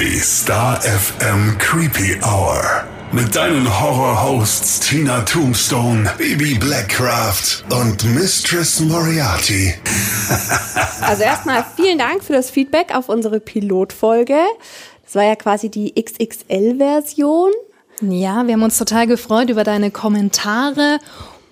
Die 0.00 0.20
Star 0.20 0.80
FM 0.80 1.58
Creepy 1.58 2.16
Hour. 2.22 2.84
Mit 3.10 3.34
deinen 3.34 3.66
Horror-Hosts 3.80 4.80
Tina 4.80 5.22
Tombstone, 5.22 6.08
Baby 6.16 6.54
Blackcraft 6.54 7.64
und 7.70 8.04
Mistress 8.14 8.80
Moriarty. 8.80 9.74
Also 11.00 11.22
erstmal 11.22 11.64
vielen 11.74 11.98
Dank 11.98 12.22
für 12.22 12.34
das 12.34 12.50
Feedback 12.50 12.94
auf 12.94 13.08
unsere 13.08 13.40
Pilotfolge. 13.40 14.36
Das 15.04 15.14
war 15.14 15.24
ja 15.24 15.34
quasi 15.36 15.70
die 15.70 15.94
XXL-Version. 15.94 17.50
Ja, 18.02 18.46
wir 18.46 18.54
haben 18.54 18.62
uns 18.62 18.76
total 18.78 19.06
gefreut 19.06 19.48
über 19.48 19.64
deine 19.64 19.90
Kommentare. 19.90 20.98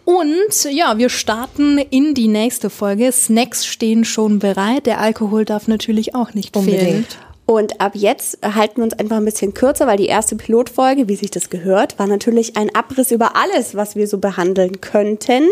Und 0.05 0.65
ja, 0.71 0.99
wir 0.99 1.09
starten 1.09 1.79
in 1.79 2.15
die 2.15 2.29
nächste 2.29 2.71
Folge. 2.71 3.11
Snacks 3.11 3.67
stehen 3.67 4.05
schon 4.05 4.39
bereit. 4.39 4.87
Der 4.87 5.01
Alkohol 5.01 5.45
darf 5.45 5.67
natürlich 5.69 6.15
auch 6.15 6.35
nicht 6.35 6.55
Unbedingt. 6.55 6.83
fehlen. 6.83 7.07
Und 7.47 7.81
ab 7.81 7.93
jetzt 7.95 8.39
halten 8.43 8.79
wir 8.79 8.85
uns 8.85 8.99
einfach 8.99 9.17
ein 9.17 9.25
bisschen 9.25 9.55
kürzer, 9.55 9.87
weil 9.87 9.97
die 9.97 10.07
erste 10.07 10.35
Pilotfolge, 10.35 11.09
wie 11.09 11.15
sich 11.15 11.31
das 11.31 11.49
gehört, 11.49 11.97
war 11.97 12.09
natürlich 12.09 12.57
ein 12.57 12.75
Abriss 12.75 13.13
über 13.13 13.37
alles, 13.37 13.77
was 13.77 13.95
wir 13.95 14.09
so 14.09 14.19
behandeln 14.19 14.81
könnten. 14.81 15.49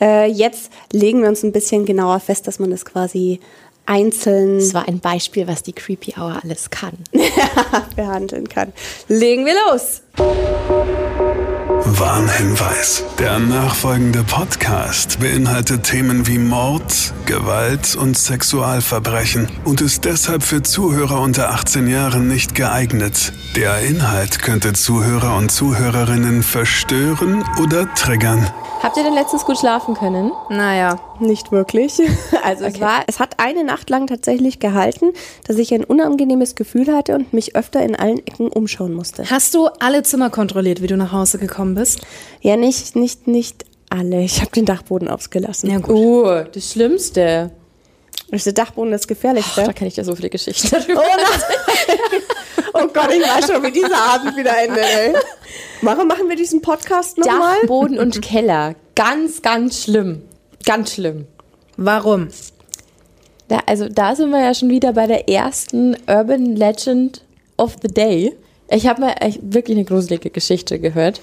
Äh, 0.00 0.28
jetzt 0.28 0.72
legen 0.92 1.22
wir 1.22 1.28
uns 1.28 1.44
ein 1.44 1.52
bisschen 1.52 1.86
genauer 1.86 2.18
fest, 2.18 2.48
dass 2.48 2.58
man 2.58 2.70
das 2.70 2.84
quasi 2.84 3.38
einzeln 3.86 4.58
Das 4.58 4.74
war 4.74 4.88
ein 4.88 5.00
Beispiel, 5.00 5.46
was 5.46 5.62
die 5.62 5.72
Creepy 5.72 6.14
Hour 6.18 6.40
alles 6.42 6.70
kann. 6.70 6.92
behandeln 7.96 8.48
kann. 8.48 8.72
Legen 9.08 9.44
wir 9.46 9.54
los! 9.68 10.02
Warnhinweis. 11.86 13.04
Der 13.18 13.38
nachfolgende 13.38 14.24
Podcast 14.24 15.20
beinhaltet 15.20 15.84
Themen 15.84 16.26
wie 16.26 16.38
Mord, 16.38 17.12
Gewalt 17.26 17.94
und 17.94 18.16
Sexualverbrechen 18.16 19.48
und 19.64 19.80
ist 19.80 20.04
deshalb 20.04 20.42
für 20.42 20.62
Zuhörer 20.62 21.20
unter 21.20 21.50
18 21.50 21.86
Jahren 21.86 22.26
nicht 22.26 22.54
geeignet. 22.54 23.32
Der 23.54 23.80
Inhalt 23.80 24.40
könnte 24.40 24.72
Zuhörer 24.72 25.36
und 25.36 25.52
Zuhörerinnen 25.52 26.42
verstören 26.42 27.44
oder 27.62 27.92
triggern. 27.94 28.50
Habt 28.84 28.98
ihr 28.98 29.02
denn 29.02 29.14
letztens 29.14 29.46
gut 29.46 29.56
schlafen 29.56 29.94
können? 29.94 30.30
Naja, 30.50 31.00
nicht 31.18 31.50
wirklich. 31.50 31.94
Also 32.42 32.64
es 32.64 32.78
war, 32.78 33.04
es 33.06 33.20
hat 33.20 33.38
eine 33.38 33.64
Nacht 33.64 33.88
lang 33.88 34.06
tatsächlich 34.06 34.58
gehalten, 34.58 35.12
dass 35.46 35.56
ich 35.56 35.72
ein 35.72 35.82
unangenehmes 35.82 36.56
Gefühl 36.56 36.94
hatte 36.94 37.14
und 37.14 37.32
mich 37.32 37.56
öfter 37.56 37.82
in 37.82 37.96
allen 37.96 38.18
Ecken 38.18 38.48
umschauen 38.48 38.92
musste. 38.92 39.30
Hast 39.30 39.54
du 39.54 39.68
alle 39.80 40.02
Zimmer 40.02 40.28
kontrolliert, 40.28 40.82
wie 40.82 40.86
du 40.86 40.98
nach 40.98 41.12
Hause 41.12 41.38
gekommen 41.38 41.74
bist? 41.74 42.02
Ja, 42.42 42.58
nicht, 42.58 42.94
nicht, 42.96 43.26
nicht 43.26 43.64
alle. 43.88 44.20
Ich 44.20 44.42
habe 44.42 44.50
den 44.50 44.66
Dachboden 44.66 45.08
ausgelassen. 45.08 45.70
Ja, 45.70 45.78
gut. 45.78 45.96
Oh, 45.96 46.42
das 46.52 46.72
Schlimmste. 46.72 47.50
Ist 48.30 48.44
der 48.44 48.52
Dachboden 48.52 48.90
das 48.90 49.08
Gefährlichste? 49.08 49.64
Da 49.64 49.72
kenne 49.72 49.88
ich 49.88 49.96
ja 49.96 50.04
so 50.04 50.14
viele 50.14 50.28
Geschichten 50.28 50.68
darüber. 50.70 51.00
Oh, 51.00 51.16
nein. 51.16 51.96
oh 52.74 52.86
Gott, 52.92 53.10
ich 53.12 53.22
weiß 53.22 53.50
schon, 53.50 53.62
wie 53.62 53.72
dieser 53.72 53.96
Abend 53.96 54.36
wieder 54.36 54.56
endet, 54.62 54.84
ey. 54.84 55.14
Warum 55.82 56.08
machen 56.08 56.28
wir 56.28 56.36
diesen 56.36 56.62
Podcast 56.62 57.18
nochmal? 57.18 57.60
Dachboden 57.60 57.98
und 57.98 58.22
Keller. 58.22 58.74
Ganz, 58.94 59.42
ganz 59.42 59.82
schlimm. 59.82 60.22
Ganz 60.64 60.94
schlimm. 60.94 61.26
Warum? 61.76 62.28
Da, 63.48 63.60
also 63.66 63.88
da 63.88 64.16
sind 64.16 64.30
wir 64.30 64.40
ja 64.40 64.54
schon 64.54 64.70
wieder 64.70 64.92
bei 64.92 65.06
der 65.06 65.28
ersten 65.28 65.96
Urban 66.06 66.56
Legend 66.56 67.22
of 67.56 67.76
the 67.82 67.88
Day. 67.88 68.34
Ich 68.68 68.86
habe 68.86 69.02
mal 69.02 69.14
echt 69.20 69.40
wirklich 69.42 69.76
eine 69.76 69.84
gruselige 69.84 70.30
Geschichte 70.30 70.78
gehört. 70.78 71.20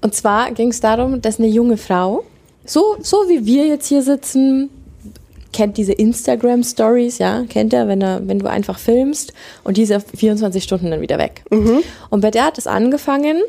Und 0.00 0.14
zwar 0.14 0.50
ging 0.52 0.68
es 0.70 0.80
darum, 0.80 1.22
dass 1.22 1.38
eine 1.38 1.48
junge 1.48 1.76
Frau, 1.76 2.24
so, 2.66 2.96
so 3.00 3.28
wie 3.28 3.46
wir 3.46 3.66
jetzt 3.66 3.86
hier 3.86 4.02
sitzen, 4.02 4.70
kennt 5.54 5.78
diese 5.78 5.92
Instagram-Stories, 5.92 7.18
ja, 7.18 7.44
kennt 7.48 7.72
er, 7.72 7.88
wenn, 7.88 8.02
er, 8.02 8.20
wenn 8.28 8.38
du 8.38 8.46
einfach 8.50 8.78
filmst 8.78 9.32
und 9.62 9.76
diese 9.78 10.00
24 10.00 10.62
Stunden 10.62 10.90
dann 10.90 11.00
wieder 11.00 11.16
weg. 11.18 11.42
Und 12.10 12.20
bei 12.20 12.30
der 12.30 12.44
hat 12.44 12.58
es 12.58 12.66
angefangen, 12.66 13.40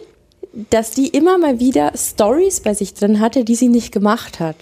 dass 0.70 0.92
die 0.92 1.08
immer 1.10 1.38
mal 1.38 1.60
wieder 1.60 1.92
Stories 1.98 2.62
bei 2.62 2.74
sich 2.74 2.94
drin 2.94 3.20
hatte, 3.20 3.44
die 3.44 3.56
sie 3.56 3.68
nicht 3.68 3.92
gemacht 3.92 4.40
hat. 4.40 4.56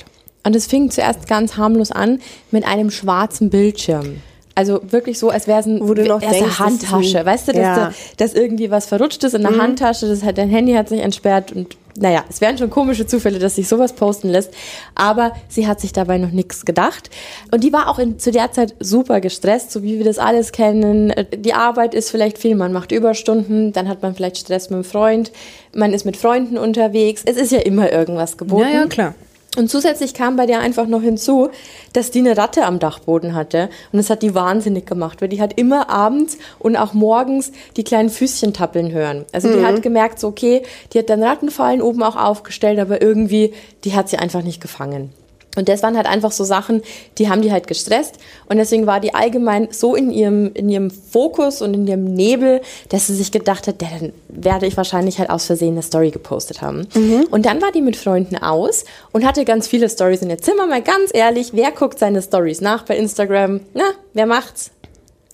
Und 0.45 0.55
es 0.55 0.65
fing 0.65 0.89
zuerst 0.89 1.27
ganz 1.27 1.55
harmlos 1.57 1.91
an 1.91 2.19
mit 2.51 2.65
einem 2.65 2.89
schwarzen 2.89 3.49
Bildschirm. 3.49 4.17
Also 4.55 4.81
wirklich 4.89 5.17
so, 5.19 5.29
als 5.29 5.47
wäre 5.47 5.59
es 5.59 5.65
ein, 5.65 5.81
eine 5.81 6.59
Handtasche. 6.59 7.25
weißt 7.25 7.47
du, 7.47 7.51
dass, 7.53 7.61
Ja. 7.61 7.75
da, 7.75 7.93
dass 8.17 8.33
irgendwie 8.33 8.69
was 8.69 8.85
verrutscht 8.85 9.23
ist 9.23 9.33
in 9.35 9.41
der 9.41 9.57
Handtasche, 9.57 10.07
das 10.07 10.23
hat, 10.23 10.37
dein 10.37 10.49
Handy 10.49 10.73
hat 10.73 10.89
sich 10.89 10.99
entsperrt 11.01 11.51
und 11.51 11.75
naja, 11.95 12.23
es 12.29 12.41
wären 12.41 12.57
schon 12.57 12.69
komische 12.69 13.05
Zufälle, 13.05 13.39
dass 13.39 13.55
sich 13.55 13.67
sowas 13.67 13.93
posten 13.93 14.29
lässt. 14.29 14.53
Aber 14.95 15.33
sie 15.47 15.67
hat 15.67 15.79
sich 15.79 15.93
dabei 15.93 16.17
noch 16.17 16.31
nichts 16.31 16.65
gedacht. 16.65 17.09
Und 17.51 17.63
die 17.63 17.73
war 17.73 17.89
auch 17.89 17.99
in, 17.99 18.19
zu 18.19 18.31
der 18.31 18.51
Zeit 18.51 18.75
super 18.79 19.21
gestresst, 19.21 19.71
so 19.71 19.83
wie 19.83 19.97
wir 19.97 20.05
das 20.05 20.17
alles 20.17 20.51
kennen. 20.51 21.13
Die 21.35 21.53
Arbeit 21.53 21.93
ist 21.93 22.09
vielleicht 22.09 22.37
viel, 22.37 22.55
man 22.55 22.73
macht 22.73 22.91
Überstunden, 22.91 23.73
dann 23.73 23.87
hat 23.87 24.01
man 24.01 24.15
vielleicht 24.15 24.37
Stress 24.37 24.69
mit 24.69 24.77
dem 24.77 24.83
Freund, 24.83 25.31
man 25.73 25.93
ist 25.93 26.05
mit 26.05 26.17
Freunden 26.17 26.57
unterwegs. 26.57 27.23
Es 27.25 27.37
ist 27.37 27.51
ja 27.51 27.59
immer 27.59 27.91
irgendwas 27.91 28.37
geboten. 28.37 28.63
Ja, 28.63 28.81
ja, 28.81 28.85
klar. 28.87 29.15
Und 29.55 29.69
zusätzlich 29.69 30.15
kam 30.15 30.35
bei 30.35 30.47
der 30.47 30.61
einfach 30.61 30.87
noch 30.87 31.01
hinzu, 31.01 31.49
dass 31.93 32.09
die 32.09 32.19
eine 32.19 32.35
Ratte 32.37 32.65
am 32.65 32.79
Dachboden 32.79 33.35
hatte. 33.35 33.69
Und 33.91 33.97
das 33.97 34.09
hat 34.09 34.23
die 34.23 34.33
wahnsinnig 34.33 34.87
gemacht, 34.87 35.21
weil 35.21 35.29
die 35.29 35.41
hat 35.41 35.59
immer 35.59 35.89
abends 35.89 36.37
und 36.57 36.75
auch 36.75 36.93
morgens 36.93 37.51
die 37.77 37.83
kleinen 37.83 38.09
Füßchen 38.09 38.53
tappeln 38.53 38.91
hören. 38.91 39.25
Also 39.31 39.53
die 39.53 39.63
hat 39.63 39.83
gemerkt, 39.83 40.19
so 40.19 40.29
okay, 40.29 40.63
die 40.91 40.99
hat 40.99 41.09
dann 41.09 41.21
Rattenfallen 41.21 41.81
oben 41.81 42.01
auch 42.01 42.15
aufgestellt, 42.15 42.79
aber 42.79 43.01
irgendwie, 43.01 43.53
die 43.83 43.93
hat 43.93 44.09
sie 44.09 44.17
einfach 44.17 44.41
nicht 44.41 44.59
gefangen. 44.59 45.11
Und 45.55 45.69
das 45.69 45.83
waren 45.83 45.95
halt 45.95 46.07
einfach 46.07 46.31
so 46.31 46.43
Sachen, 46.43 46.81
die 47.17 47.29
haben 47.29 47.41
die 47.41 47.51
halt 47.51 47.67
gestresst. 47.67 48.15
Und 48.47 48.57
deswegen 48.57 48.87
war 48.87 48.99
die 48.99 49.13
allgemein 49.13 49.67
so 49.71 49.95
in 49.95 50.11
ihrem, 50.11 50.51
in 50.53 50.67
ihrem 50.69 50.89
Fokus 50.89 51.61
und 51.61 51.73
in 51.73 51.87
ihrem 51.87 52.05
Nebel, 52.05 52.61
dass 52.89 53.07
sie 53.07 53.15
sich 53.15 53.31
gedacht 53.31 53.67
hat, 53.67 53.81
ja, 53.81 53.87
dann 53.99 54.13
werde 54.29 54.65
ich 54.65 54.77
wahrscheinlich 54.77 55.19
halt 55.19 55.29
aus 55.29 55.45
Versehen 55.45 55.73
eine 55.73 55.83
Story 55.83 56.09
gepostet 56.11 56.61
haben. 56.61 56.87
Und 57.29 57.45
dann 57.45 57.61
war 57.61 57.71
die 57.71 57.81
mit 57.81 57.95
Freunden 57.95 58.37
aus 58.37 58.85
und 59.11 59.25
hatte 59.25 59.45
ganz 59.45 59.67
viele 59.67 59.89
Stories 59.89 60.21
in 60.21 60.29
ihr 60.29 60.39
Zimmer. 60.39 60.65
Mal 60.65 60.81
ganz 60.81 61.11
ehrlich, 61.13 61.51
wer 61.53 61.71
guckt 61.71 61.99
seine 61.99 62.21
Stories 62.21 62.61
nach 62.61 62.83
bei 62.85 62.97
Instagram? 62.97 63.61
Na, 63.73 63.83
wer 64.13 64.25
macht's? 64.25 64.71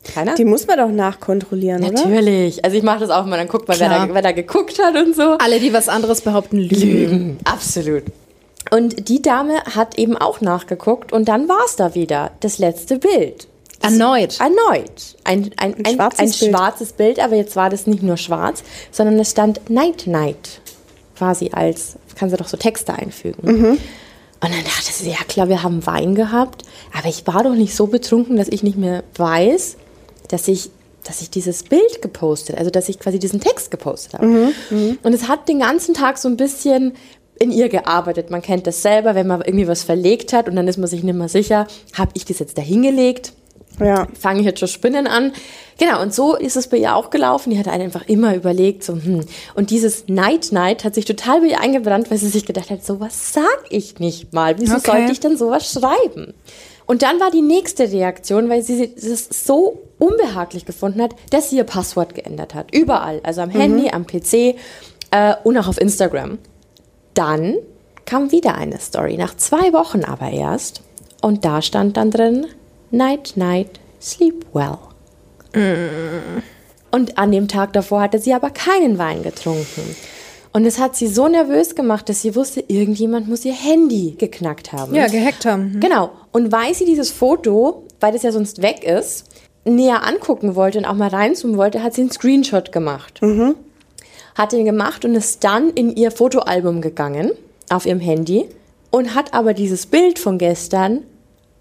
Keiner? 0.03 0.35
Die 0.35 0.45
muss 0.45 0.65
man 0.65 0.77
doch 0.77 0.89
nachkontrollieren, 0.89 1.83
oder? 1.83 1.91
Natürlich. 1.91 2.63
Also 2.63 2.77
ich 2.77 2.83
mache 2.83 2.99
das 2.99 3.09
auch 3.09 3.25
mal, 3.25 3.37
dann 3.37 3.47
guckt 3.47 3.67
man, 3.67 3.79
wer 3.79 3.89
da, 3.89 4.07
wer 4.11 4.21
da 4.21 4.31
geguckt 4.31 4.81
hat 4.81 4.95
und 4.95 5.15
so. 5.15 5.37
Alle, 5.39 5.59
die 5.59 5.73
was 5.73 5.89
anderes 5.89 6.21
behaupten, 6.21 6.57
lügen. 6.57 7.37
Absolut. 7.43 8.03
Und 8.71 9.09
die 9.09 9.21
Dame 9.21 9.63
hat 9.75 9.97
eben 9.97 10.15
auch 10.15 10.41
nachgeguckt 10.41 11.11
und 11.11 11.27
dann 11.27 11.49
war 11.49 11.65
es 11.65 11.75
da 11.75 11.95
wieder, 11.95 12.31
das 12.39 12.59
letzte 12.59 12.97
Bild. 12.97 13.47
Erneut. 13.81 14.39
Erneut. 14.39 15.15
Ein, 15.23 15.51
ein, 15.57 15.73
ein, 15.75 15.85
ein, 15.85 15.95
schwarzes 15.95 16.39
Bild. 16.39 16.51
schwarzes 16.51 16.93
Bild, 16.93 17.19
aber 17.19 17.35
jetzt 17.35 17.55
war 17.55 17.69
das 17.69 17.87
nicht 17.87 18.03
nur 18.03 18.17
schwarz, 18.17 18.63
sondern 18.91 19.17
es 19.19 19.31
stand 19.31 19.69
Night 19.69 20.05
Night. 20.05 20.61
Quasi 21.17 21.49
als, 21.53 21.95
kann 22.15 22.29
sie 22.29 22.37
doch 22.37 22.47
so 22.47 22.57
Texte 22.57 22.93
einfügen. 22.93 23.51
Mhm. 23.51 23.77
Und 24.41 24.53
dann 24.53 24.63
dachte 24.63 24.91
sie, 24.91 25.09
ja 25.09 25.23
klar, 25.27 25.49
wir 25.49 25.63
haben 25.63 25.85
Wein 25.85 26.15
gehabt, 26.15 26.63
aber 26.97 27.09
ich 27.09 27.27
war 27.27 27.43
doch 27.43 27.55
nicht 27.55 27.75
so 27.75 27.87
betrunken, 27.87 28.37
dass 28.37 28.47
ich 28.47 28.63
nicht 28.63 28.77
mehr 28.77 29.03
weiß, 29.15 29.75
dass 30.29 30.47
ich, 30.47 30.69
dass 31.03 31.21
ich 31.21 31.29
dieses 31.29 31.63
Bild 31.63 32.01
gepostet, 32.01 32.57
also 32.57 32.69
dass 32.69 32.87
ich 32.87 32.99
quasi 32.99 33.19
diesen 33.19 33.41
Text 33.41 33.69
gepostet 33.69 34.13
habe. 34.13 34.27
Mhm. 34.27 34.97
Und 35.03 35.13
es 35.13 35.27
hat 35.27 35.49
den 35.49 35.59
ganzen 35.59 35.93
Tag 35.93 36.17
so 36.17 36.29
ein 36.29 36.37
bisschen 36.37 36.93
in 37.39 37.51
ihr 37.51 37.69
gearbeitet. 37.69 38.29
Man 38.29 38.41
kennt 38.41 38.67
das 38.67 38.81
selber, 38.81 39.15
wenn 39.15 39.27
man 39.27 39.41
irgendwie 39.41 39.67
was 39.67 39.83
verlegt 39.83 40.33
hat 40.33 40.47
und 40.47 40.55
dann 40.55 40.67
ist 40.67 40.77
man 40.77 40.87
sich 40.87 41.03
nicht 41.03 41.15
mehr 41.15 41.29
sicher, 41.29 41.67
habe 41.97 42.11
ich 42.13 42.25
das 42.25 42.39
jetzt 42.39 42.57
da 42.57 42.61
hingelegt? 42.61 43.33
Ja. 43.79 44.07
fange 44.19 44.41
ich 44.41 44.45
jetzt 44.45 44.59
schon 44.59 44.67
Spinnen 44.67 45.07
an. 45.07 45.31
Genau, 45.77 46.01
und 46.01 46.13
so 46.13 46.35
ist 46.35 46.57
es 46.57 46.67
bei 46.67 46.75
ihr 46.75 46.95
auch 46.97 47.11
gelaufen. 47.11 47.51
Die 47.51 47.57
hat 47.57 47.69
einfach 47.69 48.05
immer 48.09 48.35
überlegt, 48.35 48.83
so, 48.83 48.93
hm. 48.95 49.21
Und 49.55 49.69
dieses 49.69 50.09
Night 50.09 50.51
Night 50.51 50.83
hat 50.83 50.95
sich 50.95 51.05
total 51.05 51.39
bei 51.39 51.47
ihr 51.47 51.61
eingebrannt, 51.61 52.11
weil 52.11 52.17
sie 52.17 52.27
sich 52.27 52.45
gedacht 52.45 52.69
hat, 52.71 52.85
sowas 52.85 53.31
sag 53.33 53.63
ich 53.69 53.99
nicht 53.99 54.33
mal. 54.33 54.59
Wieso 54.59 54.75
Okay. 54.75 54.91
sollte 54.91 55.11
ich 55.13 55.21
denn 55.21 55.37
sowas 55.37 55.71
schreiben? 55.71 56.33
Und 56.87 57.03
dann 57.03 57.21
war 57.21 57.31
die 57.31 57.41
nächste 57.43 57.89
Reaktion, 57.89 58.49
weil 58.49 58.63
sie 58.63 58.83
es 58.97 59.29
so 59.45 59.79
unbehaglich 59.99 60.65
gefunden 60.65 61.01
hat, 61.01 61.11
dass 61.29 61.49
sie 61.49 61.57
ihr 61.57 61.63
Passwort 61.63 62.15
geändert 62.15 62.53
hat. 62.55 62.75
Überall. 62.75 63.21
Also 63.23 63.41
am 63.41 63.49
Handy, 63.49 63.91
am 63.91 64.05
PC 64.07 64.55
äh, 65.11 65.35
und 65.43 65.57
auch 65.57 65.67
auf 65.67 65.79
Instagram. 65.79 66.37
Dann 67.19 67.57
kam 68.05 68.31
wieder 68.31 68.55
eine 68.55 68.79
Story, 68.79 69.17
nach 69.17 69.35
zwei 69.35 69.73
Wochen 69.73 70.05
aber 70.05 70.29
erst. 70.29 70.81
Und 71.21 71.43
da 71.43 71.61
stand 71.61 71.97
dann 71.97 72.11
drin, 72.11 72.47
Night, 72.91 73.33
Night, 73.35 73.81
sleep 74.01 74.45
well. 74.53 74.77
Und 76.91 77.17
an 77.17 77.31
dem 77.33 77.49
Tag 77.49 77.73
davor 77.73 77.99
hatte 77.99 78.19
sie 78.19 78.33
aber 78.33 78.51
keinen 78.51 78.97
Wein 78.97 79.21
getrunken. 79.21 79.97
Und 80.53 80.65
es 80.65 80.79
hat 80.79 80.95
sie 80.95 81.07
so 81.07 81.27
nervös 81.27 81.75
gemacht, 81.75 82.07
dass 82.07 82.21
sie 82.21 82.37
wusste, 82.37 82.63
irgendjemand 82.69 83.27
muss 83.27 83.43
ihr 83.43 83.53
Handy 83.53 84.15
geknackt 84.17 84.71
haben. 84.71 84.95
Ja, 84.95 85.07
gehackt 85.07 85.45
haben. 85.45 85.73
Mhm. 85.73 85.79
Genau. 85.81 86.11
Und 86.31 86.53
weil 86.53 86.73
sie 86.73 86.85
dieses 86.85 87.11
Foto, 87.11 87.83
weil 87.99 88.13
das 88.13 88.23
ja 88.23 88.31
sonst 88.31 88.61
weg 88.61 88.85
ist, 88.85 89.25
näher 89.65 90.07
angucken 90.07 90.55
wollte 90.55 90.77
und 90.77 90.85
auch 90.85 90.95
mal 90.95 91.09
reinzoomen 91.09 91.57
wollte, 91.57 91.83
hat 91.83 91.95
sie 91.95 92.01
einen 92.01 92.11
Screenshot 92.11 92.71
gemacht. 92.71 93.19
Hat 94.39 94.53
den 94.53 94.63
gemacht 94.63 95.03
und 95.03 95.15
ist 95.15 95.43
dann 95.43 95.69
in 95.71 95.93
ihr 95.97 96.11
Fotoalbum 96.11 96.79
gegangen, 96.79 97.31
auf 97.69 97.85
ihrem 97.85 97.99
Handy, 97.99 98.45
und 98.89 99.13
hat 99.13 99.33
aber 99.33 99.53
dieses 99.53 99.85
Bild 99.85 100.17
von 100.17 100.37
gestern 100.37 101.03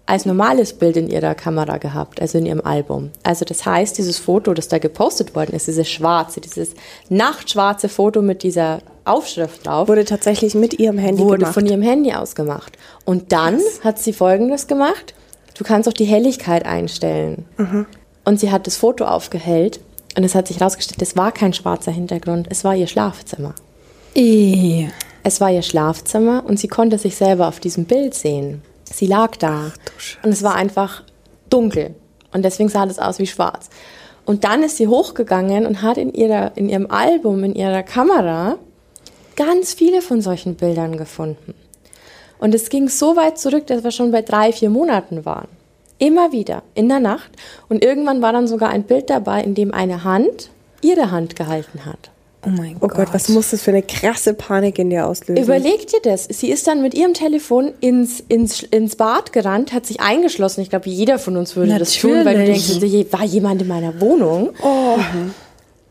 als 0.05 0.25
normales 0.25 0.71
Bild 0.71 0.95
in 0.95 1.09
ihrer 1.09 1.35
Kamera 1.35 1.77
gehabt, 1.77 2.21
also 2.21 2.37
in 2.37 2.45
ihrem 2.45 2.61
Album. 2.61 3.11
Also 3.21 3.43
das 3.43 3.65
heißt, 3.65 3.97
dieses 3.97 4.17
Foto, 4.17 4.53
das 4.53 4.69
da 4.69 4.77
gepostet 4.77 5.35
worden 5.35 5.53
ist, 5.53 5.67
dieses 5.67 5.89
schwarze, 5.89 6.39
dieses 6.39 6.69
nachtschwarze 7.09 7.89
Foto 7.89 8.21
mit 8.21 8.43
dieser 8.43 8.79
Aufschrift 9.03 9.67
drauf, 9.67 9.89
Wurde 9.89 10.05
tatsächlich 10.05 10.55
mit 10.55 10.79
ihrem 10.79 10.97
Handy 10.97 11.21
wurde 11.21 11.39
gemacht. 11.39 11.53
von 11.53 11.65
ihrem 11.65 11.81
Handy 11.81 12.13
aus 12.13 12.33
gemacht. 12.33 12.77
Und 13.03 13.33
dann 13.33 13.59
hat 13.83 13.99
sie 13.99 14.13
Folgendes 14.13 14.67
gemacht. 14.67 15.13
Du 15.57 15.65
kannst 15.65 15.89
auch 15.89 15.93
die 15.93 16.05
Helligkeit 16.05 16.65
einstellen. 16.65 17.45
Und 18.23 18.39
sie 18.39 18.51
hat 18.51 18.67
das 18.67 18.77
Foto 18.77 19.03
aufgehellt 19.03 19.81
und 20.19 20.25
es 20.25 20.35
hat 20.35 20.49
sich 20.49 20.59
herausgestellt, 20.59 21.01
es 21.01 21.15
war 21.15 21.31
kein 21.31 21.53
schwarzer 21.53 21.93
Hintergrund, 21.93 22.47
es 22.49 22.65
war 22.65 22.75
ihr 22.75 22.87
Schlafzimmer. 22.87 23.55
Eh. 24.15 24.89
Es 25.23 25.39
war 25.39 25.49
ihr 25.49 25.61
Schlafzimmer 25.61 26.43
und 26.45 26.59
sie 26.59 26.67
konnte 26.67 26.97
sich 26.97 27.15
selber 27.15 27.47
auf 27.47 27.61
diesem 27.61 27.85
Bild 27.85 28.13
sehen. 28.13 28.61
Sie 28.83 29.05
lag 29.05 29.37
da 29.37 29.71
und 30.21 30.31
es 30.31 30.43
war 30.43 30.55
einfach 30.55 31.03
dunkel 31.49 31.95
und 32.33 32.43
deswegen 32.43 32.67
sah 32.67 32.85
das 32.85 32.99
aus 32.99 33.17
wie 33.19 33.27
schwarz. 33.27 33.69
Und 34.25 34.43
dann 34.43 34.61
ist 34.61 34.75
sie 34.75 34.89
hochgegangen 34.89 35.65
und 35.65 35.83
hat 35.83 35.97
in, 35.97 36.13
ihrer, 36.13 36.51
in 36.57 36.67
ihrem 36.67 36.91
Album, 36.91 37.45
in 37.45 37.55
ihrer 37.55 37.83
Kamera 37.83 38.57
ganz 39.37 39.73
viele 39.73 40.01
von 40.01 40.21
solchen 40.21 40.55
Bildern 40.55 40.97
gefunden. 40.97 41.53
Und 42.39 42.53
es 42.53 42.67
ging 42.67 42.89
so 42.89 43.15
weit 43.15 43.37
zurück, 43.37 43.67
dass 43.67 43.85
wir 43.85 43.91
schon 43.91 44.11
bei 44.11 44.21
drei, 44.21 44.51
vier 44.51 44.69
Monaten 44.69 45.23
waren. 45.23 45.47
Immer 45.99 46.31
wieder, 46.31 46.63
in 46.73 46.89
der 46.89 46.99
Nacht. 46.99 47.29
Und 47.67 47.83
irgendwann 47.83 48.21
war 48.21 48.33
dann 48.33 48.47
sogar 48.47 48.69
ein 48.69 48.83
Bild 48.83 49.09
dabei, 49.09 49.43
in 49.43 49.53
dem 49.53 49.73
eine 49.73 50.03
Hand 50.03 50.49
ihre 50.81 51.11
Hand 51.11 51.35
gehalten 51.35 51.85
hat. 51.85 52.09
Oh 52.45 52.49
mein 52.49 52.77
Oh 52.79 52.87
Gott, 52.87 53.09
was 53.11 53.27
muss 53.27 53.51
das 53.51 53.61
für 53.61 53.71
eine 53.71 53.83
krasse 53.83 54.33
Panik 54.33 54.79
in 54.79 54.89
dir 54.89 55.07
auslösen? 55.07 55.43
Überleg 55.43 55.87
dir 55.87 55.99
das. 56.01 56.23
Sie 56.23 56.49
ist 56.49 56.67
dann 56.67 56.81
mit 56.81 56.93
ihrem 56.93 57.13
Telefon 57.13 57.73
ins, 57.81 58.21
ins, 58.21 58.63
ins 58.63 58.95
Bad 58.95 59.33
gerannt, 59.33 59.73
hat 59.73 59.85
sich 59.85 59.99
eingeschlossen. 59.99 60.61
Ich 60.61 60.69
glaube, 60.69 60.89
jeder 60.89 61.19
von 61.19 61.35
uns 61.35 61.57
würde 61.57 61.77
das 61.77 61.93
tun, 61.95 62.11
weil 62.23 62.35
du 62.35 62.39
Natürlich. 62.51 62.79
denkst, 62.79 63.11
war 63.11 63.25
jemand 63.25 63.61
in 63.61 63.67
meiner 63.67 63.99
Wohnung. 63.99 64.51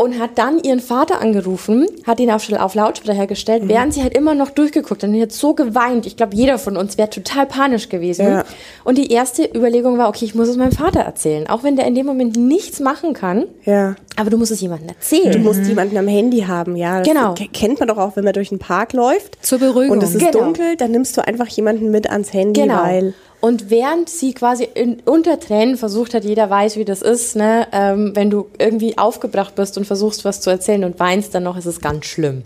Und 0.00 0.16
hat 0.20 0.38
dann 0.38 0.60
ihren 0.62 0.78
Vater 0.78 1.20
angerufen, 1.20 1.88
hat 2.06 2.20
ihn 2.20 2.30
auf, 2.30 2.52
auf 2.52 2.76
Lautsprecher 2.76 3.26
gestellt, 3.26 3.64
während 3.66 3.92
sie 3.92 4.02
halt 4.04 4.16
immer 4.16 4.32
noch 4.32 4.50
durchgeguckt 4.50 5.02
hat. 5.02 5.10
Und 5.10 5.20
hat 5.20 5.32
so 5.32 5.54
geweint. 5.54 6.06
Ich 6.06 6.16
glaube, 6.16 6.36
jeder 6.36 6.56
von 6.58 6.76
uns 6.76 6.96
wäre 6.96 7.10
total 7.10 7.46
panisch 7.46 7.88
gewesen. 7.88 8.26
Ja. 8.28 8.44
Und 8.84 8.96
die 8.96 9.10
erste 9.10 9.44
Überlegung 9.44 9.98
war, 9.98 10.08
okay, 10.08 10.24
ich 10.24 10.36
muss 10.36 10.46
es 10.46 10.56
meinem 10.56 10.70
Vater 10.70 11.00
erzählen. 11.00 11.48
Auch 11.48 11.64
wenn 11.64 11.74
der 11.74 11.86
in 11.88 11.96
dem 11.96 12.06
Moment 12.06 12.36
nichts 12.36 12.78
machen 12.78 13.12
kann. 13.12 13.46
ja. 13.64 13.96
Aber 14.16 14.30
du 14.30 14.36
musst 14.36 14.50
es 14.50 14.60
jemandem 14.60 14.88
erzählen. 14.88 15.30
Du 15.30 15.38
musst 15.38 15.64
jemanden 15.66 15.96
am 15.96 16.08
Handy 16.08 16.40
haben, 16.40 16.74
ja. 16.74 16.98
Das 16.98 17.06
Genau. 17.08 17.34
ke- 17.34 17.46
kennt 17.52 17.78
man 17.78 17.86
doch 17.86 17.98
auch, 17.98 18.16
wenn 18.16 18.24
man 18.24 18.32
durch 18.32 18.48
den 18.48 18.58
Park 18.58 18.92
läuft. 18.92 19.38
Zur 19.44 19.60
Beruhigung. 19.60 19.90
Und 19.98 20.02
es 20.02 20.12
ist 20.12 20.18
Genau. 20.32 20.44
dunkel, 20.46 20.74
dann 20.76 20.90
nimmst 20.90 21.16
du 21.16 21.24
einfach 21.24 21.46
jemanden 21.46 21.92
mit 21.92 22.10
ans 22.10 22.32
Handy, 22.32 22.62
Genau. 22.62 22.82
weil. 22.82 23.14
Und 23.40 23.70
während 23.70 24.08
sie 24.08 24.34
quasi 24.34 24.68
in, 24.74 25.00
unter 25.04 25.38
Tränen 25.38 25.76
versucht 25.76 26.12
hat, 26.14 26.24
jeder 26.24 26.50
weiß, 26.50 26.76
wie 26.76 26.84
das 26.84 27.02
ist, 27.02 27.36
ne, 27.36 27.68
ähm, 27.72 28.10
wenn 28.14 28.30
du 28.30 28.46
irgendwie 28.58 28.98
aufgebracht 28.98 29.54
bist 29.54 29.78
und 29.78 29.84
versuchst, 29.84 30.24
was 30.24 30.40
zu 30.40 30.50
erzählen 30.50 30.82
und 30.84 30.98
weinst, 30.98 31.34
dann 31.34 31.44
noch 31.44 31.56
ist 31.56 31.66
es 31.66 31.80
ganz 31.80 32.06
schlimm. 32.06 32.42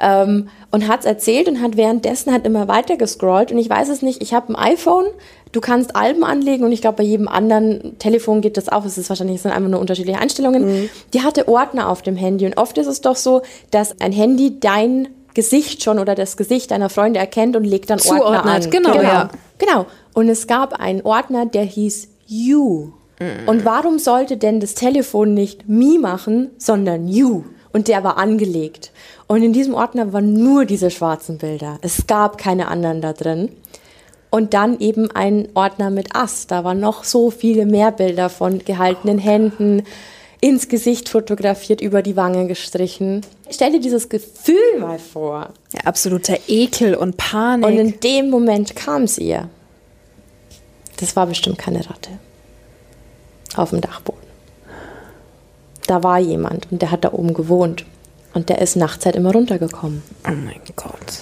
Ähm, 0.00 0.48
und 0.70 0.86
hat 0.86 1.00
es 1.00 1.06
erzählt 1.06 1.48
und 1.48 1.60
hat 1.60 1.76
währenddessen 1.76 2.32
hat 2.32 2.46
immer 2.46 2.68
weiter 2.68 2.96
gescrollt. 2.96 3.50
Und 3.50 3.58
ich 3.58 3.68
weiß 3.68 3.88
es 3.88 4.02
nicht, 4.02 4.22
ich 4.22 4.32
habe 4.34 4.52
ein 4.52 4.56
iPhone, 4.56 5.06
du 5.52 5.60
kannst 5.60 5.96
Alben 5.96 6.22
anlegen 6.22 6.64
und 6.64 6.72
ich 6.72 6.82
glaube, 6.82 6.98
bei 6.98 7.02
jedem 7.02 7.26
anderen 7.28 7.98
Telefon 7.98 8.42
geht 8.42 8.56
das 8.56 8.68
auch. 8.68 8.84
Es 8.84 8.98
ist 8.98 9.08
wahrscheinlich 9.08 9.36
es 9.36 9.42
sind 9.42 9.52
einfach 9.52 9.70
nur 9.70 9.80
unterschiedliche 9.80 10.18
Einstellungen. 10.20 10.90
Die 11.14 11.22
hatte 11.22 11.48
Ordner 11.48 11.88
auf 11.88 12.02
dem 12.02 12.14
Handy. 12.14 12.46
Und 12.46 12.58
oft 12.58 12.78
ist 12.78 12.86
es 12.86 13.00
doch 13.00 13.16
so, 13.16 13.42
dass 13.70 14.00
ein 14.00 14.12
Handy 14.12 14.60
dein 14.60 15.08
Gesicht 15.36 15.82
schon 15.82 15.98
oder 15.98 16.14
das 16.14 16.38
Gesicht 16.38 16.70
deiner 16.70 16.88
Freunde 16.88 17.20
erkennt 17.20 17.56
und 17.56 17.64
legt 17.64 17.90
dann 17.90 18.00
Ordner 18.00 18.18
Zuordnet, 18.18 18.64
an. 18.64 18.70
genau, 18.70 19.02
ja. 19.02 19.28
Genau. 19.58 19.84
Und 20.14 20.30
es 20.30 20.46
gab 20.46 20.80
einen 20.80 21.02
Ordner, 21.02 21.44
der 21.44 21.62
hieß 21.62 22.08
You. 22.26 22.92
Und 23.46 23.64
warum 23.64 23.98
sollte 23.98 24.38
denn 24.38 24.60
das 24.60 24.74
Telefon 24.74 25.34
nicht 25.34 25.68
Me 25.68 25.98
machen, 25.98 26.50
sondern 26.56 27.06
You? 27.06 27.44
Und 27.72 27.88
der 27.88 28.02
war 28.02 28.16
angelegt. 28.16 28.92
Und 29.26 29.42
in 29.42 29.52
diesem 29.52 29.74
Ordner 29.74 30.14
waren 30.14 30.32
nur 30.32 30.64
diese 30.64 30.90
schwarzen 30.90 31.36
Bilder. 31.36 31.78
Es 31.82 32.06
gab 32.06 32.38
keine 32.38 32.68
anderen 32.68 33.02
da 33.02 33.12
drin. 33.12 33.50
Und 34.30 34.54
dann 34.54 34.80
eben 34.80 35.10
ein 35.10 35.48
Ordner 35.52 35.90
mit 35.90 36.16
Ass. 36.16 36.46
Da 36.46 36.64
waren 36.64 36.80
noch 36.80 37.04
so 37.04 37.30
viele 37.30 37.66
mehr 37.66 37.92
Bilder 37.92 38.30
von 38.30 38.60
gehaltenen 38.60 39.18
Händen, 39.18 39.82
ins 40.40 40.68
Gesicht 40.68 41.08
fotografiert, 41.08 41.80
über 41.80 42.02
die 42.02 42.16
Wange 42.16 42.46
gestrichen. 42.46 43.22
Stell 43.50 43.72
dir 43.72 43.80
dieses 43.80 44.08
Gefühl 44.08 44.78
mal 44.78 44.98
vor. 44.98 45.50
Ja, 45.72 45.80
absoluter 45.84 46.36
Ekel 46.48 46.94
und 46.94 47.16
Panik. 47.16 47.66
Und 47.66 47.78
in 47.78 48.00
dem 48.00 48.30
Moment 48.30 48.76
kam 48.76 49.02
es 49.02 49.18
ihr. 49.18 49.48
Das 50.98 51.16
war 51.16 51.26
bestimmt 51.26 51.58
keine 51.58 51.88
Ratte. 51.88 52.10
Auf 53.56 53.70
dem 53.70 53.80
Dachboden. 53.80 54.20
Da 55.86 56.02
war 56.02 56.18
jemand 56.18 56.70
und 56.70 56.82
der 56.82 56.90
hat 56.90 57.04
da 57.04 57.12
oben 57.12 57.32
gewohnt. 57.32 57.84
Und 58.34 58.48
der 58.48 58.60
ist 58.60 58.76
nachts 58.76 59.06
halt 59.06 59.16
immer 59.16 59.32
runtergekommen. 59.32 60.02
oh 60.26 60.32
mein 60.32 60.60
Gott. 60.74 61.20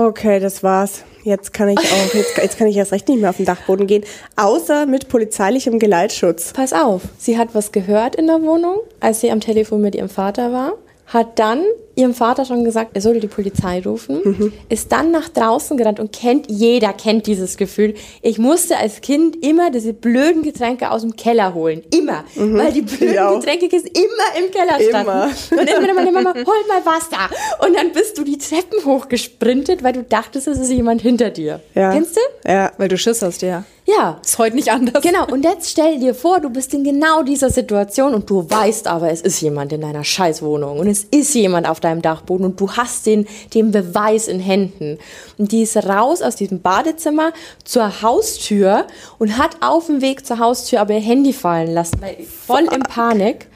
Okay, 0.00 0.40
das 0.40 0.62
war's. 0.62 1.04
Jetzt 1.24 1.52
kann 1.52 1.68
ich 1.68 1.78
auch, 1.78 2.14
jetzt, 2.14 2.38
jetzt 2.38 2.56
kann 2.56 2.66
ich 2.66 2.74
erst 2.74 2.90
recht 2.90 3.06
nicht 3.06 3.20
mehr 3.20 3.28
auf 3.28 3.36
den 3.36 3.44
Dachboden 3.44 3.86
gehen. 3.86 4.02
Außer 4.34 4.86
mit 4.86 5.10
polizeilichem 5.10 5.78
Geleitschutz. 5.78 6.54
Pass 6.54 6.72
auf, 6.72 7.02
sie 7.18 7.36
hat 7.36 7.50
was 7.52 7.70
gehört 7.70 8.16
in 8.16 8.26
der 8.26 8.40
Wohnung, 8.40 8.78
als 9.00 9.20
sie 9.20 9.30
am 9.30 9.40
Telefon 9.40 9.82
mit 9.82 9.94
ihrem 9.94 10.08
Vater 10.08 10.54
war, 10.54 10.78
hat 11.10 11.38
dann 11.38 11.62
ihrem 11.96 12.14
Vater 12.14 12.44
schon 12.44 12.64
gesagt, 12.64 12.92
er 12.94 13.00
solle 13.00 13.20
die 13.20 13.26
Polizei 13.26 13.82
rufen, 13.84 14.52
ist 14.68 14.90
dann 14.92 15.10
nach 15.10 15.28
draußen 15.28 15.76
gerannt 15.76 16.00
und 16.00 16.12
kennt, 16.12 16.46
jeder 16.48 16.92
kennt 16.92 17.26
dieses 17.26 17.56
Gefühl. 17.56 17.94
Ich 18.22 18.38
musste 18.38 18.78
als 18.78 19.00
Kind 19.00 19.44
immer 19.44 19.70
diese 19.70 19.92
blöden 19.92 20.42
Getränke 20.42 20.90
aus 20.90 21.02
dem 21.02 21.16
Keller 21.16 21.52
holen. 21.52 21.82
Immer. 21.94 22.24
Weil 22.36 22.72
die 22.72 22.82
blöden 22.82 23.10
Ich 23.10 23.20
auch. 23.20 23.40
Getränke 23.40 23.66
immer 23.66 24.38
im 24.38 24.50
Keller 24.50 24.80
standen. 24.80 25.10
Immer. 25.10 25.60
Und 25.60 25.68
dann 25.68 25.84
immer 25.84 25.94
meine 25.94 26.12
Mama, 26.12 26.32
hol 26.34 26.44
mal 26.68 26.86
Wasser. 26.86 27.28
Und 27.66 27.76
dann 27.76 27.92
bist 27.92 28.16
du 28.16 28.24
die 28.24 28.38
Treppen 28.38 28.84
hochgesprintet, 28.84 29.82
weil 29.82 29.92
du 29.92 30.02
dachtest, 30.02 30.48
es 30.48 30.58
ist 30.58 30.70
jemand 30.70 31.02
hinter 31.02 31.30
dir. 31.30 31.60
Ja. 31.74 31.92
Kennst 31.92 32.16
du? 32.16 32.48
Ja. 32.48 32.72
Weil 32.78 32.88
du 32.88 32.96
Schiss 32.96 33.20
hast, 33.20 33.42
ja. 33.42 33.64
Ja. 33.96 34.18
Ist 34.22 34.38
heute 34.38 34.56
nicht 34.56 34.70
anders. 34.70 35.02
Genau, 35.02 35.26
und 35.26 35.44
jetzt 35.44 35.70
stell 35.70 35.98
dir 35.98 36.14
vor, 36.14 36.40
du 36.40 36.50
bist 36.50 36.72
in 36.74 36.84
genau 36.84 37.22
dieser 37.22 37.50
Situation 37.50 38.14
und 38.14 38.28
du 38.28 38.48
weißt 38.48 38.86
aber, 38.86 39.10
es 39.10 39.20
ist 39.20 39.40
jemand 39.40 39.72
in 39.72 39.80
deiner 39.80 40.04
Scheißwohnung 40.04 40.78
und 40.78 40.86
es 40.86 41.04
ist 41.04 41.34
jemand 41.34 41.68
auf 41.68 41.80
deinem 41.80 42.02
Dachboden 42.02 42.46
und 42.46 42.60
du 42.60 42.70
hast 42.72 43.06
den, 43.06 43.26
den 43.54 43.70
Beweis 43.72 44.28
in 44.28 44.40
Händen. 44.40 44.98
Und 45.38 45.52
die 45.52 45.62
ist 45.62 45.76
raus 45.76 46.22
aus 46.22 46.36
diesem 46.36 46.60
Badezimmer 46.60 47.32
zur 47.64 48.02
Haustür 48.02 48.86
und 49.18 49.38
hat 49.38 49.56
auf 49.60 49.86
dem 49.86 50.00
Weg 50.00 50.26
zur 50.26 50.38
Haustür 50.38 50.80
aber 50.80 50.94
ihr 50.94 51.00
Handy 51.00 51.32
fallen 51.32 51.72
lassen, 51.72 52.00
weil 52.00 52.16
voll 52.24 52.66
in 52.72 52.82
Panik. 52.82 53.48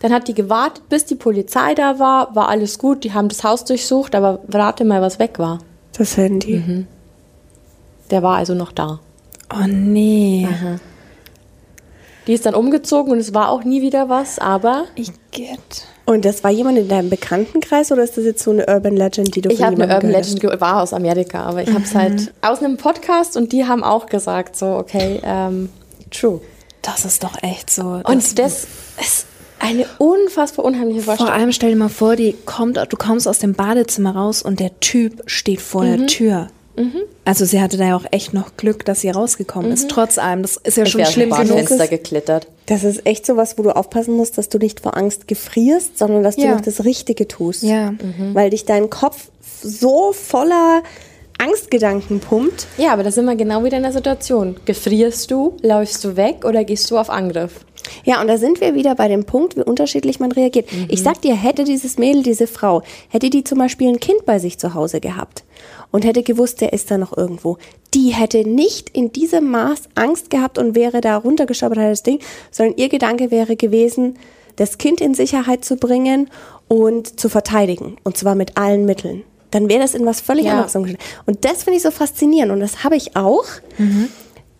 Dann 0.00 0.12
hat 0.12 0.28
die 0.28 0.34
gewartet, 0.34 0.88
bis 0.88 1.06
die 1.06 1.14
Polizei 1.14 1.74
da 1.74 1.98
war, 1.98 2.34
war 2.34 2.48
alles 2.48 2.78
gut, 2.78 3.04
die 3.04 3.12
haben 3.14 3.28
das 3.28 3.42
Haus 3.42 3.64
durchsucht, 3.64 4.14
aber 4.14 4.40
rate 4.52 4.84
mal, 4.84 5.00
was 5.00 5.18
weg 5.18 5.38
war. 5.38 5.60
Das 5.96 6.16
Handy. 6.16 6.56
Mhm. 6.56 6.86
Der 8.10 8.22
war 8.22 8.36
also 8.36 8.54
noch 8.54 8.72
da. 8.72 9.00
Oh 9.52 9.66
nee. 9.66 10.46
Die 12.26 12.32
ist 12.32 12.46
dann 12.46 12.54
umgezogen 12.54 13.12
und 13.12 13.18
es 13.18 13.34
war 13.34 13.50
auch 13.50 13.64
nie 13.64 13.82
wieder 13.82 14.08
was, 14.08 14.38
aber 14.38 14.84
Ich 14.94 15.10
get. 15.30 15.58
Und 16.06 16.24
das 16.24 16.42
war 16.44 16.50
jemand 16.50 16.78
in 16.78 16.88
deinem 16.88 17.10
Bekanntenkreis 17.10 17.90
oder 17.92 18.02
ist 18.02 18.16
das 18.16 18.24
jetzt 18.24 18.42
so 18.42 18.50
eine 18.50 18.66
Urban 18.66 18.96
Legend, 18.96 19.34
die 19.36 19.40
du 19.42 19.50
ich 19.50 19.56
von 19.58 19.66
habe 19.66 19.82
eine 19.82 19.92
Urban 19.94 20.10
gehört 20.10 20.26
Legend, 20.26 20.40
ge- 20.40 20.60
war 20.60 20.82
aus 20.82 20.92
Amerika, 20.92 21.42
aber 21.44 21.62
ich 21.62 21.70
habe 21.72 21.84
es 21.84 21.94
halt 21.94 22.32
aus 22.42 22.60
einem 22.60 22.76
Podcast 22.78 23.36
und 23.36 23.52
die 23.52 23.66
haben 23.66 23.82
auch 23.84 24.06
gesagt, 24.06 24.56
so, 24.56 24.66
okay, 24.66 25.20
ähm, 25.22 25.68
true. 26.10 26.40
Das 26.82 27.04
ist 27.06 27.24
doch 27.24 27.42
echt 27.42 27.70
so. 27.70 28.00
Und 28.04 28.38
das 28.38 28.66
ist 29.00 29.26
eine 29.58 29.86
unfassbar 29.98 30.64
unheimliche 30.66 31.00
vor 31.00 31.16
Vorstellung. 31.16 31.32
allem 31.40 31.52
stell 31.52 31.70
dir 31.70 31.76
mal 31.76 31.88
vor, 31.88 32.16
die 32.16 32.34
kommt, 32.44 32.76
du 32.76 32.96
kommst 32.98 33.26
aus 33.26 33.38
dem 33.38 33.54
Badezimmer 33.54 34.14
raus 34.14 34.42
und 34.42 34.60
der 34.60 34.78
Typ 34.80 35.22
steht 35.26 35.62
vor 35.62 35.84
Mhm. 35.84 35.96
der 35.98 36.06
Tür. 36.06 36.46
Also 37.24 37.44
sie 37.44 37.60
hatte 37.62 37.76
da 37.76 37.86
ja 37.88 37.96
auch 37.96 38.04
echt 38.10 38.34
noch 38.34 38.56
Glück, 38.56 38.84
dass 38.84 39.00
sie 39.00 39.10
rausgekommen 39.10 39.70
ist. 39.70 39.88
Trotz 39.88 40.18
allem, 40.18 40.42
das 40.42 40.56
ist 40.56 40.76
ja 40.76 40.82
Ich 40.84 40.90
schon 40.90 41.04
schlimm 41.06 41.30
genug. 41.30 41.56
Fenster 41.58 41.86
geklettert. 41.88 42.48
Das 42.66 42.82
ist 42.84 43.06
echt 43.06 43.24
so 43.26 43.36
was, 43.36 43.56
wo 43.58 43.62
du 43.62 43.74
aufpassen 43.74 44.14
musst, 44.14 44.38
dass 44.38 44.48
du 44.48 44.58
nicht 44.58 44.80
vor 44.80 44.96
Angst 44.96 45.28
gefrierst, 45.28 45.98
sondern 45.98 46.22
dass 46.22 46.36
du 46.36 46.42
Ja. 46.42 46.54
noch 46.54 46.60
das 46.60 46.84
Richtige 46.84 47.28
tust. 47.28 47.62
Ja. 47.62 47.92
Mhm. 47.92 48.34
Weil 48.34 48.50
dich 48.50 48.64
dein 48.64 48.90
Kopf 48.90 49.28
so 49.62 50.12
voller 50.12 50.82
Angstgedanken 51.38 52.20
pumpt. 52.20 52.66
Ja, 52.78 52.92
aber 52.92 53.02
da 53.02 53.10
sind 53.10 53.24
wir 53.24 53.36
genau 53.36 53.64
wieder 53.64 53.76
in 53.76 53.82
der 53.82 53.92
Situation. 53.92 54.56
Gefrierst 54.64 55.30
du, 55.30 55.56
läufst 55.62 56.04
du 56.04 56.16
weg 56.16 56.44
oder 56.44 56.64
gehst 56.64 56.90
du 56.90 56.98
auf 56.98 57.10
Angriff? 57.10 57.64
Ja, 58.04 58.20
und 58.20 58.28
da 58.28 58.38
sind 58.38 58.60
wir 58.60 58.74
wieder 58.74 58.94
bei 58.94 59.08
dem 59.08 59.24
Punkt, 59.24 59.56
wie 59.56 59.62
unterschiedlich 59.62 60.18
man 60.20 60.32
reagiert. 60.32 60.68
Ich 60.88 61.02
sag 61.02 61.20
dir, 61.20 61.34
hätte 61.34 61.64
dieses 61.64 61.98
Mädel, 61.98 62.22
diese 62.22 62.46
Frau, 62.46 62.82
hätte 63.10 63.28
die 63.30 63.44
zum 63.44 63.58
Beispiel 63.58 63.88
ein 63.88 64.00
Kind 64.00 64.24
bei 64.24 64.38
sich 64.38 64.58
zu 64.58 64.72
Hause 64.74 65.00
gehabt 65.00 65.44
und 65.94 66.04
hätte 66.04 66.24
gewusst, 66.24 66.60
der 66.60 66.72
ist 66.72 66.90
da 66.90 66.98
noch 66.98 67.16
irgendwo, 67.16 67.56
die 67.94 68.08
hätte 68.08 68.48
nicht 68.48 68.88
in 68.90 69.12
diesem 69.12 69.48
Maß 69.52 69.82
Angst 69.94 70.28
gehabt 70.28 70.58
und 70.58 70.74
wäre 70.74 71.00
da 71.00 71.16
runtergeschaubert, 71.16 71.78
hat 71.78 71.88
das 71.92 72.02
Ding, 72.02 72.18
sondern 72.50 72.76
ihr 72.78 72.88
Gedanke 72.88 73.30
wäre 73.30 73.54
gewesen, 73.54 74.18
das 74.56 74.76
Kind 74.78 75.00
in 75.00 75.14
Sicherheit 75.14 75.64
zu 75.64 75.76
bringen 75.76 76.28
und 76.66 77.20
zu 77.20 77.28
verteidigen. 77.28 77.96
Und 78.02 78.16
zwar 78.16 78.34
mit 78.34 78.56
allen 78.56 78.86
Mitteln. 78.86 79.22
dann 79.52 79.68
wäre 79.68 79.82
das 79.82 79.94
in 79.94 80.04
was 80.04 80.20
völlig 80.20 80.46
Ja. 80.46 80.54
anderes 80.54 80.74
umgeschlagen. 80.74 81.04
Und 81.26 81.44
das 81.44 81.62
finde 81.62 81.76
ich 81.76 81.84
so 81.84 81.92
faszinierend 81.92 82.50
und 82.50 82.58
das 82.58 82.82
habe 82.82 82.96
ich 82.96 83.14
auch. 83.14 83.44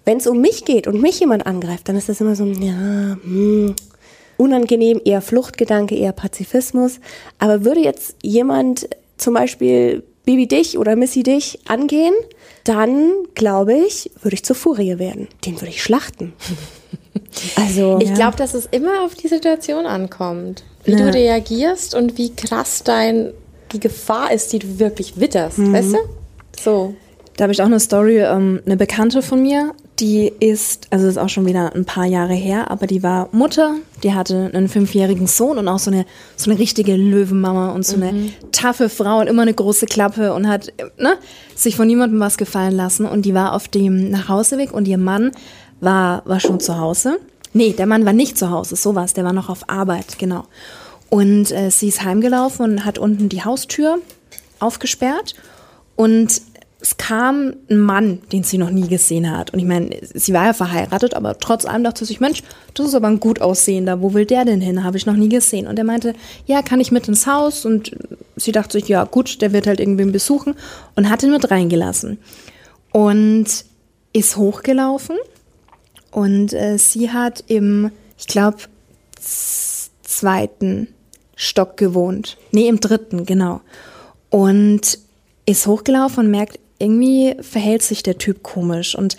Wenn 0.05 0.19
es 0.19 0.29
um 0.29 0.41
mich 0.41 0.64
geht 0.64 0.87
und 0.87 1.00
mich 1.03 1.19
jemand 1.19 1.47
angreift, 1.49 1.88
dann 1.88 1.97
ist 1.97 2.09
das 2.09 2.21
immer 2.21 2.37
so, 2.37 2.45
ja, 2.45 3.17
hm, 3.25 3.75
unangenehm, 4.37 5.00
eher 5.05 5.21
Fluchtgedanke, 5.21 5.97
eher 5.97 6.12
Pazifismus. 6.12 7.00
Aber 7.41 7.64
würde 7.64 7.81
jetzt 7.81 8.14
jemand 8.23 8.88
zum 9.17 9.35
Beispiel 9.35 10.05
Bibi 10.25 10.47
dich 10.49 10.78
oder 10.78 10.97
Missy 10.97 11.23
dich 11.23 11.59
angehen, 11.69 12.14
dann 12.64 13.12
glaube 13.35 13.75
ich, 13.75 14.11
würde 14.23 14.35
ich 14.35 14.45
zur 14.45 14.57
Furie 14.57 14.99
werden. 14.99 15.28
Den 15.45 15.57
würde 15.61 15.69
ich 15.69 15.83
schlachten. 15.83 16.33
Also, 17.57 17.99
Ich 18.00 18.12
glaube, 18.14 18.37
dass 18.37 18.54
es 18.54 18.66
immer 18.66 19.02
auf 19.04 19.14
die 19.14 19.28
Situation 19.28 19.87
ankommt. 19.87 20.62
Wie 20.85 20.93
Ja. 20.93 20.99
du 20.99 21.12
reagierst 21.14 21.95
und 21.95 22.16
wie 22.19 22.35
krass 22.35 22.83
dein, 22.85 23.33
die 23.73 23.81
Gefahr 23.81 24.33
ist, 24.33 24.52
die 24.52 24.59
du 24.61 24.78
wirklich 24.78 25.19
witterst. 25.19 25.59
Mhm. 25.59 25.73
Weißt 25.73 25.93
du? 25.93 25.99
So. 26.61 26.95
Da 27.37 27.45
habe 27.45 27.53
ich 27.53 27.61
auch 27.61 27.67
eine 27.67 27.81
Story, 27.81 28.19
ähm, 28.19 28.61
eine 28.64 28.76
Bekannte 28.76 29.21
von 29.21 29.43
mir, 29.43 29.75
die 29.99 30.33
ist, 30.41 30.88
also 30.91 31.07
ist 31.07 31.19
auch 31.19 31.29
schon 31.29 31.47
wieder 31.47 31.75
ein 31.75 31.85
paar 31.85 32.05
Jahre 32.05 32.35
her, 32.35 32.71
aber 32.71 32.87
die 32.87 33.03
war 33.03 33.29
Mutter, 33.33 33.76
die 34.03 34.12
hatte 34.12 34.50
einen 34.53 34.69
fünfjährigen 34.69 35.26
Sohn 35.26 35.59
und 35.59 35.69
auch 35.69 35.79
so 35.79 35.91
eine, 35.91 36.05
so 36.37 36.50
eine 36.50 36.59
richtige 36.59 36.97
Löwenmama 36.97 37.73
und 37.73 37.85
so 37.85 37.97
eine 37.97 38.31
taffe 38.53 38.88
Frau 38.88 39.21
und 39.21 39.26
immer 39.26 39.43
eine 39.43 39.55
große 39.55 39.87
Klappe 39.87 40.33
und 40.33 40.49
hat 40.49 40.73
ne, 40.99 41.17
sich 41.55 41.76
von 41.76 41.87
niemandem 41.87 42.21
was 42.21 42.38
gefallen 42.38 42.75
lassen. 42.75 43.07
Und 43.07 43.23
die 43.23 43.35
war 43.35 43.53
auf 43.53 43.69
dem 43.69 44.11
Nachhauseweg 44.11 44.73
und 44.73 44.87
ihr 44.87 44.99
Mann 44.99 45.33
war, 45.81 46.23
war 46.26 46.41
schon 46.41 46.61
zu 46.61 46.79
Hause. 46.79 47.19
Nee, 47.53 47.73
der 47.73 47.87
Mann 47.87 48.05
war 48.05 48.12
nicht 48.12 48.37
zu 48.37 48.50
Hause, 48.50 48.75
sowas, 48.76 49.14
der 49.14 49.25
war 49.25 49.33
noch 49.33 49.49
auf 49.49 49.69
Arbeit, 49.69 50.19
genau. 50.19 50.45
Und 51.09 51.53
äh, 51.53 51.71
sie 51.71 51.88
ist 51.88 52.03
heimgelaufen 52.03 52.64
und 52.64 52.85
hat 52.85 52.99
unten 52.99 53.29
die 53.29 53.45
Haustür 53.45 53.99
aufgesperrt 54.59 55.35
und 55.95 56.41
es 56.85 56.99
kam 56.99 57.55
ein 57.71 57.79
Mann, 57.79 58.21
den 58.31 58.43
sie 58.43 58.59
noch 58.59 58.69
nie 58.69 58.87
gesehen 58.87 59.31
hat. 59.31 59.55
Und 59.55 59.59
ich 59.59 59.64
meine, 59.64 59.97
sie 60.12 60.35
war 60.35 60.45
ja 60.45 60.53
verheiratet, 60.53 61.14
aber 61.14 61.38
trotz 61.38 61.64
allem 61.64 61.83
dachte 61.83 62.00
sie 62.00 62.09
sich, 62.09 62.21
Mensch, 62.21 62.43
das 62.75 62.88
ist 62.88 62.95
aber 62.95 63.09
ein 63.09 63.21
gut 63.21 63.41
aussehender. 63.41 64.03
Wo 64.03 64.12
will 64.12 64.26
der 64.26 64.45
denn 64.45 64.61
hin? 64.61 64.85
Habe 64.85 64.99
ich 64.99 65.07
noch 65.07 65.14
nie 65.14 65.31
gesehen. 65.31 65.67
Und 65.67 65.79
er 65.79 65.87
meinte, 65.87 66.12
ja, 66.45 66.61
kann 66.61 66.81
ich 66.81 66.93
mit 66.93 67.09
ins 67.09 67.26
Haus? 67.26 67.64
Und 67.64 67.93
sie 68.37 68.53
dachte 68.53 68.79
sich, 68.79 68.87
ja, 68.87 69.05
gut, 69.05 69.41
der 69.41 69.55
wird 69.55 69.67
halt 69.67 69.81
irgendwen 69.81 70.12
besuchen. 70.12 70.57
Und 70.95 71.09
hat 71.09 71.23
ihn 71.23 71.31
mit 71.31 71.50
reingelassen. 71.50 72.19
Und 72.93 73.47
ist 74.12 74.37
hochgelaufen. 74.37 75.17
Und 76.11 76.53
äh, 76.53 76.76
sie 76.76 77.11
hat 77.11 77.45
im, 77.47 77.93
ich 78.19 78.26
glaube, 78.26 78.59
zweiten 80.03 80.88
Stock 81.35 81.79
gewohnt. 81.79 82.37
Nee, 82.50 82.69
im 82.69 82.79
dritten, 82.79 83.25
genau. 83.25 83.62
Und 84.29 84.99
ist 85.47 85.67
hochgelaufen 85.67 86.26
und 86.26 86.31
merkt, 86.31 86.59
irgendwie 86.85 87.35
verhält 87.41 87.83
sich 87.83 88.03
der 88.03 88.19
Typ 88.19 88.43
komisch 88.43 88.95
und 88.95 89.17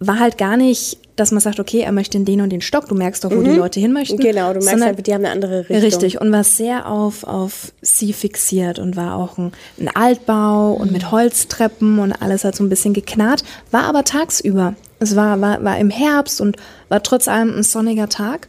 war 0.00 0.20
halt 0.20 0.38
gar 0.38 0.56
nicht, 0.56 0.98
dass 1.16 1.32
man 1.32 1.40
sagt, 1.40 1.58
okay, 1.58 1.80
er 1.80 1.90
möchte 1.90 2.16
in 2.16 2.24
den 2.24 2.40
und 2.40 2.50
den 2.50 2.60
Stock. 2.60 2.88
Du 2.88 2.94
merkst 2.94 3.24
doch, 3.24 3.32
wo 3.32 3.42
die 3.42 3.50
Leute 3.50 3.80
hin 3.80 3.92
möchten. 3.92 4.16
genau, 4.18 4.48
du 4.52 4.60
merkst 4.60 4.68
sondern- 4.70 4.88
halt, 4.94 5.06
die 5.06 5.12
haben 5.12 5.24
eine 5.24 5.32
andere 5.32 5.60
Richtung. 5.60 5.78
Richtig, 5.78 6.20
und 6.20 6.30
war 6.30 6.44
sehr 6.44 6.88
auf, 6.88 7.24
auf 7.24 7.72
sie 7.82 8.12
fixiert 8.12 8.78
und 8.78 8.94
war 8.96 9.16
auch 9.16 9.38
ein, 9.38 9.52
ein 9.80 9.88
Altbau 9.88 10.72
und 10.74 10.92
mit 10.92 11.10
Holztreppen 11.10 11.98
und 11.98 12.12
alles 12.12 12.44
hat 12.44 12.54
so 12.54 12.62
ein 12.62 12.68
bisschen 12.68 12.94
geknarrt, 12.94 13.42
war 13.72 13.84
aber 13.84 14.04
tagsüber. 14.04 14.76
Es 15.00 15.16
war, 15.16 15.40
war, 15.40 15.64
war 15.64 15.78
im 15.78 15.90
Herbst 15.90 16.40
und 16.40 16.56
war 16.88 17.02
trotz 17.02 17.26
allem 17.26 17.56
ein 17.58 17.62
sonniger 17.64 18.08
Tag. 18.08 18.46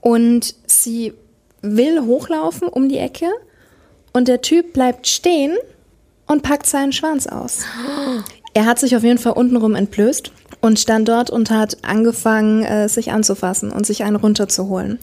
Und 0.00 0.54
sie 0.66 1.12
will 1.62 2.02
hochlaufen 2.02 2.68
um 2.68 2.88
die 2.88 2.98
Ecke 2.98 3.26
und 4.12 4.28
der 4.28 4.42
Typ 4.42 4.72
bleibt 4.72 5.08
stehen 5.08 5.56
und 6.28 6.42
packt 6.42 6.66
seinen 6.66 6.92
Schwanz 6.92 7.26
aus. 7.26 7.60
Er 8.54 8.66
hat 8.66 8.78
sich 8.78 8.94
auf 8.96 9.02
jeden 9.02 9.18
Fall 9.18 9.32
untenrum 9.32 9.74
entblößt 9.74 10.32
und 10.60 10.78
stand 10.78 11.08
dort 11.08 11.30
und 11.30 11.50
hat 11.50 11.78
angefangen, 11.82 12.64
äh, 12.64 12.88
sich 12.88 13.10
anzufassen 13.10 13.72
und 13.72 13.86
sich 13.86 14.04
einen 14.04 14.16
runterzuholen. 14.16 14.98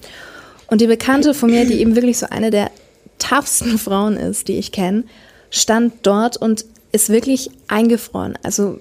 Und 0.67 0.82
die 0.82 0.88
Bekannte 0.88 1.34
von 1.34 1.50
mir, 1.50 1.65
die 1.65 1.79
eben 1.79 1.96
wirklich 1.96 2.17
so 2.17 2.27
eine 2.29 2.51
der 2.51 2.72
toughsten 3.20 3.77
Frauen 3.77 4.17
ist, 4.17 4.48
die 4.48 4.58
ich 4.58 4.72
kenne, 4.72 5.03
stand 5.50 5.94
dort 6.03 6.38
und 6.38 6.65
ist 6.91 7.10
wirklich 7.10 7.50
eingefroren. 7.67 8.38
Also 8.44 8.79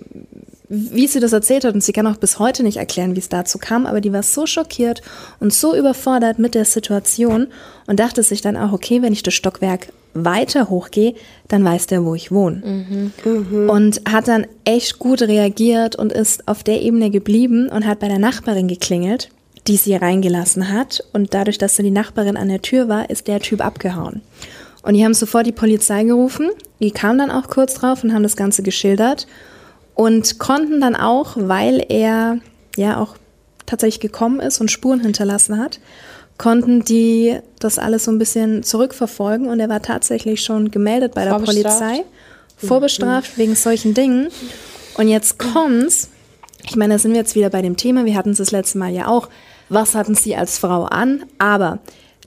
wie 0.69 1.07
sie 1.07 1.21
das 1.21 1.33
erzählt 1.33 1.65
hat, 1.65 1.75
und 1.75 1.85
sie 1.85 1.93
kann 1.93 2.07
auch 2.07 2.17
bis 2.17 2.39
heute 2.39 2.63
nicht 2.63 2.79
erklären, 2.79 3.15
wie 3.15 3.21
es 3.21 3.29
dazu 3.29 3.59
kam, 3.59 3.87
aber 3.87 4.01
die 4.01 4.13
war 4.13 4.23
so 4.23 4.47
schockiert 4.47 5.03
und 5.39 5.53
so 5.53 5.77
überfordert 5.77 6.39
mit 6.39 6.55
der 6.55 6.65
Situation 6.65 7.49
und 7.87 8.01
dachte 8.01 8.23
sich 8.23 8.41
dann 8.41 8.57
auch, 8.57 8.73
okay, 8.73 9.03
wenn 9.03 9.13
ich 9.13 9.23
das 9.23 9.35
Stockwerk 9.35 9.89
weiter 10.15 10.71
hochgehe, 10.71 11.15
dann 11.49 11.65
weiß 11.65 11.87
der, 11.87 12.05
wo 12.05 12.15
ich 12.15 12.31
wohne. 12.31 13.11
Und 13.69 14.01
hat 14.09 14.29
dann 14.29 14.47
echt 14.65 14.99
gut 14.99 15.23
reagiert 15.23 15.97
und 15.97 16.13
ist 16.13 16.49
auf 16.49 16.63
der 16.63 16.83
Ebene 16.83 17.11
geblieben 17.11 17.69
und 17.69 17.87
hat 17.87 17.99
bei 18.01 18.09
der 18.09 18.19
Nachbarin 18.19 18.69
geklingelt, 18.69 19.29
die 19.67 19.77
sie 19.77 19.95
reingelassen 19.95 20.73
hat. 20.73 21.05
Und 21.13 21.35
dadurch, 21.35 21.59
dass 21.59 21.77
dann 21.77 21.85
die 21.85 21.91
Nachbarin 21.91 22.37
an 22.37 22.49
der 22.49 22.63
Tür 22.63 22.89
war, 22.89 23.11
ist 23.11 23.29
der 23.29 23.41
Typ 23.41 23.65
abgehauen. 23.65 24.23
Und 24.83 24.95
die 24.95 25.05
haben 25.05 25.15
sofort 25.15 25.47
die 25.47 25.53
Polizei 25.53 26.05
gerufen. 26.05 26.51
Die 26.81 26.91
kamen 26.91 27.19
dann 27.19 27.31
auch 27.31 27.49
kurz 27.49 27.75
drauf 27.75 28.05
und 28.05 28.13
haben 28.13 28.23
das 28.23 28.37
Ganze 28.37 28.63
geschildert 28.63 29.27
und 29.95 30.39
konnten 30.39 30.81
dann 30.81 30.95
auch, 30.95 31.37
weil 31.37 31.85
er 31.89 32.39
ja 32.77 33.01
auch 33.01 33.17
tatsächlich 33.67 34.01
gekommen 34.01 34.41
ist 34.41 34.61
und 34.61 34.71
Spuren 34.71 35.01
hinterlassen 35.01 35.59
hat, 35.59 35.81
konnten 36.39 36.85
die 36.85 37.39
das 37.61 37.79
alles 37.79 38.05
so 38.05 38.11
ein 38.11 38.19
bisschen 38.19 38.63
zurückverfolgen 38.63 39.49
und 39.49 39.61
er 39.61 39.69
war 39.69 39.83
tatsächlich 39.83 40.43
schon 40.43 40.71
gemeldet 40.71 41.15
bei 41.15 41.25
der? 41.25 41.39
Polizei, 41.39 42.05
vorbestraft 42.57 43.39
wegen 43.39 43.55
solchen 43.55 43.95
Dingen. 43.95 44.29
Und 44.97 45.09
jetzt 45.09 45.39
kommt's. 45.39 46.11
Ich 46.67 46.77
meine, 46.77 46.95
da 46.95 46.99
sind 46.99 47.13
wir 47.13 47.19
jetzt 47.19 47.35
wieder 47.35 47.51
bei 47.51 47.63
dem 47.63 47.77
Thema. 47.77 48.05
Wir 48.05 48.17
hatten 48.17 48.31
es 48.31 48.39
das 48.39 48.51
letzte 48.51 48.79
Mal 48.79 48.93
ja 48.93 49.07
auch. 49.09 49.29
Was 49.69 49.95
hatten 49.95 50.15
sie 50.15 50.37
als 50.37 50.59
Frau 50.59 50.85
an? 50.85 51.25
Aber 51.39 51.79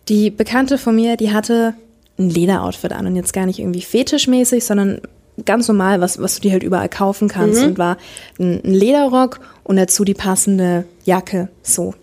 die 0.09 0.29
Bekannte 0.29 0.77
von 0.77 0.95
mir, 0.95 1.17
die 1.17 1.33
hatte 1.33 1.73
ein 2.19 2.29
Lederoutfit 2.29 2.93
an 2.93 3.07
und 3.07 3.15
jetzt 3.15 3.33
gar 3.33 3.45
nicht 3.45 3.59
irgendwie 3.59 3.81
fetischmäßig, 3.81 4.65
sondern 4.65 5.01
ganz 5.45 5.67
normal, 5.67 6.01
was, 6.01 6.19
was 6.19 6.35
du 6.35 6.41
dir 6.41 6.51
halt 6.51 6.63
überall 6.63 6.89
kaufen 6.89 7.27
kannst 7.27 7.63
und 7.63 7.77
war 7.77 7.97
ein, 8.39 8.61
ein 8.63 8.73
Lederrock 8.73 9.39
und 9.63 9.77
dazu 9.77 10.03
die 10.03 10.15
passende 10.15 10.85
Jacke, 11.03 11.49
so. 11.61 11.93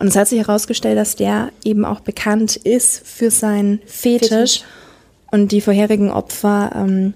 Und 0.00 0.08
es 0.08 0.16
hat 0.16 0.26
sich 0.28 0.38
herausgestellt, 0.38 0.98
dass 0.98 1.14
der 1.14 1.50
eben 1.64 1.84
auch 1.84 2.00
bekannt 2.00 2.56
ist 2.56 3.02
für 3.06 3.30
seinen 3.30 3.80
Fetisch, 3.86 4.28
Fetisch. 4.30 4.62
und 5.30 5.52
die 5.52 5.60
vorherigen 5.60 6.10
Opfer, 6.10 6.72
ähm, 6.74 7.14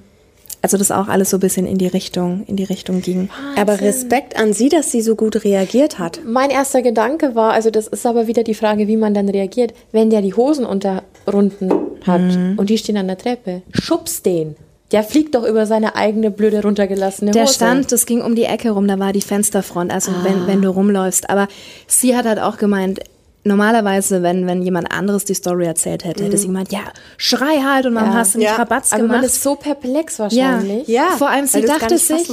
also 0.62 0.76
das 0.78 0.90
auch 0.90 1.08
alles 1.08 1.30
so 1.30 1.38
ein 1.38 1.40
bisschen 1.40 1.66
in 1.66 1.78
die 1.78 1.86
Richtung, 1.88 2.44
in 2.46 2.56
die 2.56 2.64
Richtung 2.64 3.00
ging. 3.02 3.28
Aber 3.58 3.80
Respekt 3.80 4.36
an 4.38 4.52
sie, 4.52 4.68
dass 4.68 4.90
sie 4.90 5.00
so 5.02 5.14
gut 5.16 5.44
reagiert 5.44 5.98
hat. 5.98 6.20
Mein 6.26 6.50
erster 6.50 6.80
Gedanke 6.82 7.34
war, 7.34 7.52
also 7.52 7.70
das 7.70 7.86
ist 7.86 8.06
aber 8.06 8.26
wieder 8.28 8.44
die 8.44 8.54
Frage, 8.54 8.86
wie 8.88 8.96
man 8.96 9.12
dann 9.14 9.28
reagiert, 9.28 9.74
wenn 9.92 10.08
der 10.10 10.22
die 10.22 10.34
Hosen 10.34 10.64
unterrunden 10.64 11.70
hat 12.06 12.20
Mhm. 12.20 12.54
und 12.58 12.70
die 12.70 12.78
stehen 12.78 12.96
an 12.98 13.08
der 13.08 13.18
Treppe. 13.18 13.62
Schubs 13.72 14.22
den. 14.22 14.56
Der 14.92 15.02
fliegt 15.02 15.34
doch 15.34 15.44
über 15.44 15.66
seine 15.66 15.96
eigene 15.96 16.30
blöde 16.30 16.62
runtergelassene 16.62 17.30
Der 17.32 17.44
Hose. 17.44 17.54
stand, 17.54 17.90
das 17.90 18.06
ging 18.06 18.20
um 18.22 18.34
die 18.34 18.44
Ecke 18.44 18.70
rum, 18.70 18.86
da 18.86 18.98
war 18.98 19.12
die 19.12 19.22
Fensterfront, 19.22 19.90
also 19.92 20.10
Ah. 20.12 20.24
wenn, 20.24 20.46
wenn 20.46 20.62
du 20.62 20.68
rumläufst. 20.68 21.30
Aber 21.30 21.48
sie 21.86 22.16
hat 22.16 22.26
halt 22.26 22.38
auch 22.38 22.58
gemeint, 22.58 23.00
normalerweise, 23.46 24.22
wenn, 24.22 24.46
wenn 24.46 24.62
jemand 24.62 24.90
anderes 24.90 25.24
die 25.26 25.34
Story 25.34 25.66
erzählt 25.66 26.04
hätte, 26.04 26.24
hätte 26.24 26.38
sie 26.38 26.46
gemeint, 26.46 26.72
ja, 26.72 26.80
schrei 27.18 27.58
halt 27.62 27.84
und 27.86 27.94
warum 27.94 28.10
Ja. 28.10 28.14
hast 28.14 28.34
du 28.34 28.38
nicht 28.38 28.46
Ja. 28.48 28.56
Rabatz 28.56 28.92
aber 28.92 29.02
gemacht? 29.02 29.16
man 29.18 29.24
ist 29.26 29.42
so 29.42 29.54
perplex 29.54 30.16
ja, 30.18 30.24
wahrscheinlich. 30.24 30.88
Ja, 30.88 31.08
vor 31.18 31.28
allem 31.28 31.46
sie 31.46 31.60
dachte 31.62 31.98
sich 31.98 32.26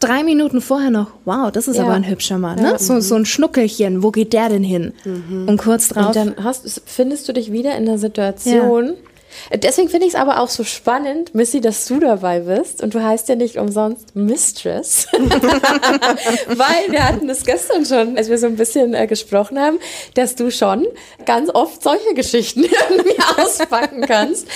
drei 0.00 0.24
Minuten 0.24 0.60
vorher 0.60 0.90
noch, 0.90 1.12
wow, 1.24 1.50
das 1.52 1.68
ist 1.68 1.76
Ja. 1.76 1.84
aber 1.84 1.92
ein 1.94 2.08
hübscher 2.08 2.38
Mann, 2.38 2.60
ne? 2.60 2.74
So, 2.78 2.98
so 3.00 3.14
ein 3.14 3.24
Schnuckelchen, 3.24 4.02
wo 4.02 4.10
geht 4.10 4.32
der 4.32 4.48
denn 4.48 4.64
hin? 4.64 4.92
Und 5.46 5.58
kurz 5.58 5.88
drauf, 5.88 6.06
Und 6.08 6.16
dann 6.16 6.34
hast, 6.42 6.82
findest 6.86 7.28
du 7.28 7.32
dich 7.32 7.52
wieder 7.52 7.76
in 7.76 7.86
der 7.86 7.98
Situation. 7.98 8.94
Deswegen 9.54 9.88
finde 9.88 10.06
ich 10.06 10.14
es 10.14 10.18
aber 10.18 10.40
auch 10.40 10.48
so 10.48 10.64
spannend, 10.64 11.34
Missy, 11.34 11.60
dass 11.60 11.86
du 11.86 12.00
dabei 12.00 12.40
bist. 12.40 12.82
Und 12.82 12.94
du 12.94 13.02
heißt 13.02 13.28
ja 13.28 13.36
nicht 13.36 13.56
umsonst 13.56 14.14
Mistress. 14.14 15.06
Weil 15.12 16.90
wir 16.90 17.06
hatten 17.06 17.28
das 17.28 17.44
gestern 17.44 17.84
schon, 17.84 18.16
als 18.16 18.28
wir 18.28 18.38
so 18.38 18.46
ein 18.46 18.56
bisschen 18.56 18.94
äh, 18.94 19.06
gesprochen 19.06 19.58
haben, 19.58 19.78
dass 20.14 20.34
du 20.34 20.50
schon 20.50 20.86
ganz 21.24 21.50
oft 21.52 21.82
solche 21.82 22.14
Geschichten 22.14 22.64
irgendwie 22.90 23.16
auspacken 23.36 24.02
kannst, 24.02 24.46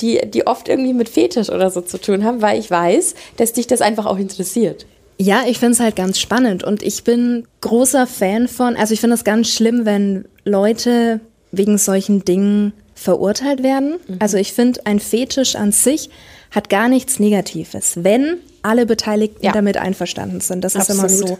die, 0.00 0.20
die 0.26 0.46
oft 0.46 0.68
irgendwie 0.68 0.94
mit 0.94 1.08
Fetisch 1.08 1.50
oder 1.50 1.70
so 1.70 1.80
zu 1.80 2.00
tun 2.00 2.24
haben, 2.24 2.42
weil 2.42 2.58
ich 2.58 2.70
weiß, 2.70 3.14
dass 3.36 3.52
dich 3.52 3.66
das 3.66 3.80
einfach 3.80 4.06
auch 4.06 4.18
interessiert. 4.18 4.86
Ja, 5.18 5.42
ich 5.46 5.58
finde 5.58 5.74
es 5.74 5.80
halt 5.80 5.94
ganz 5.94 6.18
spannend 6.18 6.64
und 6.64 6.82
ich 6.82 7.04
bin 7.04 7.46
großer 7.60 8.06
Fan 8.06 8.48
von, 8.48 8.76
also 8.76 8.92
ich 8.92 9.00
finde 9.00 9.14
es 9.14 9.24
ganz 9.24 9.48
schlimm, 9.50 9.84
wenn 9.84 10.24
Leute 10.44 11.20
wegen 11.52 11.78
solchen 11.78 12.24
Dingen 12.24 12.72
verurteilt 13.02 13.62
werden. 13.62 13.96
Also 14.18 14.36
ich 14.38 14.52
finde, 14.52 14.80
ein 14.86 15.00
Fetisch 15.00 15.56
an 15.56 15.72
sich 15.72 16.08
hat 16.50 16.68
gar 16.70 16.88
nichts 16.88 17.18
Negatives, 17.18 17.92
wenn 18.04 18.36
alle 18.62 18.86
Beteiligten 18.86 19.44
Ja. 19.44 19.52
damit 19.52 19.76
einverstanden 19.76 20.40
sind. 20.40 20.62
Das 20.62 20.74
ist 20.74 20.88
immer 20.90 21.04
Absolut. 21.04 21.28
so, 21.28 21.38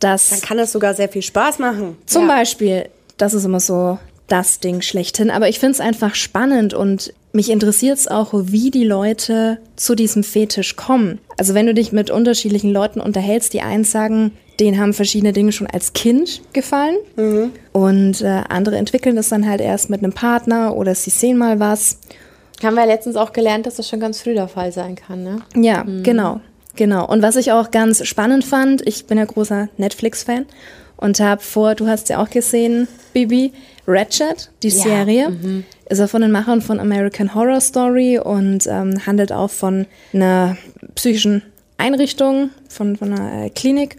dass 0.00 0.30
Dann 0.30 0.40
kann 0.40 0.56
das 0.58 0.72
sogar 0.72 0.94
sehr 0.94 1.08
viel 1.08 1.22
Spaß 1.22 1.58
machen. 1.60 1.96
zum 2.06 2.28
Ja. 2.28 2.36
Beispiel, 2.36 2.88
das 3.16 3.32
ist 3.34 3.44
immer 3.44 3.60
so 3.60 3.98
das 4.28 4.58
Ding 4.60 4.80
schlechthin. 4.80 5.30
Aber 5.30 5.48
ich 5.48 5.60
finde 5.60 5.72
es 5.74 5.80
einfach 5.80 6.14
spannend 6.14 6.74
und 6.74 7.12
mich 7.34 7.50
interessiert 7.50 7.98
es 7.98 8.08
auch, 8.08 8.30
wie 8.32 8.70
die 8.70 8.84
Leute 8.84 9.58
zu 9.76 9.94
diesem 9.94 10.22
Fetisch 10.22 10.76
kommen. 10.76 11.18
Also 11.36 11.54
wenn 11.54 11.66
du 11.66 11.74
dich 11.74 11.90
mit 11.90 12.10
unterschiedlichen 12.10 12.72
Leuten 12.72 13.00
unterhältst, 13.00 13.52
die 13.52 13.60
eins 13.60 13.90
sagen, 13.90 14.32
denen 14.60 14.78
haben 14.78 14.92
verschiedene 14.92 15.32
Dinge 15.32 15.50
schon 15.50 15.66
als 15.66 15.92
Kind 15.94 16.42
gefallen 16.52 16.96
und 17.72 18.20
äh, 18.20 18.42
andere 18.48 18.76
entwickeln 18.76 19.16
das 19.16 19.28
dann 19.30 19.48
halt 19.48 19.60
erst 19.60 19.90
mit 19.90 20.02
einem 20.02 20.12
Partner 20.12 20.76
oder 20.76 20.94
sie 20.94 21.10
sehen 21.10 21.36
mal 21.36 21.58
was. 21.58 21.98
Haben 22.62 22.76
wir 22.76 22.82
ja 22.82 22.88
letztens 22.88 23.16
auch 23.16 23.32
gelernt, 23.32 23.66
dass 23.66 23.76
das 23.76 23.88
schon 23.88 23.98
ganz 23.98 24.20
früh 24.20 24.34
der 24.34 24.46
Fall 24.46 24.70
sein 24.70 24.94
kann, 24.94 25.24
ne? 25.24 25.42
Ja, 25.56 25.84
genau, 26.04 26.40
genau. 26.76 27.04
Und 27.08 27.20
was 27.20 27.34
ich 27.34 27.50
auch 27.50 27.72
ganz 27.72 28.06
spannend 28.06 28.44
fand, 28.44 28.86
ich 28.86 29.06
bin 29.06 29.18
ja 29.18 29.24
großer 29.24 29.68
Netflix-Fan 29.76 30.46
und 30.96 31.18
habe 31.18 31.42
vor, 31.42 31.74
du 31.74 31.88
hast 31.88 32.08
ja 32.10 32.22
auch 32.22 32.30
gesehen, 32.30 32.86
Bibi, 33.12 33.52
Ratchet, 33.86 34.50
die 34.62 34.68
Ja, 34.68 34.82
Serie, 34.82 35.64
ist 35.88 35.98
ja 35.98 36.06
von 36.06 36.22
den 36.22 36.30
Machern 36.30 36.62
von 36.62 36.80
American 36.80 37.34
Horror 37.34 37.60
Story 37.60 38.18
und 38.18 38.66
ähm, 38.66 39.06
handelt 39.06 39.32
auch 39.32 39.50
von 39.50 39.86
einer 40.12 40.56
psychischen 40.94 41.42
Einrichtung, 41.76 42.50
von, 42.68 42.96
von 42.96 43.12
einer 43.12 43.46
äh, 43.46 43.50
Klinik. 43.50 43.96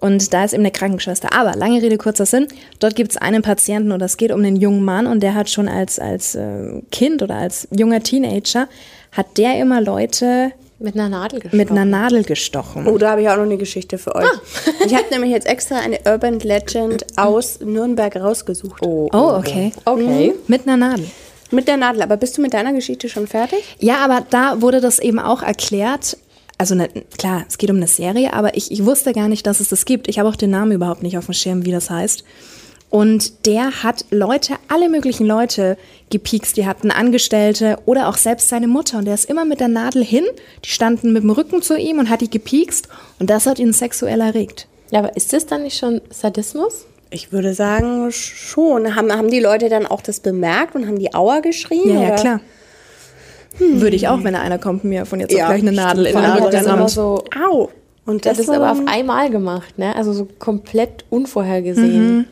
Und 0.00 0.32
da 0.32 0.44
ist 0.44 0.54
eben 0.54 0.62
eine 0.62 0.70
Krankenschwester. 0.70 1.32
Aber 1.32 1.54
lange 1.56 1.82
Rede, 1.82 1.98
kurzer 1.98 2.24
Sinn. 2.24 2.48
Dort 2.78 2.96
gibt 2.96 3.10
es 3.12 3.16
einen 3.18 3.42
Patienten 3.42 3.92
und 3.92 4.00
es 4.00 4.16
geht 4.16 4.32
um 4.32 4.40
einen 4.40 4.56
jungen 4.56 4.82
Mann 4.82 5.06
und 5.06 5.22
der 5.22 5.34
hat 5.34 5.50
schon 5.50 5.68
als, 5.68 5.98
als 5.98 6.34
äh, 6.34 6.80
Kind 6.90 7.22
oder 7.22 7.36
als 7.36 7.68
junger 7.70 8.02
Teenager, 8.02 8.66
hat 9.12 9.36
der 9.36 9.60
immer 9.60 9.80
Leute 9.80 10.52
Mit 10.82 10.94
einer 10.94 11.10
Nadel 11.10 11.40
gestochen. 11.40 11.58
mit 11.58 11.70
einer 11.70 11.84
Nadel 11.84 12.24
gestochen. 12.24 12.86
Oh, 12.86 12.96
da 12.96 13.10
habe 13.10 13.20
ich 13.22 13.28
auch 13.28 13.36
noch 13.36 13.42
eine 13.42 13.58
Geschichte 13.58 13.98
für 13.98 14.14
euch. 14.14 14.26
Ich 14.86 14.94
habe 14.94 15.04
nämlich 15.10 15.30
jetzt 15.30 15.46
extra 15.46 15.76
eine 15.78 15.98
Urban 16.06 16.38
Legend 16.40 17.04
aus 17.16 17.60
Nürnberg 17.60 18.16
rausgesucht. 18.16 18.80
Oh, 18.84 19.08
Oh, 19.12 19.34
okay. 19.38 19.72
Okay. 19.84 20.34
Mit 20.46 20.66
einer 20.66 20.78
Nadel. 20.78 21.04
Mit 21.50 21.68
der 21.68 21.76
Nadel. 21.76 22.00
Aber 22.02 22.16
bist 22.16 22.38
du 22.38 22.40
mit 22.42 22.54
deiner 22.54 22.72
Geschichte 22.72 23.08
schon 23.10 23.26
fertig? 23.26 23.58
Ja, 23.78 23.98
aber 24.04 24.24
da 24.30 24.62
wurde 24.62 24.80
das 24.80 24.98
eben 25.00 25.18
auch 25.18 25.42
erklärt. 25.42 26.16
Also 26.56 26.74
ne, 26.74 26.88
klar, 27.18 27.44
es 27.48 27.58
geht 27.58 27.70
um 27.70 27.76
eine 27.76 27.86
Serie, 27.86 28.32
aber 28.32 28.56
ich, 28.56 28.70
ich 28.70 28.84
wusste 28.86 29.12
gar 29.12 29.28
nicht, 29.28 29.46
dass 29.46 29.60
es 29.60 29.68
das 29.68 29.84
gibt. 29.84 30.08
Ich 30.08 30.18
habe 30.18 30.28
auch 30.30 30.36
den 30.36 30.50
Namen 30.50 30.72
überhaupt 30.72 31.02
nicht 31.02 31.18
auf 31.18 31.26
dem 31.26 31.34
Schirm, 31.34 31.64
wie 31.66 31.72
das 31.72 31.90
heißt. 31.90 32.24
Und 32.90 33.46
der 33.46 33.84
hat 33.84 34.04
Leute, 34.10 34.54
alle 34.66 34.88
möglichen 34.88 35.24
Leute 35.24 35.78
gepiekst. 36.10 36.56
Die 36.56 36.66
hatten 36.66 36.90
Angestellte 36.90 37.78
oder 37.86 38.08
auch 38.08 38.16
selbst 38.16 38.48
seine 38.48 38.66
Mutter. 38.66 38.98
Und 38.98 39.04
der 39.04 39.14
ist 39.14 39.30
immer 39.30 39.44
mit 39.44 39.60
der 39.60 39.68
Nadel 39.68 40.04
hin. 40.04 40.24
Die 40.64 40.70
standen 40.70 41.12
mit 41.12 41.22
dem 41.22 41.30
Rücken 41.30 41.62
zu 41.62 41.78
ihm 41.78 42.00
und 42.00 42.10
hat 42.10 42.20
die 42.20 42.30
gepiekst. 42.30 42.88
Und 43.20 43.30
das 43.30 43.46
hat 43.46 43.60
ihn 43.60 43.72
sexuell 43.72 44.20
erregt. 44.20 44.66
Ja, 44.90 44.98
aber 44.98 45.16
ist 45.16 45.32
das 45.32 45.46
dann 45.46 45.62
nicht 45.62 45.78
schon 45.78 46.00
Sadismus? 46.10 46.86
Ich 47.10 47.32
würde 47.32 47.54
sagen, 47.54 48.10
schon. 48.10 48.96
Haben, 48.96 49.12
haben 49.12 49.30
die 49.30 49.40
Leute 49.40 49.68
dann 49.68 49.86
auch 49.86 50.00
das 50.02 50.18
bemerkt 50.18 50.74
und 50.74 50.88
haben 50.88 50.98
die 50.98 51.14
Aua 51.14 51.40
geschrien? 51.40 51.94
Ja, 51.94 52.00
ja, 52.02 52.16
klar. 52.16 52.40
Würde 53.58 53.94
ich 53.94 54.08
auch, 54.08 54.24
wenn 54.24 54.34
einer 54.34 54.58
kommt 54.58 54.84
mir 54.84 55.06
von 55.06 55.20
jetzt 55.20 55.32
auf 55.32 55.38
Ja, 55.38 55.48
gleich 55.48 55.62
eine 55.62 55.72
Nadel 55.72 56.06
in 56.06 56.16
den 56.16 56.24
Arm 56.24 56.50
das 56.50 56.66
rammt. 56.66 56.90
so, 56.90 57.22
Au. 57.48 57.68
Und 58.06 58.26
das 58.26 58.38
das, 58.38 58.46
ist 58.46 58.50
aber 58.52 58.72
auf 58.72 58.80
einmal 58.86 59.30
gemacht, 59.30 59.78
ne? 59.78 59.94
Also 59.94 60.12
so 60.12 60.26
komplett 60.38 61.04
unvorhergesehen. 61.10 62.26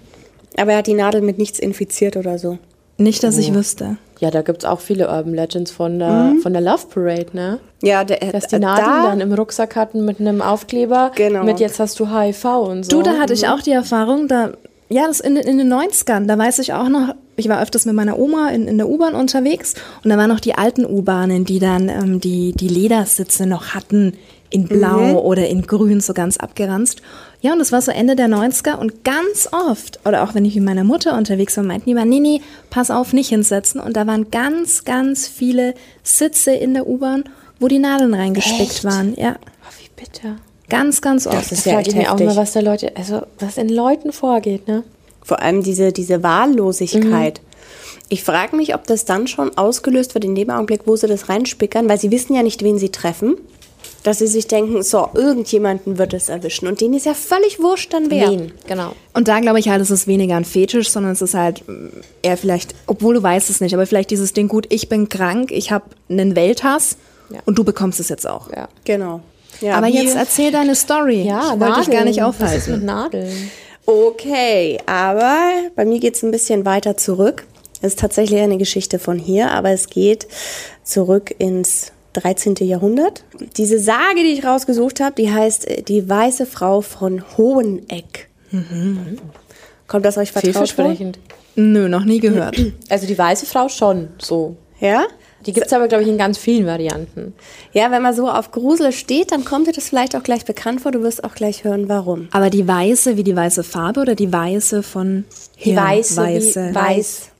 Aber 0.58 0.72
er 0.72 0.78
hat 0.78 0.86
die 0.86 0.94
Nadel 0.94 1.20
mit 1.22 1.38
nichts 1.38 1.58
infiziert 1.58 2.16
oder 2.16 2.38
so. 2.38 2.58
Nicht, 2.96 3.22
dass 3.22 3.38
ich 3.38 3.54
wüsste. 3.54 3.96
Ja, 4.18 4.32
da 4.32 4.42
gibt's 4.42 4.64
auch 4.64 4.80
viele 4.80 5.06
Urban 5.08 5.32
Legends 5.34 5.70
von 5.70 6.00
der, 6.00 6.32
von 6.42 6.52
der 6.52 6.60
Love 6.60 6.86
Parade, 6.92 7.26
ne? 7.32 7.60
Ja, 7.80 8.02
der, 8.02 8.18
Dass 8.32 8.48
die 8.48 8.56
äh, 8.56 8.58
Nadeln 8.58 8.86
da, 8.88 9.06
dann 9.10 9.20
im 9.20 9.32
Rucksack 9.32 9.76
hatten 9.76 10.04
mit 10.04 10.18
einem 10.18 10.42
Aufkleber. 10.42 11.12
Genau. 11.14 11.44
Mit 11.44 11.60
jetzt 11.60 11.78
hast 11.78 12.00
du 12.00 12.10
HIV 12.12 12.44
und 12.44 12.82
so. 12.84 12.90
Du, 12.90 13.02
da 13.02 13.12
hatte 13.18 13.34
ich 13.34 13.46
auch 13.46 13.60
die 13.62 13.70
Erfahrung, 13.70 14.26
da, 14.26 14.50
ja, 14.88 15.06
das 15.06 15.20
in, 15.20 15.36
den- 15.36 15.46
in 15.46 15.58
den 15.58 15.72
90ern, 15.72 16.26
da 16.26 16.36
weiß 16.36 16.58
ich 16.58 16.72
auch 16.72 16.88
noch, 16.88 17.14
ich 17.36 17.48
war 17.48 17.62
öfters 17.62 17.86
mit 17.86 17.94
meiner 17.94 18.18
Oma 18.18 18.48
in, 18.48 18.66
in 18.66 18.78
der 18.78 18.88
U-Bahn 18.88 19.14
unterwegs 19.14 19.74
und 20.02 20.10
da 20.10 20.16
waren 20.18 20.28
noch 20.30 20.40
die 20.40 20.56
alten 20.56 20.84
U-Bahnen, 20.84 21.44
die 21.44 21.60
dann 21.60 21.88
ähm, 21.88 22.20
die, 22.20 22.50
die 22.52 22.66
Ledersitze 22.68 23.46
noch 23.46 23.74
hatten 23.76 24.14
in 24.50 24.66
blau 24.66 25.20
oder 25.20 25.46
in 25.46 25.62
grün, 25.62 26.00
so 26.00 26.14
ganz 26.14 26.38
abgeranzt. 26.38 27.02
Ja, 27.40 27.52
und 27.52 27.60
das 27.60 27.70
war 27.70 27.80
so 27.80 27.92
Ende 27.92 28.16
der 28.16 28.26
90er 28.26 28.76
und 28.78 29.04
ganz 29.04 29.48
oft, 29.52 30.00
oder 30.04 30.24
auch 30.24 30.34
wenn 30.34 30.44
ich 30.44 30.56
mit 30.56 30.64
meiner 30.64 30.82
Mutter 30.82 31.16
unterwegs 31.16 31.56
war, 31.56 31.62
meinten 31.64 31.84
die 31.84 31.92
immer, 31.92 32.04
nee, 32.04 32.18
nee, 32.18 32.40
pass 32.68 32.90
auf, 32.90 33.12
nicht 33.12 33.28
hinsetzen. 33.28 33.80
Und 33.80 33.96
da 33.96 34.06
waren 34.08 34.30
ganz, 34.30 34.84
ganz 34.84 35.28
viele 35.28 35.74
Sitze 36.02 36.50
in 36.52 36.74
der 36.74 36.88
U-Bahn, 36.88 37.24
wo 37.60 37.68
die 37.68 37.78
Nadeln 37.78 38.14
reingespickt 38.14 38.60
Echt? 38.60 38.84
waren. 38.84 39.14
Ja, 39.16 39.36
Oh, 39.40 39.72
wie 39.80 39.88
bitter. 40.02 40.36
ganz, 40.68 41.00
ganz 41.00 41.26
oft. 41.28 41.52
ist 41.52 41.64
Da 41.64 41.70
ja 41.72 41.80
echt 41.80 42.10
auch 42.10 42.18
mal, 42.18 42.34
was 42.36 42.52
da 42.52 42.60
Leute, 42.60 42.96
also 42.96 43.22
was 43.38 43.56
in 43.56 43.68
Leuten 43.68 44.12
vorgeht, 44.12 44.66
ne? 44.66 44.82
vor 45.22 45.40
allem 45.42 45.62
diese, 45.62 45.92
diese 45.92 46.22
Wahllosigkeit. 46.22 47.40
Ich 48.08 48.24
frage 48.24 48.56
mich, 48.56 48.74
ob 48.74 48.86
das 48.86 49.04
dann 49.04 49.26
schon 49.26 49.56
ausgelöst 49.58 50.14
wird 50.14 50.24
in 50.24 50.34
dem 50.34 50.48
Augenblick, 50.48 50.82
wo 50.86 50.96
sie 50.96 51.06
das 51.06 51.28
reinspickern, 51.28 51.88
weil 51.88 51.98
sie 52.00 52.10
wissen 52.10 52.34
ja 52.34 52.42
nicht, 52.42 52.62
wen 52.64 52.78
sie 52.78 52.88
treffen. 52.88 53.36
Dass 54.04 54.18
sie 54.18 54.28
sich 54.28 54.46
denken, 54.46 54.82
so, 54.82 55.08
irgendjemanden 55.14 55.98
wird 55.98 56.14
es 56.14 56.28
erwischen. 56.28 56.68
Und 56.68 56.80
denen 56.80 56.94
ist 56.94 57.04
ja 57.06 57.14
völlig 57.14 57.60
wurscht 57.60 57.92
dann 57.92 58.10
wer. 58.10 58.30
Wen, 58.30 58.52
genau. 58.66 58.92
Und 59.12 59.26
da 59.28 59.40
glaube 59.40 59.58
ich 59.58 59.68
halt, 59.68 59.82
es 59.82 59.90
ist 59.90 60.06
weniger 60.06 60.36
ein 60.36 60.44
Fetisch, 60.44 60.90
sondern 60.90 61.12
es 61.12 61.20
ist 61.22 61.34
halt 61.34 61.64
eher 62.22 62.36
vielleicht, 62.36 62.74
obwohl 62.86 63.14
du 63.14 63.22
weißt 63.22 63.50
es 63.50 63.60
nicht, 63.60 63.74
aber 63.74 63.86
vielleicht 63.86 64.10
dieses 64.10 64.32
Ding, 64.32 64.46
gut, 64.48 64.66
ich 64.70 64.88
bin 64.88 65.08
krank, 65.08 65.50
ich 65.50 65.72
habe 65.72 65.86
einen 66.08 66.36
Welthass 66.36 66.96
Ja. 67.30 67.40
und 67.44 67.58
du 67.58 67.64
bekommst 67.64 67.98
es 67.98 68.08
jetzt 68.08 68.26
auch. 68.28 68.50
Ja. 68.52 68.68
Genau. 68.84 69.20
Ja, 69.60 69.74
aber 69.74 69.88
jetzt 69.88 70.14
erzähl 70.14 70.52
deine 70.52 70.76
Story. 70.76 71.22
Ja, 71.22 71.54
ich 71.54 71.60
wollte 71.60 71.80
dich 71.80 71.90
gar 71.90 72.04
nicht 72.04 72.20
Nadeln. 72.20 72.36
Was 72.40 72.54
ist 72.54 72.68
mit 72.68 72.76
aufhalten. 72.76 72.86
Nadeln? 72.86 73.50
Okay, 73.86 74.78
aber 74.86 75.36
bei 75.74 75.84
mir 75.84 75.98
geht 75.98 76.14
es 76.14 76.22
ein 76.22 76.30
bisschen 76.30 76.64
weiter 76.64 76.96
zurück. 76.96 77.46
Es 77.80 77.94
ist 77.94 77.98
tatsächlich 77.98 78.40
eine 78.40 78.58
Geschichte 78.58 78.98
von 78.98 79.18
hier, 79.18 79.50
aber 79.50 79.70
es 79.70 79.88
geht 79.88 80.28
zurück 80.84 81.34
ins 81.38 81.90
13. 82.14 82.54
Jahrhundert. 82.60 83.24
Diese 83.56 83.78
Sage, 83.78 84.16
die 84.22 84.32
ich 84.32 84.44
rausgesucht 84.44 85.00
habe, 85.00 85.14
die 85.16 85.32
heißt 85.32 85.68
äh, 85.68 85.82
die 85.82 86.08
weiße 86.08 86.46
Frau 86.46 86.80
von 86.80 87.22
Hoheneck. 87.36 88.28
Kommt 89.86 90.04
das 90.04 90.16
euch 90.18 90.32
vertraut 90.32 90.54
vor? 90.54 90.66
Vielversprechend. 90.66 91.18
Nö, 91.54 91.88
noch 91.88 92.04
nie 92.04 92.20
gehört. 92.20 92.56
Also 92.88 93.06
die 93.06 93.18
weiße 93.18 93.46
Frau 93.46 93.68
schon 93.68 94.08
so. 94.18 94.56
Ja? 94.80 95.06
Die 95.46 95.52
gibt's 95.52 95.72
aber, 95.72 95.86
glaube 95.86 96.02
ich, 96.02 96.08
in 96.08 96.18
ganz 96.18 96.36
vielen 96.36 96.66
Varianten. 96.66 97.32
Ja, 97.72 97.90
wenn 97.92 98.02
man 98.02 98.14
so 98.14 98.28
auf 98.28 98.50
Grusel 98.50 98.90
steht, 98.92 99.30
dann 99.30 99.44
kommt 99.44 99.66
dir 99.68 99.72
das 99.72 99.88
vielleicht 99.88 100.16
auch 100.16 100.22
gleich 100.22 100.44
bekannt 100.44 100.80
vor. 100.80 100.90
Du 100.90 101.02
wirst 101.02 101.22
auch 101.22 101.34
gleich 101.34 101.62
hören, 101.64 101.88
warum. 101.88 102.28
aber 102.32 102.50
die 102.50 102.66
weiße 102.66 103.16
wie 103.16 103.22
die 103.22 103.36
weiße 103.36 103.62
Farbe 103.62 104.00
oder 104.00 104.14
die 104.16 104.32
weiße 104.32 104.82
von 104.82 105.24
Die 105.62 105.72
Hirn? 105.72 105.76
weiße, 105.76 106.16
weiße. 106.16 106.70
Wie, 106.72 106.74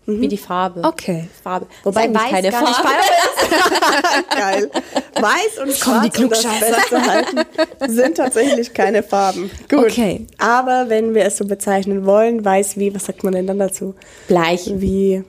weiß, 0.09 0.21
wie 0.21 0.29
die 0.29 0.38
Farbe. 0.38 0.83
Okay. 0.85 1.29
Farbe. 1.42 1.66
Wobei 1.85 2.03
eigentlich 2.03 2.23
weiß 2.23 2.31
keine 2.31 2.51
gar 2.51 2.61
nicht 2.62 2.77
Farbe. 2.77 2.88
Farbe 2.88 4.21
ist. 4.21 4.31
Geil. 4.37 4.71
Weiß 5.14 5.59
und 5.62 5.81
kommen 5.81 6.03
die 6.03 6.11
schwarz, 6.11 6.18
um 6.18 6.29
das 6.31 6.40
Klugscheißer. 6.40 6.75
festzuhalten, 6.75 7.40
sind 7.88 8.16
tatsächlich 8.16 8.75
keine 8.75 9.03
Farben. 9.03 9.51
Gut. 9.68 9.85
Okay. 9.90 10.27
Aber 10.38 10.87
wenn 10.88 11.14
wir 11.14 11.25
es 11.25 11.37
so 11.37 11.44
bezeichnen 11.44 12.07
wollen, 12.07 12.44
weiß 12.44 12.77
wie, 12.77 12.94
was 12.94 13.07
sagt 13.07 13.25
man 13.25 13.35
denn 13.35 13.47
dann 13.47 13.59
dazu? 13.59 13.94
Bleich. 14.29 14.71
Wie 14.75 15.25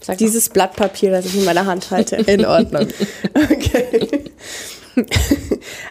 Sag 0.00 0.08
mal. 0.08 0.16
dieses 0.16 0.48
Blatt 0.48 0.76
Papier, 0.76 1.10
das 1.10 1.26
ich 1.26 1.36
in 1.36 1.44
meiner 1.44 1.66
Hand 1.66 1.90
halte. 1.90 2.16
In 2.16 2.44
Ordnung. 2.44 2.86
Okay. 3.34 4.08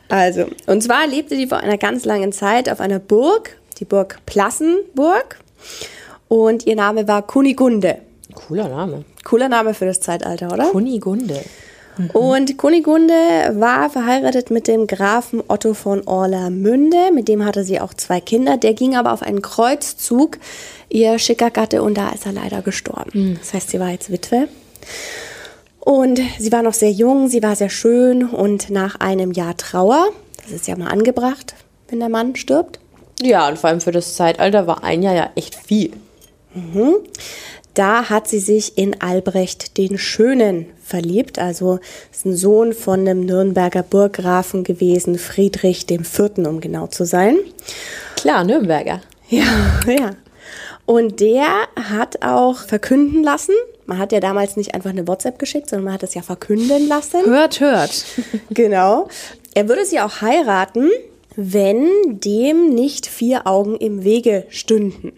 Also, 0.09 0.45
und 0.67 0.81
zwar 0.81 1.07
lebte 1.07 1.35
die 1.35 1.47
vor 1.47 1.59
einer 1.59 1.77
ganz 1.77 2.05
langen 2.05 2.31
Zeit 2.31 2.69
auf 2.69 2.79
einer 2.79 2.99
Burg, 2.99 3.57
die 3.79 3.85
Burg 3.85 4.19
Plassenburg. 4.25 5.39
Und 6.27 6.67
ihr 6.67 6.75
Name 6.75 7.07
war 7.07 7.25
Kunigunde. 7.25 7.99
Cooler 8.35 8.69
Name. 8.69 9.05
Cooler 9.23 9.49
Name 9.49 9.73
für 9.73 9.85
das 9.85 9.99
Zeitalter, 9.99 10.51
oder? 10.51 10.65
Kunigunde. 10.65 11.41
Und 12.13 12.57
Kunigunde 12.57 13.13
war 13.55 13.89
verheiratet 13.89 14.51
mit 14.51 14.67
dem 14.69 14.87
Grafen 14.87 15.43
Otto 15.49 15.73
von 15.73 16.07
Orlamünde. 16.07 17.11
Mit 17.13 17.27
dem 17.27 17.43
hatte 17.43 17.65
sie 17.65 17.81
auch 17.81 17.93
zwei 17.93 18.21
Kinder. 18.21 18.55
Der 18.55 18.73
ging 18.73 18.95
aber 18.95 19.11
auf 19.11 19.21
einen 19.21 19.41
Kreuzzug, 19.41 20.37
ihr 20.87 21.19
schicker 21.19 21.49
Gatte, 21.49 21.83
und 21.83 21.97
da 21.97 22.11
ist 22.11 22.25
er 22.25 22.31
leider 22.31 22.61
gestorben. 22.61 23.37
Das 23.39 23.53
heißt, 23.53 23.71
sie 23.71 23.81
war 23.81 23.89
jetzt 23.89 24.11
Witwe. 24.11 24.47
Und 25.81 26.21
sie 26.37 26.51
war 26.51 26.61
noch 26.61 26.73
sehr 26.73 26.91
jung, 26.91 27.27
sie 27.27 27.43
war 27.43 27.55
sehr 27.55 27.69
schön 27.69 28.29
und 28.29 28.69
nach 28.69 28.99
einem 28.99 29.31
Jahr 29.31 29.57
Trauer, 29.57 30.07
das 30.43 30.51
ist 30.51 30.67
ja 30.67 30.77
mal 30.77 30.87
angebracht, 30.87 31.55
wenn 31.89 31.99
der 31.99 32.09
Mann 32.09 32.35
stirbt, 32.35 32.79
Ja, 33.21 33.47
und 33.49 33.57
vor 33.57 33.69
allem 33.69 33.81
für 33.81 33.91
das 33.91 34.15
Zeitalter 34.15 34.67
war 34.67 34.83
ein 34.83 35.01
Jahr 35.03 35.15
ja 35.15 35.29
echt 35.35 35.55
viel. 35.55 35.91
Da 37.73 38.09
hat 38.09 38.27
sie 38.27 38.39
sich 38.39 38.77
in 38.77 39.01
Albrecht 39.01 39.77
den 39.77 39.97
Schönen 39.97 40.65
verliebt. 40.83 41.39
Also 41.39 41.79
ist 42.11 42.25
ein 42.25 42.35
Sohn 42.35 42.73
von 42.73 43.01
einem 43.01 43.21
Nürnberger 43.25 43.83
Burggrafen 43.83 44.63
gewesen, 44.63 45.17
Friedrich 45.17 45.85
dem 45.85 46.03
Vierten, 46.03 46.45
um 46.45 46.61
genau 46.61 46.87
zu 46.87 47.05
sein. 47.05 47.37
Klar, 48.15 48.43
Nürnberger. 48.43 49.01
Ja, 49.29 49.45
ja. 49.87 50.11
Und 50.85 51.19
der 51.19 51.45
hat 51.75 52.23
auch 52.23 52.57
verkünden 52.57 53.23
lassen. 53.23 53.53
Man 53.85 53.99
hat 53.99 54.11
ja 54.11 54.19
damals 54.19 54.57
nicht 54.57 54.73
einfach 54.73 54.89
eine 54.89 55.07
WhatsApp 55.07 55.37
geschickt, 55.37 55.69
sondern 55.69 55.85
man 55.85 55.93
hat 55.93 56.03
es 56.03 56.15
ja 56.15 56.23
verkünden 56.23 56.87
lassen. 56.87 57.25
Hört, 57.25 57.59
hört. 57.59 58.05
Genau. 58.49 59.07
Er 59.53 59.67
würde 59.67 59.85
sie 59.85 59.99
auch 59.99 60.21
heiraten, 60.21 60.89
wenn 61.35 61.89
dem 62.07 62.73
nicht 62.73 63.05
vier 63.07 63.45
Augen 63.47 63.77
im 63.77 64.03
Wege 64.03 64.45
stünden. 64.49 65.13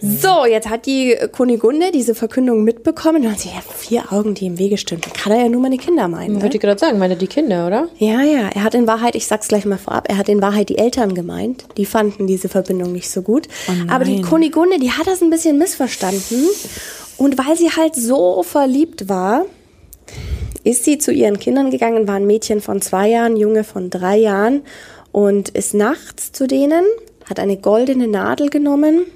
So, 0.00 0.46
jetzt 0.46 0.68
hat 0.68 0.86
die 0.86 1.16
Kunigunde 1.32 1.90
diese 1.92 2.14
Verkündung 2.14 2.64
mitbekommen 2.64 3.24
und 3.24 3.32
hat 3.32 3.40
sie, 3.40 3.48
ja, 3.48 3.62
vier 3.76 4.12
Augen, 4.12 4.34
die 4.34 4.46
im 4.46 4.58
Wege 4.58 4.76
stehen. 4.76 5.00
Kann 5.00 5.32
er 5.32 5.42
ja 5.42 5.48
nur 5.48 5.62
meine 5.62 5.78
Kinder 5.78 6.08
meinen. 6.08 6.34
Ne? 6.34 6.42
Würde 6.42 6.56
ich 6.56 6.60
gerade 6.60 6.78
sagen, 6.78 6.98
meine 6.98 7.16
die 7.16 7.26
Kinder, 7.26 7.66
oder? 7.66 7.88
Ja, 7.98 8.22
ja, 8.22 8.50
er 8.54 8.62
hat 8.62 8.74
in 8.74 8.86
Wahrheit, 8.86 9.14
ich 9.14 9.26
sag's 9.26 9.48
gleich 9.48 9.64
mal 9.64 9.78
vorab, 9.78 10.08
er 10.08 10.18
hat 10.18 10.28
in 10.28 10.42
Wahrheit 10.42 10.68
die 10.68 10.78
Eltern 10.78 11.14
gemeint. 11.14 11.64
Die 11.76 11.86
fanden 11.86 12.26
diese 12.26 12.48
Verbindung 12.48 12.92
nicht 12.92 13.10
so 13.10 13.22
gut. 13.22 13.48
Aber 13.88 14.04
die 14.04 14.22
Kunigunde, 14.22 14.78
die 14.78 14.92
hat 14.92 15.06
das 15.06 15.22
ein 15.22 15.30
bisschen 15.30 15.58
missverstanden. 15.58 16.48
Und 17.16 17.38
weil 17.38 17.56
sie 17.56 17.70
halt 17.70 17.94
so 17.94 18.42
verliebt 18.42 19.08
war, 19.08 19.44
ist 20.64 20.84
sie 20.84 20.98
zu 20.98 21.12
ihren 21.12 21.38
Kindern 21.38 21.70
gegangen, 21.70 22.08
war 22.08 22.16
ein 22.16 22.26
Mädchen 22.26 22.60
von 22.60 22.80
zwei 22.82 23.08
Jahren, 23.08 23.36
Junge 23.36 23.64
von 23.64 23.90
drei 23.90 24.16
Jahren 24.16 24.62
und 25.12 25.50
ist 25.50 25.74
nachts 25.74 26.32
zu 26.32 26.46
denen, 26.46 26.84
hat 27.28 27.38
eine 27.38 27.56
goldene 27.56 28.08
Nadel 28.08 28.48
genommen 28.48 29.06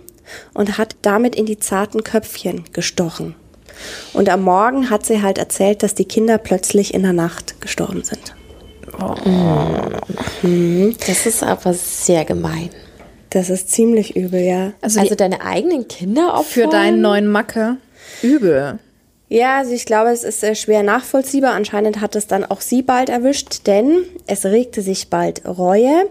und 0.55 0.79
hat 0.79 0.97
damit 1.03 1.35
in 1.35 1.47
die 1.47 1.59
zarten 1.59 2.05
Köpfchen 2.05 2.65
gestochen. 2.73 3.35
Und 4.13 4.29
am 4.29 4.43
Morgen 4.43 4.91
hat 4.91 5.07
sie 5.07 5.23
halt 5.23 5.39
erzählt, 5.39 5.83
dass 5.83 5.95
die 5.95 6.05
Kinder 6.05 6.39
plötzlich 6.39 6.95
in 6.95 7.03
der 7.03 7.13
Nacht 7.13 7.61
gestorben 7.61 8.03
sind. 8.03 8.35
Das 11.07 11.27
ist 11.27 11.43
aber 11.43 11.75
sehr 11.75 12.25
gemein. 12.25 12.71
Das 13.31 13.51
ist 13.51 13.71
ziemlich 13.71 14.17
übel, 14.17 14.41
ja. 14.41 14.73
Also, 14.81 15.01
Also 15.01 15.15
deine 15.15 15.43
eigenen 15.43 15.87
Kinder 15.87 16.35
auch 16.35 16.45
für 16.45 16.67
deinen 16.67 17.01
neuen 17.01 17.27
Macke 17.27 17.77
übel. 18.23 18.79
Ja, 19.29 19.59
also 19.59 19.73
ich 19.73 19.85
glaube, 19.85 20.11
es 20.11 20.25
ist 20.25 20.43
äh, 20.43 20.55
schwer 20.55 20.83
nachvollziehbar. 20.83 21.53
Anscheinend 21.53 22.01
hat 22.01 22.17
es 22.17 22.27
dann 22.27 22.47
auch 22.47 22.63
sie 22.63 22.81
bald 22.81 23.11
erwischt, 23.11 23.67
denn 23.67 24.05
es 24.27 24.47
regte 24.47 24.81
sich 24.81 25.11
bald 25.11 25.47
Reue. 25.47 26.09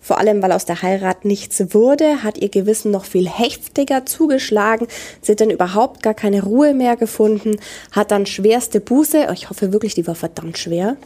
Vor 0.00 0.18
allem, 0.18 0.42
weil 0.42 0.52
aus 0.52 0.64
der 0.64 0.80
Heirat 0.80 1.24
nichts 1.24 1.62
wurde, 1.74 2.22
hat 2.22 2.38
ihr 2.38 2.48
Gewissen 2.48 2.90
noch 2.90 3.04
viel 3.04 3.28
heftiger 3.28 4.06
zugeschlagen. 4.06 4.86
Sie 5.20 5.32
hat 5.32 5.40
dann 5.40 5.50
überhaupt 5.50 6.02
gar 6.02 6.14
keine 6.14 6.42
Ruhe 6.42 6.72
mehr 6.72 6.96
gefunden, 6.96 7.58
hat 7.92 8.10
dann 8.10 8.24
schwerste 8.24 8.80
Buße, 8.80 9.26
oh, 9.28 9.32
ich 9.32 9.50
hoffe 9.50 9.72
wirklich, 9.72 9.94
die 9.94 10.06
war 10.06 10.14
verdammt 10.14 10.56
schwer, 10.56 10.96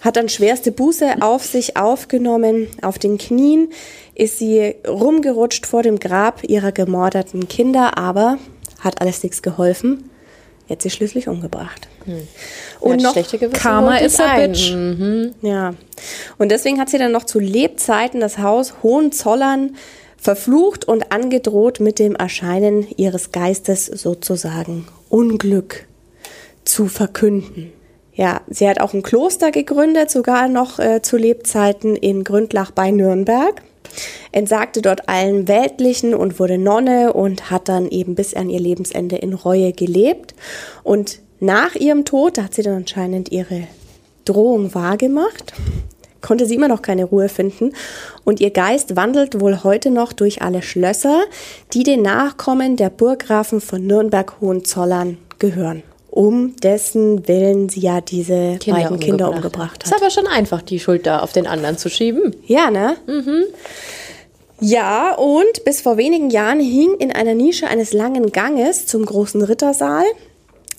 hat 0.00 0.16
dann 0.16 0.28
schwerste 0.28 0.72
Buße 0.72 1.22
auf 1.22 1.44
sich 1.44 1.76
aufgenommen, 1.76 2.66
auf 2.82 2.98
den 2.98 3.18
Knien 3.18 3.68
ist 4.16 4.38
sie 4.38 4.74
rumgerutscht 4.86 5.66
vor 5.66 5.82
dem 5.82 5.98
Grab 5.98 6.42
ihrer 6.42 6.72
gemordeten 6.72 7.48
Kinder, 7.48 7.96
aber 7.96 8.38
hat 8.80 9.00
alles 9.00 9.22
nichts 9.22 9.42
geholfen. 9.42 10.09
Jetzt 10.70 10.84
sie 10.84 10.90
schließlich 10.90 11.26
umgebracht. 11.26 11.88
Und 12.78 13.02
noch 13.02 13.14
Karma 13.14 13.48
Karma 13.52 13.96
is 13.96 14.12
ist 14.12 14.20
a 14.20 14.36
bitch. 14.36 14.72
Ja. 15.42 15.74
Und 16.38 16.52
deswegen 16.52 16.78
hat 16.78 16.88
sie 16.88 16.96
dann 16.96 17.10
noch 17.10 17.24
zu 17.24 17.40
Lebzeiten 17.40 18.20
das 18.20 18.38
Haus 18.38 18.74
Hohenzollern 18.84 19.74
verflucht 20.16 20.86
und 20.86 21.10
angedroht, 21.10 21.80
mit 21.80 21.98
dem 21.98 22.14
Erscheinen 22.14 22.86
ihres 22.96 23.32
Geistes 23.32 23.86
sozusagen 23.86 24.86
Unglück 25.08 25.88
zu 26.64 26.86
verkünden. 26.86 27.72
Ja, 28.14 28.40
sie 28.48 28.68
hat 28.68 28.80
auch 28.80 28.94
ein 28.94 29.02
Kloster 29.02 29.50
gegründet, 29.50 30.08
sogar 30.08 30.46
noch 30.46 30.78
äh, 30.78 31.02
zu 31.02 31.16
Lebzeiten 31.16 31.96
in 31.96 32.22
Gründlach 32.22 32.70
bei 32.70 32.92
Nürnberg. 32.92 33.60
Entsagte 34.32 34.82
dort 34.82 35.08
allen 35.08 35.48
Weltlichen 35.48 36.14
und 36.14 36.38
wurde 36.38 36.58
Nonne 36.58 37.12
und 37.12 37.50
hat 37.50 37.68
dann 37.68 37.88
eben 37.88 38.14
bis 38.14 38.34
an 38.34 38.50
ihr 38.50 38.60
Lebensende 38.60 39.16
in 39.16 39.34
Reue 39.34 39.72
gelebt. 39.72 40.34
Und 40.82 41.20
nach 41.40 41.74
ihrem 41.74 42.04
Tod, 42.04 42.38
da 42.38 42.44
hat 42.44 42.54
sie 42.54 42.62
dann 42.62 42.74
anscheinend 42.74 43.32
ihre 43.32 43.64
Drohung 44.24 44.74
wahrgemacht, 44.74 45.52
konnte 46.20 46.46
sie 46.46 46.54
immer 46.54 46.68
noch 46.68 46.82
keine 46.82 47.04
Ruhe 47.04 47.28
finden 47.28 47.72
und 48.24 48.40
ihr 48.40 48.50
Geist 48.50 48.94
wandelt 48.96 49.40
wohl 49.40 49.64
heute 49.64 49.90
noch 49.90 50.12
durch 50.12 50.42
alle 50.42 50.62
Schlösser, 50.62 51.22
die 51.72 51.82
den 51.82 52.02
Nachkommen 52.02 52.76
der 52.76 52.90
Burggrafen 52.90 53.60
von 53.60 53.86
Nürnberg-Hohenzollern 53.86 55.18
gehören. 55.38 55.82
Um 56.10 56.56
dessen 56.56 57.28
Willen 57.28 57.68
sie 57.68 57.80
ja 57.80 58.00
diese 58.00 58.58
beiden 58.66 58.98
Kinder 58.98 59.30
umgebracht 59.30 59.84
Ist 59.84 59.92
hat. 59.92 60.00
aber 60.00 60.10
schon 60.10 60.26
einfach, 60.26 60.60
die 60.60 60.80
Schuld 60.80 61.06
da 61.06 61.20
auf 61.20 61.32
den 61.32 61.46
anderen 61.46 61.78
zu 61.78 61.88
schieben. 61.88 62.34
Ja, 62.46 62.70
ne? 62.70 62.96
Ja, 64.60 65.14
und 65.14 65.64
bis 65.64 65.80
vor 65.80 65.96
wenigen 65.96 66.30
Jahren 66.30 66.60
hing 66.60 66.94
in 66.98 67.12
einer 67.12 67.34
Nische 67.34 67.68
eines 67.68 67.92
langen 67.92 68.32
Ganges 68.32 68.86
zum 68.86 69.06
großen 69.06 69.40
Rittersaal, 69.42 70.04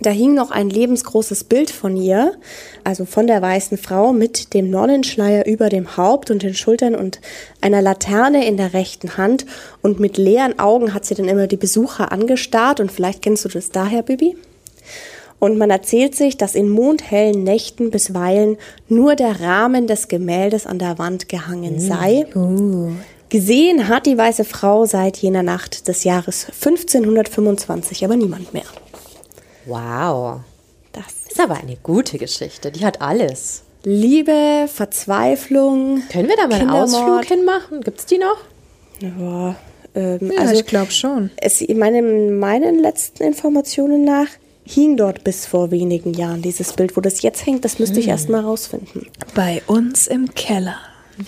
da 0.02 0.10
hing 0.10 0.34
noch 0.34 0.50
ein 0.50 0.70
lebensgroßes 0.70 1.44
Bild 1.44 1.70
von 1.70 1.96
ihr, 1.96 2.34
also 2.84 3.06
von 3.06 3.28
der 3.28 3.40
weißen 3.40 3.78
Frau 3.78 4.14
mit 4.14 4.56
dem 4.56 4.72
Nonnenschleier 4.72 5.46
über 5.46 5.70
dem 5.70 5.96
Haupt 5.96 6.32
und 6.32 6.42
den 6.42 6.56
Schultern 6.56 6.96
und 6.96 7.22
einer 7.62 7.84
Laterne 7.84 8.48
in 8.48 8.58
der 8.58 8.74
rechten 8.74 9.18
Hand. 9.18 9.46
Und 9.84 10.00
mit 10.00 10.18
leeren 10.18 10.58
Augen 10.58 10.96
hat 10.96 11.06
sie 11.06 11.14
dann 11.14 11.28
immer 11.28 11.46
die 11.46 11.58
Besucher 11.58 12.12
angestarrt. 12.12 12.80
Und 12.80 12.92
vielleicht 12.92 13.22
kennst 13.22 13.46
du 13.46 13.50
das 13.50 13.70
daher, 13.70 14.02
Bibi? 14.02 14.36
Und 15.42 15.58
man 15.58 15.72
erzählt 15.72 16.14
sich, 16.14 16.38
dass 16.38 16.54
in 16.54 16.70
mondhellen 16.70 17.44
Nächten 17.44 17.90
bisweilen 17.90 18.58
nur 18.88 19.16
der 19.16 19.42
Rahmen 19.42 19.88
des 19.88 20.08
Gemäldes 20.08 20.68
an 20.68 20.78
der 20.78 21.00
Wand 21.00 21.30
gehangen 21.30 21.80
sei. 21.80 22.28
Gesehen 23.30 23.88
hat 23.88 24.06
die 24.06 24.16
weiße 24.20 24.46
Frau 24.46 24.86
seit 24.86 25.18
jener 25.18 25.42
Nacht 25.42 25.88
des 25.88 26.04
Jahres 26.04 26.46
1525 26.46 28.06
aber 28.06 28.18
niemand 28.18 28.54
mehr. 28.54 28.66
Wow. 29.66 30.42
Das 30.92 31.06
Ist 31.28 31.40
aber 31.40 31.56
eine 31.56 31.76
gute 31.82 32.20
Geschichte. 32.20 32.70
Die 32.72 32.86
hat 32.86 33.02
alles. 33.02 33.64
Liebe, 33.84 34.68
Verzweiflung. 34.72 36.04
Können 36.12 36.30
wir 36.30 36.38
da 36.38 36.46
mal 36.46 36.60
einen. 36.60 36.70
Ausflug 36.70 37.26
hinmachen? 37.26 37.82
Gibt's 37.82 38.06
die 38.06 38.20
noch? 38.20 38.38
Ja, 39.00 39.56
ähm, 39.96 40.32
Ja, 40.32 40.42
also 40.42 40.54
ich 40.54 40.68
glaube 40.68 40.92
schon. 40.92 41.32
es, 41.38 41.68
meinen, 41.68 42.38
meinen 42.38 42.78
letzten 42.78 43.24
Informationen 43.24 44.04
nach 44.04 44.28
hing 44.74 44.98
dort 44.98 45.24
bis 45.24 45.46
vor 45.46 45.72
wenigen 45.72 46.14
Jahren 46.14 46.42
dieses 46.42 46.74
Bild. 46.74 46.96
Wo 46.98 47.02
das 47.02 47.22
jetzt 47.22 47.46
hängt, 47.46 47.66
das 47.66 47.80
müsste 47.80 48.00
ich 48.00 48.08
erst 48.08 48.30
mal 48.30 48.42
rausfinden. 48.42 49.08
Bei 49.36 49.62
uns 49.68 50.08
im 50.08 50.34
Keller. 50.34 50.78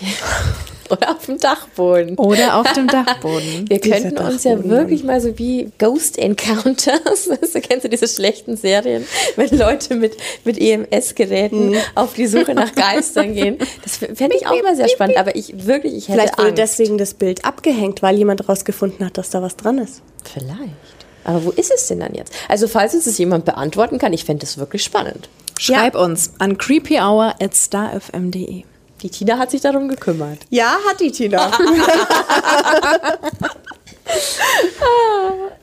Oder 0.90 1.12
auf 1.12 1.26
dem 1.26 1.38
Dachboden. 1.38 2.16
Oder 2.16 2.56
auf 2.56 2.72
dem 2.72 2.86
Dachboden. 2.86 3.64
Wir 3.68 3.80
Dieser 3.80 4.00
könnten 4.00 4.18
uns 4.18 4.44
ja 4.44 4.62
wirklich 4.64 5.02
mal 5.02 5.20
so 5.20 5.38
wie 5.38 5.70
Ghost 5.78 6.18
Encounters, 6.18 7.28
weißt 7.28 7.54
du, 7.54 7.60
kennst 7.60 7.84
du 7.84 7.88
diese 7.88 8.06
schlechten 8.06 8.56
Serien, 8.56 9.06
wenn 9.36 9.56
Leute 9.56 9.94
mit, 9.94 10.16
mit 10.44 10.58
EMS-Geräten 10.58 11.76
auf 11.94 12.14
die 12.14 12.26
Suche 12.26 12.54
nach 12.54 12.74
Geistern 12.74 13.34
gehen. 13.34 13.58
Das 13.82 13.96
fände 13.96 14.36
ich 14.36 14.46
auch 14.46 14.62
mal 14.62 14.76
sehr 14.76 14.88
spannend, 14.88 15.16
aber 15.16 15.34
ich 15.36 15.66
wirklich, 15.66 15.94
ich 15.94 16.08
hätte 16.08 16.20
Vielleicht 16.20 16.38
wurde 16.38 16.48
Angst. 16.48 16.58
deswegen 16.58 16.98
das 16.98 17.14
Bild 17.14 17.44
abgehängt, 17.44 18.02
weil 18.02 18.16
jemand 18.16 18.48
rausgefunden 18.48 19.06
hat, 19.06 19.16
dass 19.16 19.30
da 19.30 19.42
was 19.42 19.56
dran 19.56 19.78
ist. 19.78 20.02
Vielleicht. 20.24 20.93
Aber 21.24 21.44
wo 21.44 21.50
ist 21.50 21.72
es 21.74 21.88
denn 21.88 22.00
dann 22.00 22.14
jetzt? 22.14 22.32
Also 22.48 22.68
falls 22.68 22.94
uns 22.94 23.04
das 23.04 23.18
jemand 23.18 23.44
beantworten 23.44 23.98
kann, 23.98 24.12
ich 24.12 24.24
fände 24.24 24.40
das 24.40 24.58
wirklich 24.58 24.84
spannend. 24.84 25.28
Schreib 25.58 25.94
uns 25.94 26.32
an 26.38 26.58
creepyhour 26.58 27.34
at 27.40 27.54
starfm.de. 27.54 28.64
Die 29.02 29.10
Tina 29.10 29.38
hat 29.38 29.50
sich 29.50 29.60
darum 29.60 29.88
gekümmert. 29.88 30.38
Ja, 30.50 30.76
hat 30.88 31.00
die 31.00 31.10
Tina. 31.12 31.50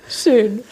Schön. 0.10 0.63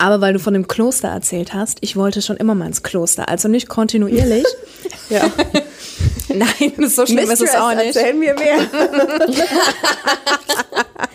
Aber 0.00 0.22
weil 0.22 0.32
du 0.32 0.38
von 0.38 0.54
dem 0.54 0.66
Kloster 0.66 1.08
erzählt 1.08 1.52
hast, 1.52 1.76
ich 1.82 1.94
wollte 1.94 2.22
schon 2.22 2.38
immer 2.38 2.54
mal 2.54 2.64
ins 2.64 2.82
Kloster. 2.82 3.28
Also 3.28 3.48
nicht 3.48 3.68
kontinuierlich. 3.68 4.46
ja. 5.10 5.30
Nein, 6.28 6.88
so 6.88 7.04
schlimm 7.04 7.30
ist 7.30 7.42
es 7.42 7.54
auch 7.54 7.74
nicht. 7.74 7.94
erzähl 7.94 8.14
mir 8.14 8.34
mehr. 8.34 8.60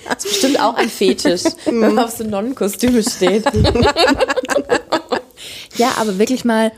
Das 0.07 0.23
ist 0.23 0.31
bestimmt 0.33 0.59
auch 0.61 0.75
ein 0.75 0.87
Fetisch, 0.87 1.43
wenn 1.65 1.79
man 1.79 1.99
auf 1.99 2.11
so 2.11 2.23
Nonnenkostüme 2.23 3.01
steht. 3.01 3.43
Ja, 5.77 5.93
aber 5.97 6.19
wirklich 6.19 6.45
mal 6.45 6.71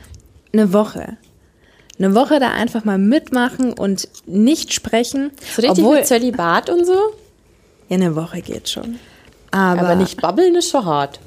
eine 0.53 0.71
Woche. 0.71 1.17
Eine 1.99 2.15
Woche 2.15 2.39
da 2.39 2.51
einfach 2.51 2.85
mal 2.85 2.97
mitmachen 2.97 3.73
und 3.73 4.07
nicht 4.25 4.73
sprechen. 4.73 5.31
So 5.55 5.61
richtig 5.61 5.83
Obwohl, 5.83 5.97
mit 5.97 6.07
Zölibat 6.07 6.69
und 6.69 6.85
so. 6.85 6.93
ja, 7.89 7.95
eine 7.95 8.15
Woche 8.15 8.41
geht 8.41 8.69
schon. 8.69 8.97
Aber, 9.51 9.81
Aber 9.81 9.95
nicht 9.95 10.21
babbeln 10.21 10.55
ist 10.55 10.69
schon 10.69 10.85
hart. 10.85 11.19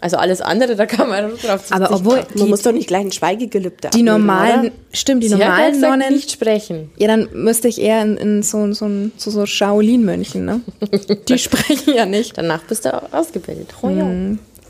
Also 0.00 0.18
alles 0.18 0.40
andere, 0.42 0.76
da 0.76 0.84
kann 0.84 1.08
man 1.08 1.30
drauf 1.38 1.64
aber 1.70 1.90
obwohl 1.90 2.16
Man 2.16 2.26
die, 2.36 2.42
muss 2.44 2.62
doch 2.62 2.72
nicht 2.72 2.86
gleich 2.86 3.00
ein 3.02 3.12
Schweigegelübde 3.12 3.88
die 3.94 4.02
normalen, 4.02 4.60
oder? 4.66 4.70
stimmt, 4.92 5.22
die 5.22 5.28
Sie 5.28 5.34
hat 5.34 5.40
ja 5.40 5.46
normalen 5.48 5.72
gesagt, 5.72 5.98
Nonnen, 5.98 6.12
nicht 6.14 6.30
sprechen. 6.30 6.90
ja, 6.98 7.06
dann 7.08 7.28
müsste 7.32 7.68
ich 7.68 7.80
eher 7.80 8.02
in, 8.02 8.16
in 8.18 8.42
so, 8.42 8.72
so, 8.74 8.84
ein- 8.84 9.12
zu 9.16 9.30
so 9.30 9.46
Shaolin-Mönchen, 9.46 10.44
ne? 10.44 10.60
Die 11.28 11.38
sprechen 11.38 11.94
ja 11.94 12.04
nicht. 12.04 12.36
Danach 12.36 12.62
bist 12.64 12.84
du 12.84 12.92
auch 12.94 13.10
ausgebildet. 13.12 13.68
Oh, 13.80 13.88
ja. 13.88 14.06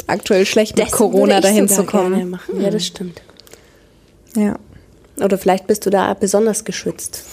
Aktuell 0.06 0.46
schlecht 0.46 0.76
mit 0.76 0.86
Dessen 0.86 0.96
Corona 0.96 1.40
dahin 1.40 1.68
zu 1.68 1.82
kommen. 1.84 2.38
Ja, 2.60 2.70
das 2.70 2.86
stimmt. 2.86 3.20
Ja, 4.36 4.56
Oder 5.20 5.38
vielleicht 5.38 5.66
bist 5.66 5.86
du 5.86 5.90
da 5.90 6.12
besonders 6.14 6.64
geschützt. 6.64 7.24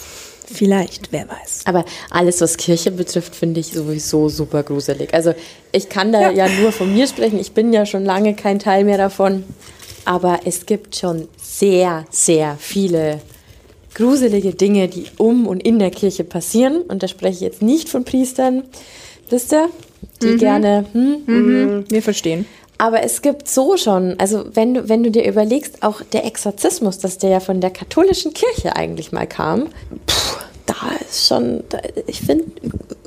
Vielleicht, 0.44 1.12
wer 1.12 1.28
weiß. 1.28 1.62
Aber 1.66 1.84
alles, 2.10 2.40
was 2.40 2.56
Kirche 2.56 2.90
betrifft, 2.90 3.34
finde 3.34 3.60
ich 3.60 3.68
sowieso 3.68 4.28
super 4.28 4.62
gruselig. 4.62 5.12
Also 5.14 5.34
ich 5.72 5.88
kann 5.88 6.12
da 6.12 6.30
ja. 6.30 6.48
nur 6.60 6.72
von 6.72 6.92
mir 6.92 7.06
sprechen. 7.06 7.38
Ich 7.38 7.52
bin 7.52 7.72
ja 7.72 7.86
schon 7.86 8.04
lange 8.04 8.34
kein 8.34 8.58
Teil 8.58 8.84
mehr 8.84 8.98
davon. 8.98 9.44
Aber 10.04 10.40
es 10.44 10.66
gibt 10.66 10.96
schon 10.96 11.28
sehr, 11.40 12.04
sehr 12.10 12.56
viele 12.60 13.20
gruselige 13.94 14.54
Dinge, 14.54 14.88
die 14.88 15.06
um 15.18 15.46
und 15.46 15.62
in 15.62 15.78
der 15.78 15.90
Kirche 15.90 16.24
passieren. 16.24 16.82
Und 16.82 17.02
da 17.02 17.08
spreche 17.08 17.36
ich 17.36 17.40
jetzt 17.40 17.62
nicht 17.62 17.88
von 17.88 18.04
Priestern. 18.04 18.64
Wisst 19.30 19.52
ihr? 19.52 19.70
die 20.22 20.36
gerne, 20.36 20.84
hm, 20.92 21.22
Mhm. 21.26 21.84
Wir 21.88 22.02
verstehen. 22.02 22.46
Aber 22.78 23.02
es 23.02 23.22
gibt 23.22 23.48
so 23.48 23.76
schon, 23.76 24.18
also 24.18 24.44
wenn 24.52 24.74
du, 24.74 24.88
wenn 24.88 25.02
du 25.02 25.10
dir 25.10 25.26
überlegst, 25.26 25.82
auch 25.82 26.02
der 26.02 26.24
Exorzismus, 26.24 26.98
dass 26.98 27.18
der 27.18 27.30
ja 27.30 27.40
von 27.40 27.60
der 27.60 27.70
katholischen 27.70 28.34
Kirche 28.34 28.76
eigentlich 28.76 29.12
mal 29.12 29.26
kam, 29.26 29.68
puh, 30.06 30.40
da 30.66 30.74
ist 31.08 31.26
schon, 31.28 31.62
da, 31.68 31.78
ich 32.06 32.20
finde 32.20 32.44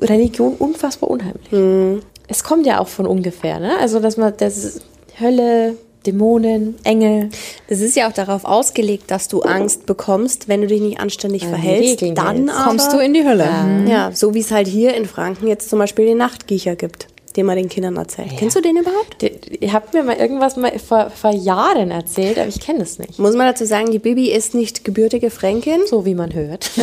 Religion 0.00 0.54
unfassbar 0.58 1.10
unheimlich. 1.10 2.02
Es 2.28 2.44
kommt 2.44 2.66
ja 2.66 2.80
auch 2.80 2.88
von 2.88 3.06
ungefähr, 3.06 3.58
ne? 3.58 3.78
Also 3.78 4.00
dass 4.00 4.16
man, 4.16 4.34
das 4.36 4.80
Hölle, 5.20 5.76
Dämonen, 6.06 6.76
Engel. 6.84 7.28
Es 7.68 7.80
ist 7.80 7.96
ja 7.96 8.08
auch 8.08 8.12
darauf 8.12 8.44
ausgelegt, 8.44 9.10
dass 9.10 9.28
du 9.28 9.42
Angst 9.42 9.84
bekommst, 9.84 10.48
wenn 10.48 10.62
du 10.62 10.66
dich 10.66 10.80
nicht 10.80 11.00
anständig 11.00 11.42
die 11.42 11.48
verhältst. 11.48 12.02
Dann 12.14 12.48
aber, 12.48 12.68
Kommst 12.68 12.92
du 12.92 12.98
in 12.98 13.14
die 13.14 13.24
Hölle. 13.24 13.48
Ja, 13.86 14.12
so 14.12 14.32
wie 14.32 14.40
es 14.40 14.50
halt 14.50 14.68
hier 14.68 14.94
in 14.94 15.06
Franken 15.06 15.48
jetzt 15.48 15.68
zum 15.68 15.78
Beispiel 15.78 16.06
den 16.06 16.18
Nachtgiecher 16.18 16.76
gibt, 16.76 17.08
den 17.38 17.46
man 17.46 17.56
den 17.56 17.68
Kindern 17.68 17.96
erzählt. 17.96 18.32
Kennst 18.36 18.56
du 18.56 18.60
den 18.60 18.76
überhaupt? 18.76 19.22
Ihr 19.22 19.72
habt 19.72 19.94
mir 19.94 20.02
mal 20.02 20.16
irgendwas 20.16 20.56
mal 20.56 20.76
vor, 20.80 21.10
vor 21.10 21.30
Jahren 21.30 21.92
erzählt, 21.92 22.36
aber 22.36 22.48
ich 22.48 22.58
kenne 22.58 22.82
es 22.82 22.98
nicht. 22.98 23.18
Muss 23.18 23.36
man 23.36 23.46
dazu 23.46 23.64
sagen, 23.64 23.92
die 23.92 24.00
Bibi 24.00 24.30
ist 24.32 24.54
nicht 24.54 24.84
gebürtige 24.84 25.30
Fränkin. 25.30 25.82
So 25.86 26.04
wie 26.04 26.14
man 26.14 26.34
hört. 26.34 26.70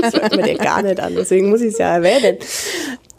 Das 0.00 0.14
hört 0.14 0.36
man 0.36 0.44
dir 0.44 0.56
gar 0.56 0.82
nicht 0.82 1.00
an, 1.00 1.14
deswegen 1.16 1.48
muss 1.50 1.60
ich 1.60 1.72
es 1.72 1.78
ja 1.78 1.94
erwähnen. 1.94 2.36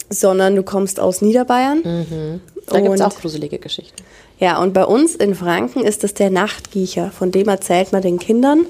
Sondern 0.09 0.55
du 0.55 0.63
kommst 0.63 0.99
aus 0.99 1.21
Niederbayern. 1.21 2.39
Da 2.67 2.79
gibt 2.79 2.95
es 2.95 3.01
auch 3.01 3.15
gruselige 3.15 3.57
Geschichten. 3.57 4.03
Ja, 4.39 4.61
und 4.61 4.73
bei 4.73 4.85
uns 4.85 5.15
in 5.15 5.35
Franken 5.35 5.83
ist 5.83 6.03
es 6.03 6.13
der 6.13 6.29
Nachtgiecher, 6.29 7.11
von 7.11 7.31
dem 7.31 7.47
erzählt 7.47 7.91
man 7.91 8.01
den 8.01 8.19
Kindern. 8.19 8.65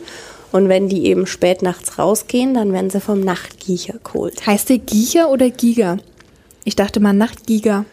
Und 0.52 0.70
wenn 0.70 0.90
die 0.90 1.06
eben 1.06 1.28
spät 1.28 1.62
nachts 1.62 2.00
rausgehen, 2.00 2.54
dann 2.54 2.74
werden 2.74 2.90
sie 2.90 3.02
vom 3.02 3.20
Nachtgiecher 3.20 3.96
geholt. 4.04 4.48
Heißt 4.48 4.70
der 4.70 4.80
Giecher 4.80 5.30
oder 5.30 5.50
Giga? 5.50 5.98
Ich 6.70 6.76
dachte 6.76 7.00
mal 7.00 7.14
Nachtgiga. 7.14 7.86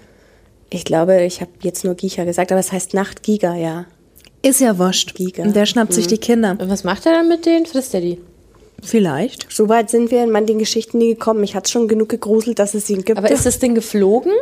Ich 0.69 0.85
glaube, 0.85 1.25
ich 1.25 1.41
habe 1.41 1.51
jetzt 1.63 1.83
nur 1.83 1.95
Giecher 1.95 2.27
gesagt, 2.27 2.53
aber 2.53 2.61
es 2.61 2.73
heißt 2.73 2.93
Nachtgiger, 2.93 3.55
ja. 3.55 3.87
Ist 4.43 4.61
ja 4.61 4.79
wurscht. 4.79 5.15
Giga. 5.15 5.45
Und 5.45 5.57
der 5.57 5.65
schnappt 5.65 5.95
sich 5.95 6.09
die 6.09 6.19
Kinder. 6.19 6.59
Und 6.61 6.69
was 6.69 6.85
macht 6.85 7.07
er 7.07 7.13
dann 7.13 7.27
mit 7.27 7.47
denen? 7.47 7.65
Frisst 7.65 7.95
er 7.95 8.03
die? 8.03 8.21
Vielleicht. 8.83 9.51
So 9.51 9.71
weit 9.71 9.89
sind 9.89 10.11
wir 10.11 10.23
in 10.23 10.31
manchen 10.31 10.59
Geschichten 10.59 10.99
nie 10.99 11.15
gekommen. 11.15 11.41
Mich 11.41 11.55
hat 11.55 11.71
schon 11.71 11.89
genug 11.89 12.11
gegruselt, 12.11 12.59
dass 12.59 12.75
es 12.75 12.91
ihn 12.91 13.03
gibt. 13.03 13.17
Aber 13.17 13.31
ist 13.31 13.47
das 13.47 13.59
Ding 13.61 13.75
geflogen? 13.75 14.33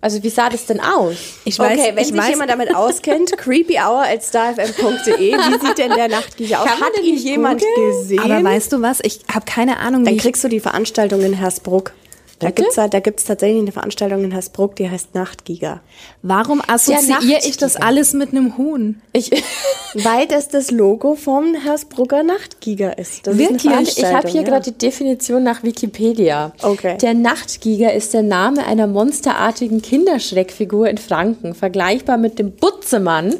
Also 0.00 0.22
wie 0.22 0.30
sah 0.30 0.48
das 0.48 0.66
denn 0.66 0.78
aus? 0.78 1.16
Ich 1.44 1.58
okay, 1.58 1.90
wenn 1.92 1.98
ich 1.98 2.06
sich 2.06 2.16
weiß, 2.16 2.28
jemand 2.28 2.50
damit 2.50 2.76
auskennt, 2.76 3.32
creepyhour.starfm.de, 3.36 5.18
wie 5.18 5.66
sieht 5.66 5.78
denn 5.78 5.90
der 5.90 6.06
Nachtgiecher 6.06 6.62
aus? 6.62 6.68
Hat 6.68 6.96
ihn 7.02 7.14
nicht 7.14 7.24
jemand 7.24 7.60
gesehen? 7.60 8.20
aber 8.20 8.44
weißt 8.44 8.72
du 8.72 8.80
was? 8.80 9.00
Ich 9.02 9.22
habe 9.34 9.44
keine 9.44 9.78
Ahnung, 9.78 10.04
Dann 10.04 10.18
kriegst 10.18 10.44
du 10.44 10.48
die 10.48 10.60
Veranstaltung 10.60 11.20
in 11.22 11.32
Hersbruck. 11.32 11.94
Da 12.42 12.48
Bitte? 12.48 12.62
gibt's 12.62 12.74
da 12.74 13.00
gibt's 13.00 13.24
tatsächlich 13.24 13.60
eine 13.60 13.72
Veranstaltung 13.72 14.24
in 14.24 14.32
Hersbruck, 14.32 14.74
die 14.76 14.90
heißt 14.90 15.14
Nachtgiger. 15.14 15.80
Warum 16.22 16.60
assoziiere 16.66 17.40
ich 17.44 17.56
das 17.56 17.74
Nachtgiga. 17.74 17.86
alles 17.86 18.12
mit 18.14 18.30
einem 18.30 18.58
Huhn? 18.58 19.00
Ich, 19.12 19.30
Weil 19.94 20.26
das 20.26 20.48
das 20.48 20.70
Logo 20.70 21.14
vom 21.14 21.54
Hersbrucker 21.54 22.22
Nachtgiger 22.22 22.98
ist. 22.98 23.26
Das 23.26 23.38
Wirklich? 23.38 23.88
Ist 23.88 23.98
ich 23.98 24.04
habe 24.04 24.26
hier 24.28 24.40
ja. 24.40 24.48
gerade 24.48 24.72
die 24.72 24.78
Definition 24.78 25.42
nach 25.42 25.62
Wikipedia. 25.62 26.52
Okay. 26.62 26.96
Der 26.98 27.14
Nachtgiger 27.14 27.92
ist 27.92 28.14
der 28.14 28.22
Name 28.22 28.66
einer 28.66 28.86
monsterartigen 28.86 29.82
Kinderschreckfigur 29.82 30.88
in 30.88 30.98
Franken, 30.98 31.54
vergleichbar 31.54 32.16
mit 32.16 32.38
dem 32.38 32.52
Butzemann, 32.52 33.34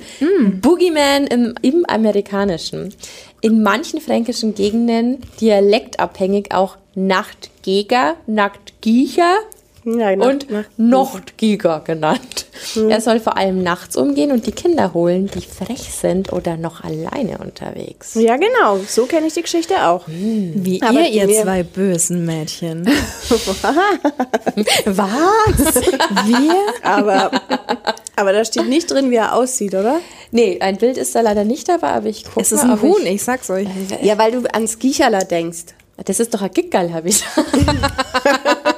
Boogeyman 0.60 1.26
im, 1.26 1.54
im 1.62 1.84
Amerikanischen. 1.86 2.94
In 3.42 3.64
manchen 3.64 4.00
fränkischen 4.00 4.54
Gegenden 4.54 5.18
dialektabhängig 5.40 6.54
auch 6.54 6.78
Nachtgeger, 6.94 8.14
Nachtgiecher 8.28 9.34
Ja, 9.84 10.14
Nacht- 10.14 10.46
und 10.48 10.78
Nachtgiger 10.78 11.80
genannt. 11.80 12.46
Er 12.88 13.00
soll 13.00 13.18
vor 13.18 13.36
allem 13.36 13.62
nachts 13.62 13.96
umgehen 13.96 14.30
und 14.30 14.46
die 14.46 14.52
Kinder 14.52 14.94
holen, 14.94 15.28
die 15.34 15.40
frech 15.40 15.92
sind 15.92 16.32
oder 16.32 16.56
noch 16.56 16.84
alleine 16.84 17.38
unterwegs. 17.38 18.14
Ja, 18.14 18.36
genau. 18.36 18.78
So 18.86 19.06
kenne 19.06 19.26
ich 19.26 19.34
die 19.34 19.42
Geschichte 19.42 19.84
auch. 19.86 20.04
Wie 20.06 20.80
Aber 20.82 21.00
ihr, 21.00 21.26
ihr 21.26 21.42
zwei 21.42 21.64
bösen 21.64 22.24
Mädchen. 22.24 22.86
Was? 24.84 25.74
Wir? 26.26 26.56
Aber, 26.82 27.30
aber 28.14 28.32
da 28.32 28.44
steht 28.44 28.68
nicht 28.68 28.90
drin, 28.90 29.10
wie 29.10 29.16
er 29.16 29.34
aussieht, 29.34 29.74
oder? 29.74 30.00
Nee, 30.30 30.58
ein 30.60 30.76
Bild 30.76 30.96
ist 30.96 31.14
da 31.14 31.20
leider 31.22 31.44
nicht 31.44 31.68
dabei, 31.68 31.88
aber 31.88 32.06
ich 32.06 32.24
gucke 32.24 32.40
Es 32.40 32.52
ist 32.52 32.64
mal, 32.64 32.74
ein 32.74 32.82
Huhn, 32.82 33.02
Ich, 33.02 33.14
ich 33.14 33.22
sag's 33.24 33.50
euch. 33.50 33.66
Ja, 34.02 34.16
weil 34.18 34.30
du 34.32 34.44
ans 34.52 34.78
Giecherler 34.78 35.24
denkst. 35.24 35.64
das 36.04 36.20
ist 36.20 36.32
doch 36.32 36.42
ein 36.42 36.50
Gickerl, 36.52 36.92
habe 36.92 37.08
ich. 37.08 37.24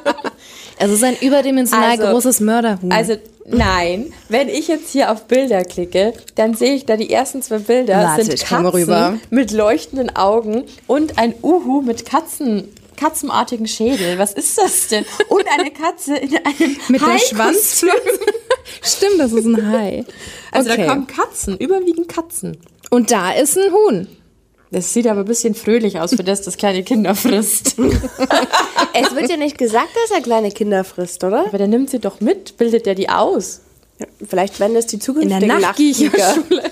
Es 0.84 0.90
ist 0.92 1.04
ein 1.04 1.16
überdimensional 1.20 1.90
Also- 1.90 2.04
großes 2.04 2.40
Mörderhuhn. 2.40 2.92
Also 2.92 3.16
nein, 3.46 4.12
wenn 4.28 4.48
ich 4.48 4.68
jetzt 4.68 4.90
hier 4.90 5.10
auf 5.12 5.24
Bilder 5.24 5.64
klicke, 5.64 6.12
dann 6.34 6.54
sehe 6.54 6.74
ich 6.74 6.86
da 6.86 6.96
die 6.96 7.10
ersten 7.12 7.42
zwei 7.42 7.58
Bilder 7.58 7.94
Warte, 8.04 8.24
sind 8.24 8.40
Katzen 8.40 8.66
rüber. 8.66 9.18
mit 9.30 9.50
leuchtenden 9.52 10.14
Augen 10.16 10.64
und 10.86 11.18
ein 11.18 11.34
Uhu 11.42 11.80
mit 11.82 12.04
Katzen 12.06 12.68
katzenartigen 12.96 13.66
Schädel. 13.66 14.18
Was 14.18 14.32
ist 14.34 14.56
das 14.56 14.86
denn? 14.86 15.04
Und 15.28 15.44
eine 15.58 15.70
Katze 15.72 16.16
in 16.16 16.36
einem 16.36 16.76
mit 16.88 17.00
der 17.00 17.08
Haikostüm. 17.08 17.38
Schwanzflosse. 17.38 18.20
Stimmt, 18.82 19.18
das 19.18 19.32
ist 19.32 19.44
ein 19.46 19.72
Hai. 19.72 20.04
Also 20.52 20.70
okay. 20.70 20.82
da 20.86 20.92
kommen 20.92 21.06
Katzen, 21.08 21.58
überwiegend 21.58 22.08
Katzen. 22.08 22.56
Und 22.90 23.10
da 23.10 23.32
ist 23.32 23.58
ein 23.58 23.72
Huhn. 23.72 24.06
Das 24.74 24.92
sieht 24.92 25.06
aber 25.06 25.20
ein 25.20 25.26
bisschen 25.26 25.54
fröhlich 25.54 26.00
aus, 26.00 26.16
für 26.16 26.24
das 26.24 26.42
das 26.42 26.56
kleine 26.56 26.82
Kinder 26.82 27.14
frisst. 27.14 27.76
Es 28.96 29.14
wird 29.14 29.28
ja 29.28 29.36
nicht 29.36 29.58
gesagt, 29.58 29.90
dass 29.94 30.16
er 30.16 30.22
kleine 30.22 30.52
Kinder 30.52 30.84
frisst, 30.84 31.24
oder? 31.24 31.46
Aber 31.46 31.58
der 31.58 31.66
nimmt 31.66 31.90
sie 31.90 31.98
doch 31.98 32.20
mit, 32.20 32.56
bildet 32.56 32.86
er 32.86 32.94
die 32.94 33.08
aus. 33.08 33.60
Ja, 33.98 34.06
Vielleicht 34.28 34.60
werden 34.60 34.74
das 34.74 34.86
die 34.86 35.00
zukünftigen 35.00 35.42
In 35.42 35.48
der 35.48 35.58
Nachtgiecher. 35.58 36.16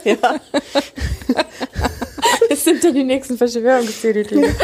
Ja. 0.05 0.17
Das 2.49 2.65
sind 2.65 2.85
dann 2.85 2.95
die 2.95 3.05
nächsten 3.05 3.39
Verschwörungstheorien. 3.39 4.55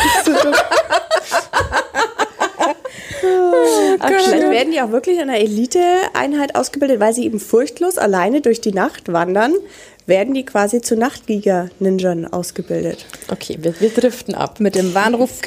Vielleicht 4.00 4.50
werden 4.50 4.72
die 4.72 4.80
auch 4.80 4.90
wirklich 4.90 5.16
in 5.16 5.22
einer 5.22 5.38
Eliteeinheit 5.38 6.54
ausgebildet, 6.54 7.00
weil 7.00 7.12
sie 7.12 7.24
eben 7.24 7.40
furchtlos 7.40 7.98
alleine 7.98 8.40
durch 8.40 8.60
die 8.60 8.72
Nacht 8.72 9.12
wandern, 9.12 9.54
werden 10.08 10.34
die 10.34 10.44
quasi 10.44 10.80
zu 10.80 10.96
Nachtgieger-Ninjern 10.96 12.26
ausgebildet. 12.26 13.06
Okay, 13.30 13.58
wir, 13.60 13.78
wir 13.80 13.90
driften 13.90 14.34
ab. 14.34 14.58
Mit 14.58 14.74
dem 14.74 14.94
Warnruf. 14.94 15.30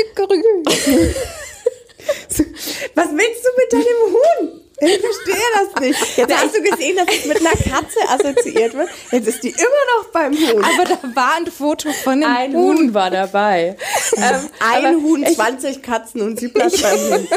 Was 2.95 3.07
willst 3.09 3.45
du 3.45 3.49
mit 3.57 3.73
deinem 3.73 4.13
Huhn? 4.13 4.61
Ich 4.83 4.97
verstehe 4.99 5.35
das 5.53 5.81
nicht. 5.81 5.99
Jetzt 6.17 6.35
hast 6.35 6.55
du 6.55 6.61
gesehen, 6.63 6.95
dass 6.97 7.07
es 7.15 7.25
mit 7.25 7.37
einer 7.39 7.51
Katze 7.51 7.99
assoziiert 8.09 8.73
wird. 8.73 8.89
Jetzt 9.11 9.27
ist 9.27 9.43
die 9.43 9.49
immer 9.49 9.83
noch 9.99 10.09
beim 10.11 10.33
Huhn. 10.33 10.63
Aber 10.63 10.85
da 10.85 10.97
war 11.15 11.35
ein 11.37 11.45
Foto 11.47 11.91
von 11.91 12.21
dem 12.21 12.29
Ein 12.29 12.53
Huhn. 12.55 12.77
Huhn 12.77 12.93
war 12.93 13.11
dabei. 13.11 13.77
ähm, 14.17 14.49
Ein 14.59 15.03
Huhn, 15.03 15.21
ich- 15.23 15.35
20 15.35 15.83
Katzen 15.83 16.21
und 16.21 16.39
sie 16.39 16.47
bleibt 16.47 16.81
beim 16.81 16.99
Huhn. 16.99 17.27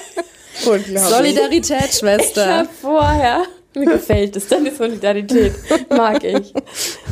Solidarität, 0.96 1.90
Ich 1.90 1.98
Schwester. 1.98 2.58
hab 2.60 2.68
vorher. 2.80 3.42
Mir 3.76 3.86
gefällt 3.86 4.36
es, 4.36 4.46
deine 4.46 4.72
Solidarität. 4.72 5.52
Mag 5.90 6.22
ich. 6.22 6.54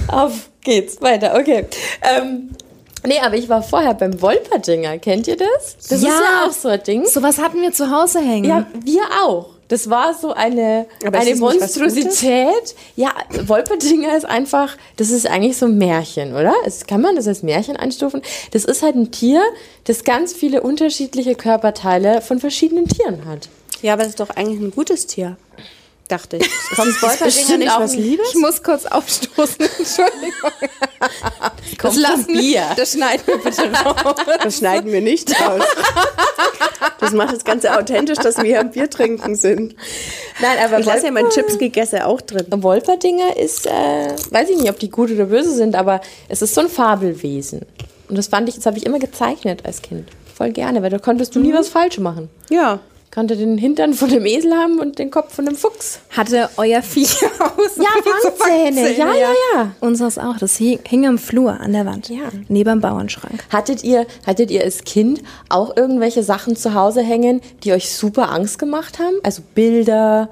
Auf 0.08 0.50
geht's, 0.62 1.00
weiter, 1.00 1.34
okay. 1.38 1.66
Ähm, 2.02 2.50
nee, 3.06 3.18
aber 3.20 3.36
ich 3.36 3.48
war 3.48 3.62
vorher 3.62 3.94
beim 3.94 4.20
Wolperdinger. 4.20 4.98
Kennt 4.98 5.28
ihr 5.28 5.36
das? 5.36 5.76
Das 5.76 5.98
ist 5.98 6.04
ja 6.04 6.46
auch 6.46 6.52
so 6.52 6.68
ein 6.68 6.82
Ding. 6.82 7.06
Sowas 7.06 7.38
hatten 7.38 7.60
wir 7.60 7.72
zu 7.72 7.90
Hause 7.90 8.20
hängen. 8.20 8.44
Ja, 8.44 8.66
wir 8.84 9.02
auch. 9.22 9.50
Das 9.68 9.88
war 9.88 10.12
so 10.12 10.34
eine, 10.34 10.84
Aber 11.02 11.18
eine 11.18 11.30
was 11.30 11.38
Monstrosität. 11.38 12.74
Ja, 12.94 13.14
Wolperdinger 13.46 14.14
ist 14.14 14.26
einfach, 14.26 14.76
das 14.98 15.10
ist 15.10 15.26
eigentlich 15.26 15.56
so 15.56 15.64
ein 15.64 15.78
Märchen, 15.78 16.34
oder? 16.34 16.52
Es, 16.66 16.86
kann 16.86 17.00
man 17.00 17.16
das 17.16 17.26
als 17.26 17.42
Märchen 17.42 17.78
einstufen? 17.78 18.20
Das 18.50 18.66
ist 18.66 18.82
halt 18.82 18.96
ein 18.96 19.12
Tier, 19.12 19.40
das 19.84 20.04
ganz 20.04 20.34
viele 20.34 20.60
unterschiedliche 20.60 21.36
Körperteile 21.36 22.20
von 22.20 22.38
verschiedenen 22.38 22.86
Tieren 22.86 23.24
hat. 23.24 23.48
Ja, 23.80 23.94
aber 23.94 24.02
das 24.02 24.10
ist 24.10 24.20
doch 24.20 24.28
eigentlich 24.30 24.60
ein 24.60 24.72
gutes 24.72 25.06
Tier. 25.06 25.38
Dachte 26.08 26.36
ich. 26.38 26.42
Bestimmt 26.68 27.02
Wolperdinger 27.02 27.58
nicht 27.58 27.78
was 27.78 27.94
Liebes? 27.94 28.28
Ich 28.30 28.34
muss 28.40 28.62
kurz 28.62 28.84
aufstoßen, 28.86 29.56
Entschuldigung. 29.78 30.50
Das, 31.80 31.96
vom 31.96 32.26
Bier. 32.26 32.64
Das 32.76 32.92
schneiden 32.92 33.22
wir 33.26 33.38
bitte 33.38 33.72
raus. 33.72 34.14
Das 34.42 34.58
schneiden 34.58 34.92
wir 34.92 35.00
nicht 35.00 35.30
raus. 35.40 35.62
Das 37.00 37.12
macht 37.12 37.34
das 37.34 37.44
Ganze 37.44 37.76
authentisch, 37.76 38.18
dass 38.18 38.36
wir 38.36 38.44
hier 38.44 38.60
am 38.60 38.70
Bier 38.70 38.90
trinken 38.90 39.34
sind. 39.36 39.74
Nein, 40.40 40.58
aber 40.64 40.78
Ich 40.80 40.86
lasse 40.86 41.06
ja 41.06 41.12
meinen 41.12 41.30
Chips 41.30 41.58
gegessen 41.58 42.02
auch 42.02 42.20
drin. 42.20 42.46
Wolperdinger 42.50 43.36
ist, 43.36 43.66
äh, 43.66 43.70
weiß 44.30 44.50
ich 44.50 44.58
nicht, 44.58 44.70
ob 44.70 44.78
die 44.78 44.90
gut 44.90 45.10
oder 45.10 45.26
böse 45.26 45.54
sind, 45.54 45.74
aber 45.74 46.00
es 46.28 46.42
ist 46.42 46.54
so 46.54 46.60
ein 46.60 46.68
Fabelwesen. 46.68 47.62
Und 48.08 48.18
das 48.18 48.26
fand 48.26 48.48
ich, 48.48 48.56
das 48.56 48.66
habe 48.66 48.78
ich 48.78 48.86
immer 48.86 48.98
gezeichnet 48.98 49.64
als 49.64 49.82
Kind. 49.82 50.08
Voll 50.34 50.50
gerne, 50.50 50.82
weil 50.82 50.90
da 50.90 50.98
konntest 50.98 51.34
du 51.34 51.40
nie 51.40 51.54
was 51.54 51.68
falsch 51.68 51.98
machen. 51.98 52.28
Ja. 52.50 52.80
Konnte 53.14 53.36
den 53.36 53.58
Hintern 53.58 53.92
von 53.92 54.08
dem 54.08 54.24
Esel 54.24 54.54
haben 54.54 54.78
und 54.78 54.98
den 54.98 55.10
Kopf 55.10 55.34
von 55.34 55.44
dem 55.44 55.54
Fuchs. 55.54 56.00
Hatte 56.16 56.48
euer 56.56 56.80
Viech 56.80 57.22
aus? 57.40 57.76
Ja, 57.76 57.90
Fangzähne. 58.02 58.96
Ja, 58.96 59.12
ja, 59.12 59.28
ja. 59.54 59.74
Unseres 59.80 60.16
auch. 60.16 60.38
Das 60.38 60.56
hing, 60.56 60.78
hing 60.88 61.06
am 61.06 61.18
Flur 61.18 61.60
an 61.60 61.74
der 61.74 61.84
Wand. 61.84 62.08
Ja. 62.08 62.30
Neben 62.48 62.70
dem 62.70 62.80
Bauernschrank. 62.80 63.44
Hattet 63.50 63.84
ihr, 63.84 64.06
hattet 64.26 64.50
ihr 64.50 64.62
als 64.62 64.84
Kind 64.84 65.20
auch 65.50 65.76
irgendwelche 65.76 66.22
Sachen 66.22 66.56
zu 66.56 66.72
Hause 66.72 67.02
hängen, 67.02 67.42
die 67.64 67.72
euch 67.74 67.92
super 67.92 68.30
Angst 68.32 68.58
gemacht 68.58 68.98
haben? 68.98 69.16
Also 69.22 69.42
Bilder 69.54 70.30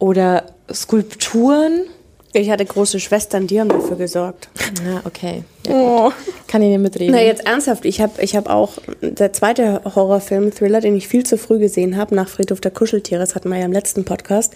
oder 0.00 0.46
Skulpturen. 0.72 1.84
Ich 2.32 2.50
hatte 2.50 2.64
große 2.64 3.00
Schwestern, 3.00 3.46
die 3.46 3.60
haben 3.60 3.68
dafür 3.68 3.96
gesorgt. 3.96 4.48
Ja, 4.84 5.00
okay. 5.04 5.44
Ja, 5.66 6.12
Kann 6.48 6.62
ich 6.62 6.68
nicht 6.68 6.80
mitreden. 6.80 7.14
Na, 7.14 7.22
jetzt 7.22 7.46
ernsthaft, 7.46 7.84
ich 7.84 8.00
habe 8.00 8.20
ich 8.22 8.36
hab 8.36 8.48
auch 8.48 8.74
der 9.00 9.32
zweite 9.32 9.80
Horrorfilm, 9.84 10.52
Thriller, 10.54 10.80
den 10.80 10.96
ich 10.96 11.08
viel 11.08 11.24
zu 11.24 11.38
früh 11.38 11.58
gesehen 11.58 11.96
habe, 11.96 12.14
nach 12.14 12.28
Friedhof 12.28 12.60
der 12.60 12.70
Kuscheltiere, 12.72 13.20
das 13.20 13.34
hatten 13.34 13.48
wir 13.48 13.58
ja 13.58 13.64
im 13.64 13.72
letzten 13.72 14.04
Podcast, 14.04 14.54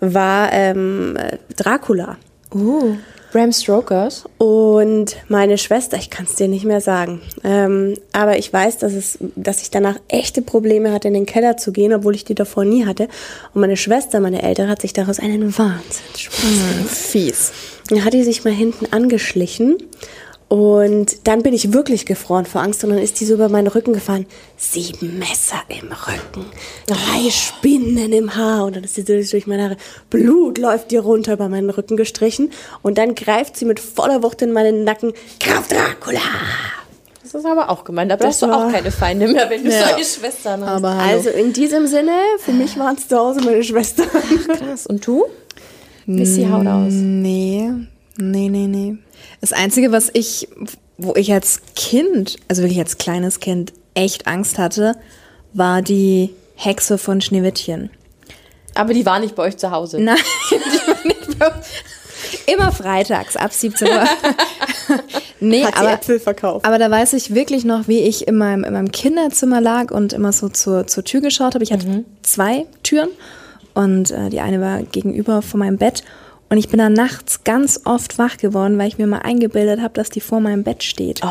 war 0.00 0.52
ähm, 0.52 1.16
Dracula. 1.56 2.16
uh, 2.54 2.94
Bram 3.32 3.52
Stokers. 3.52 4.24
Und 4.38 5.16
meine 5.28 5.56
Schwester, 5.58 5.96
ich 5.96 6.10
kann 6.10 6.26
es 6.26 6.34
dir 6.34 6.48
nicht 6.48 6.64
mehr 6.64 6.80
sagen, 6.80 7.20
ähm, 7.44 7.94
aber 8.12 8.38
ich 8.38 8.52
weiß, 8.52 8.78
dass, 8.78 8.92
es, 8.92 9.18
dass 9.36 9.62
ich 9.62 9.70
danach 9.70 9.98
echte 10.08 10.42
Probleme 10.42 10.92
hatte, 10.92 11.08
in 11.08 11.14
den 11.14 11.26
Keller 11.26 11.56
zu 11.56 11.72
gehen, 11.72 11.94
obwohl 11.94 12.14
ich 12.14 12.24
die 12.24 12.34
davor 12.34 12.64
nie 12.64 12.86
hatte. 12.86 13.08
Und 13.54 13.62
meine 13.62 13.76
Schwester, 13.76 14.20
meine 14.20 14.42
Ältere, 14.42 14.68
hat 14.68 14.82
sich 14.82 14.92
daraus 14.92 15.18
einen 15.18 15.56
Wahnsinn 15.58 15.82
gemacht. 16.12 16.90
Fies. 16.90 17.52
Dann 17.88 18.04
hat 18.04 18.12
die 18.12 18.22
sich 18.22 18.44
mal 18.44 18.52
hinten 18.52 18.86
angeschlichen 18.92 19.76
und 20.52 21.26
dann 21.26 21.42
bin 21.42 21.54
ich 21.54 21.72
wirklich 21.72 22.04
gefroren 22.04 22.44
vor 22.44 22.60
Angst 22.60 22.84
und 22.84 22.90
dann 22.90 22.98
ist 22.98 23.18
die 23.20 23.24
so 23.24 23.32
über 23.32 23.48
meinen 23.48 23.68
Rücken 23.68 23.94
gefahren. 23.94 24.26
Sieben 24.58 25.18
Messer 25.18 25.56
im 25.68 25.88
Rücken, 25.88 26.44
drei 26.86 27.30
Spinnen 27.30 28.12
im 28.12 28.36
Haar 28.36 28.66
und 28.66 28.76
dann 28.76 28.84
ist 28.84 28.94
sie 28.96 29.02
durch 29.04 29.46
meine 29.46 29.62
Haare. 29.64 29.76
Blut 30.10 30.58
läuft 30.58 30.90
dir 30.90 31.00
runter 31.00 31.32
über 31.32 31.48
meinen 31.48 31.70
Rücken 31.70 31.96
gestrichen 31.96 32.50
und 32.82 32.98
dann 32.98 33.14
greift 33.14 33.56
sie 33.56 33.64
mit 33.64 33.80
voller 33.80 34.22
Wucht 34.22 34.42
in 34.42 34.52
meinen 34.52 34.84
Nacken. 34.84 35.14
Graf 35.40 35.68
Dracula! 35.68 36.20
Das 37.22 37.32
ist 37.32 37.46
aber 37.46 37.70
auch 37.70 37.84
gemeint. 37.84 38.10
Das 38.10 38.20
hast 38.22 38.42
du 38.42 38.46
auch 38.52 38.70
keine 38.70 38.90
Feinde 38.90 39.28
mehr, 39.28 39.48
wenn 39.48 39.64
du 39.64 39.70
Ja. 39.70 39.88
solche 39.88 40.04
Schwestern 40.04 40.66
hast. 40.66 40.84
Also 40.84 41.30
in 41.30 41.54
diesem 41.54 41.86
Sinne, 41.86 42.12
für 42.40 42.52
mich 42.52 42.78
waren 42.78 42.96
es 42.96 43.08
zu 43.08 43.16
Hause 43.16 43.40
meine 43.40 43.64
Schwestern. 43.64 44.06
krass. 44.48 44.86
Und 44.86 45.06
du? 45.06 45.24
Missy, 46.04 46.44
haut 46.44 46.66
aus. 46.66 46.92
Nee, 46.92 47.70
nee, 48.18 48.48
nee, 48.50 48.61
nee. 48.61 48.61
Das 49.42 49.52
Einzige, 49.52 49.90
was 49.90 50.08
ich, 50.12 50.48
wo 50.98 51.16
ich 51.16 51.32
als 51.32 51.60
Kind, 51.74 52.36
also 52.46 52.62
wirklich 52.62 52.78
als 52.78 52.96
kleines 52.96 53.40
Kind, 53.40 53.72
echt 53.94 54.28
Angst 54.28 54.56
hatte, 54.56 54.94
war 55.52 55.82
die 55.82 56.30
Hexe 56.54 56.96
von 56.96 57.20
Schneewittchen. 57.20 57.90
Aber 58.76 58.94
die 58.94 59.04
war 59.04 59.18
nicht 59.18 59.34
bei 59.34 59.42
euch 59.42 59.56
zu 59.56 59.72
Hause. 59.72 60.00
Nein, 60.00 60.16
die 60.50 60.56
war 60.88 60.96
nicht 61.04 61.38
bei 61.40 61.48
uns. 61.48 61.66
Immer 62.46 62.70
freitags 62.70 63.36
ab 63.36 63.52
17 63.52 63.88
Uhr. 63.88 64.04
nee, 65.40 65.64
Hat 65.64 65.76
aber, 65.76 65.92
Äpfel 65.92 66.20
verkauft. 66.20 66.64
aber 66.64 66.78
da 66.78 66.88
weiß 66.88 67.12
ich 67.14 67.34
wirklich 67.34 67.64
noch, 67.64 67.88
wie 67.88 67.98
ich 67.98 68.28
in 68.28 68.36
meinem, 68.36 68.62
in 68.62 68.72
meinem 68.72 68.92
Kinderzimmer 68.92 69.60
lag 69.60 69.90
und 69.90 70.12
immer 70.12 70.32
so 70.32 70.50
zur, 70.50 70.86
zur 70.86 71.02
Tür 71.02 71.20
geschaut 71.20 71.54
habe. 71.56 71.64
Ich 71.64 71.72
hatte 71.72 72.04
zwei 72.22 72.66
Türen 72.84 73.08
und 73.74 74.12
äh, 74.12 74.30
die 74.30 74.38
eine 74.38 74.60
war 74.60 74.84
gegenüber 74.84 75.42
von 75.42 75.58
meinem 75.58 75.78
Bett. 75.78 76.04
Und 76.52 76.58
ich 76.58 76.68
bin 76.68 76.76
dann 76.76 76.92
nachts 76.92 77.44
ganz 77.44 77.80
oft 77.86 78.18
wach 78.18 78.36
geworden, 78.36 78.76
weil 78.76 78.86
ich 78.86 78.98
mir 78.98 79.06
mal 79.06 79.20
eingebildet 79.20 79.80
habe, 79.80 79.94
dass 79.94 80.10
die 80.10 80.20
vor 80.20 80.38
meinem 80.38 80.64
Bett 80.64 80.82
steht. 80.82 81.22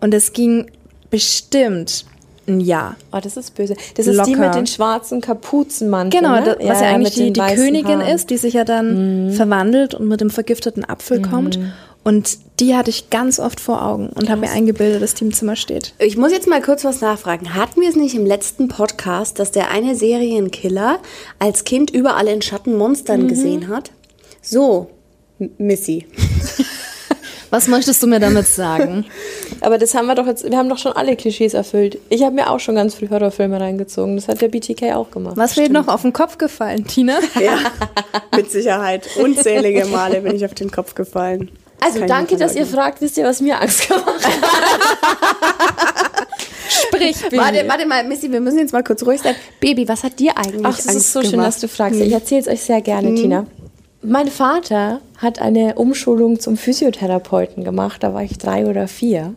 Und 0.00 0.14
es 0.14 0.32
ging 0.32 0.70
bestimmt 1.10 2.04
ein 2.46 2.60
Jahr. 2.60 2.94
Oh, 3.10 3.18
das 3.20 3.36
ist 3.36 3.56
böse. 3.56 3.74
Das 3.96 4.06
ist 4.06 4.24
die 4.24 4.34
Locker. 4.34 4.46
mit 4.46 4.54
den 4.54 4.68
schwarzen 4.68 5.20
Kapuzenmanteln. 5.20 6.22
Genau, 6.22 6.36
ne? 6.36 6.44
das, 6.44 6.68
was 6.68 6.80
ja, 6.80 6.90
eigentlich 6.90 7.16
mit 7.16 7.26
die, 7.26 7.32
die 7.32 7.54
Königin 7.56 7.98
Haaren. 7.98 8.06
Mhm. 8.06 8.14
ist, 8.14 8.30
die 8.30 8.36
sich 8.36 8.54
ja 8.54 8.62
dann 8.62 9.32
verwandelt 9.32 9.94
und 9.94 10.06
mit 10.06 10.20
dem 10.20 10.30
vergifteten 10.30 10.88
Apfel 10.88 11.22
kommt. 11.22 11.58
Und 12.04 12.38
die 12.60 12.76
hatte 12.76 12.90
ich 12.90 13.10
ganz 13.10 13.40
oft 13.40 13.58
vor 13.58 13.84
Augen 13.84 14.10
und 14.10 14.30
habe 14.30 14.42
mir 14.42 14.50
eingebildet, 14.50 15.02
dass 15.02 15.14
die 15.14 15.24
im 15.24 15.32
Zimmer 15.32 15.56
steht. 15.56 15.92
Ich 15.98 16.16
muss 16.16 16.30
jetzt 16.30 16.46
mal 16.46 16.62
kurz 16.62 16.84
was 16.84 17.00
nachfragen. 17.00 17.54
Hatten 17.54 17.80
wir 17.80 17.88
es 17.88 17.96
nicht 17.96 18.14
im 18.14 18.26
letzten 18.26 18.68
Podcast, 18.68 19.40
dass 19.40 19.50
der 19.50 19.72
eine 19.72 19.96
Serienkiller 19.96 21.00
als 21.40 21.64
Kind 21.64 21.90
überall 21.90 22.28
in 22.28 22.42
Schattenmonstern 22.42 23.26
gesehen 23.26 23.66
hat? 23.66 23.90
So, 24.42 24.90
Missy. 25.58 26.06
Was 27.50 27.68
möchtest 27.68 28.02
du 28.02 28.06
mir 28.06 28.18
damit 28.18 28.46
sagen? 28.46 29.04
Aber 29.60 29.78
das 29.78 29.94
haben 29.94 30.06
wir 30.06 30.14
doch 30.14 30.26
jetzt, 30.26 30.50
wir 30.50 30.56
haben 30.56 30.68
doch 30.68 30.78
schon 30.78 30.92
alle 30.92 31.14
Klischees 31.16 31.54
erfüllt. 31.54 31.98
Ich 32.08 32.22
habe 32.22 32.34
mir 32.34 32.50
auch 32.50 32.58
schon 32.58 32.74
ganz 32.74 32.94
früh 32.94 33.08
Horrorfilme 33.08 33.60
reingezogen. 33.60 34.16
Das 34.16 34.26
hat 34.26 34.40
der 34.40 34.48
BTK 34.48 34.94
auch 34.94 35.10
gemacht. 35.10 35.36
Was 35.36 35.56
wäre 35.56 35.70
noch 35.70 35.86
auf 35.86 36.02
den 36.02 36.12
Kopf 36.12 36.38
gefallen, 36.38 36.86
Tina? 36.86 37.18
Ja, 37.40 37.58
mit 38.34 38.50
Sicherheit. 38.50 39.08
Unzählige 39.22 39.86
Male 39.86 40.22
bin 40.22 40.34
ich 40.34 40.44
auf 40.44 40.54
den 40.54 40.70
Kopf 40.70 40.94
gefallen. 40.94 41.50
Also 41.80 42.00
ich 42.00 42.06
danke, 42.06 42.36
dass 42.36 42.56
ihr 42.56 42.66
fragt. 42.66 43.00
Wisst 43.00 43.16
ihr, 43.18 43.24
was 43.24 43.40
mir 43.40 43.60
Angst 43.60 43.88
gemacht 43.88 44.06
hat? 44.06 44.32
Sprich, 46.68 47.20
Baby. 47.22 47.36
Warte, 47.36 47.64
warte 47.68 47.86
mal, 47.86 48.04
Missy, 48.04 48.30
wir 48.32 48.40
müssen 48.40 48.58
jetzt 48.58 48.72
mal 48.72 48.82
kurz 48.82 49.04
ruhig 49.04 49.20
sein. 49.20 49.34
Baby, 49.60 49.86
was 49.88 50.02
hat 50.04 50.18
dir 50.18 50.36
eigentlich 50.36 50.64
Ach, 50.64 50.78
es 50.78 50.88
Angst 50.88 51.00
ist 51.00 51.12
so 51.12 51.20
schön, 51.22 51.32
gemacht? 51.32 51.48
dass 51.48 51.60
du 51.60 51.68
fragst. 51.68 52.00
Ich 52.00 52.12
erzähle 52.12 52.40
es 52.40 52.48
euch 52.48 52.62
sehr 52.62 52.80
gerne, 52.80 53.14
Tina. 53.14 53.46
Mein 54.04 54.28
Vater 54.28 55.00
hat 55.18 55.40
eine 55.40 55.76
Umschulung 55.76 56.40
zum 56.40 56.56
Physiotherapeuten 56.56 57.62
gemacht, 57.62 58.02
da 58.02 58.12
war 58.12 58.22
ich 58.24 58.36
drei 58.36 58.66
oder 58.66 58.88
vier, 58.88 59.34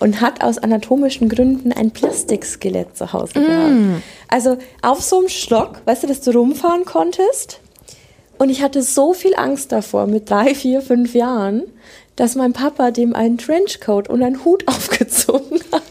und 0.00 0.20
hat 0.20 0.44
aus 0.44 0.58
anatomischen 0.58 1.30
Gründen 1.30 1.72
ein 1.72 1.92
Plastikskelett 1.92 2.94
zu 2.96 3.12
Hause 3.14 3.34
gehabt. 3.34 4.02
Also 4.28 4.58
auf 4.82 5.00
so 5.00 5.20
einem 5.20 5.28
Stock, 5.30 5.80
weißt 5.86 6.02
du, 6.02 6.06
dass 6.08 6.20
du 6.20 6.32
rumfahren 6.32 6.84
konntest. 6.84 7.60
Und 8.36 8.50
ich 8.50 8.60
hatte 8.62 8.82
so 8.82 9.14
viel 9.14 9.34
Angst 9.34 9.72
davor 9.72 10.06
mit 10.06 10.28
drei, 10.28 10.54
vier, 10.54 10.82
fünf 10.82 11.14
Jahren, 11.14 11.62
dass 12.16 12.34
mein 12.34 12.52
Papa 12.52 12.90
dem 12.90 13.14
einen 13.14 13.38
Trenchcoat 13.38 14.10
und 14.10 14.22
einen 14.22 14.44
Hut 14.44 14.68
aufgezogen 14.68 15.60
hat. 15.72 15.82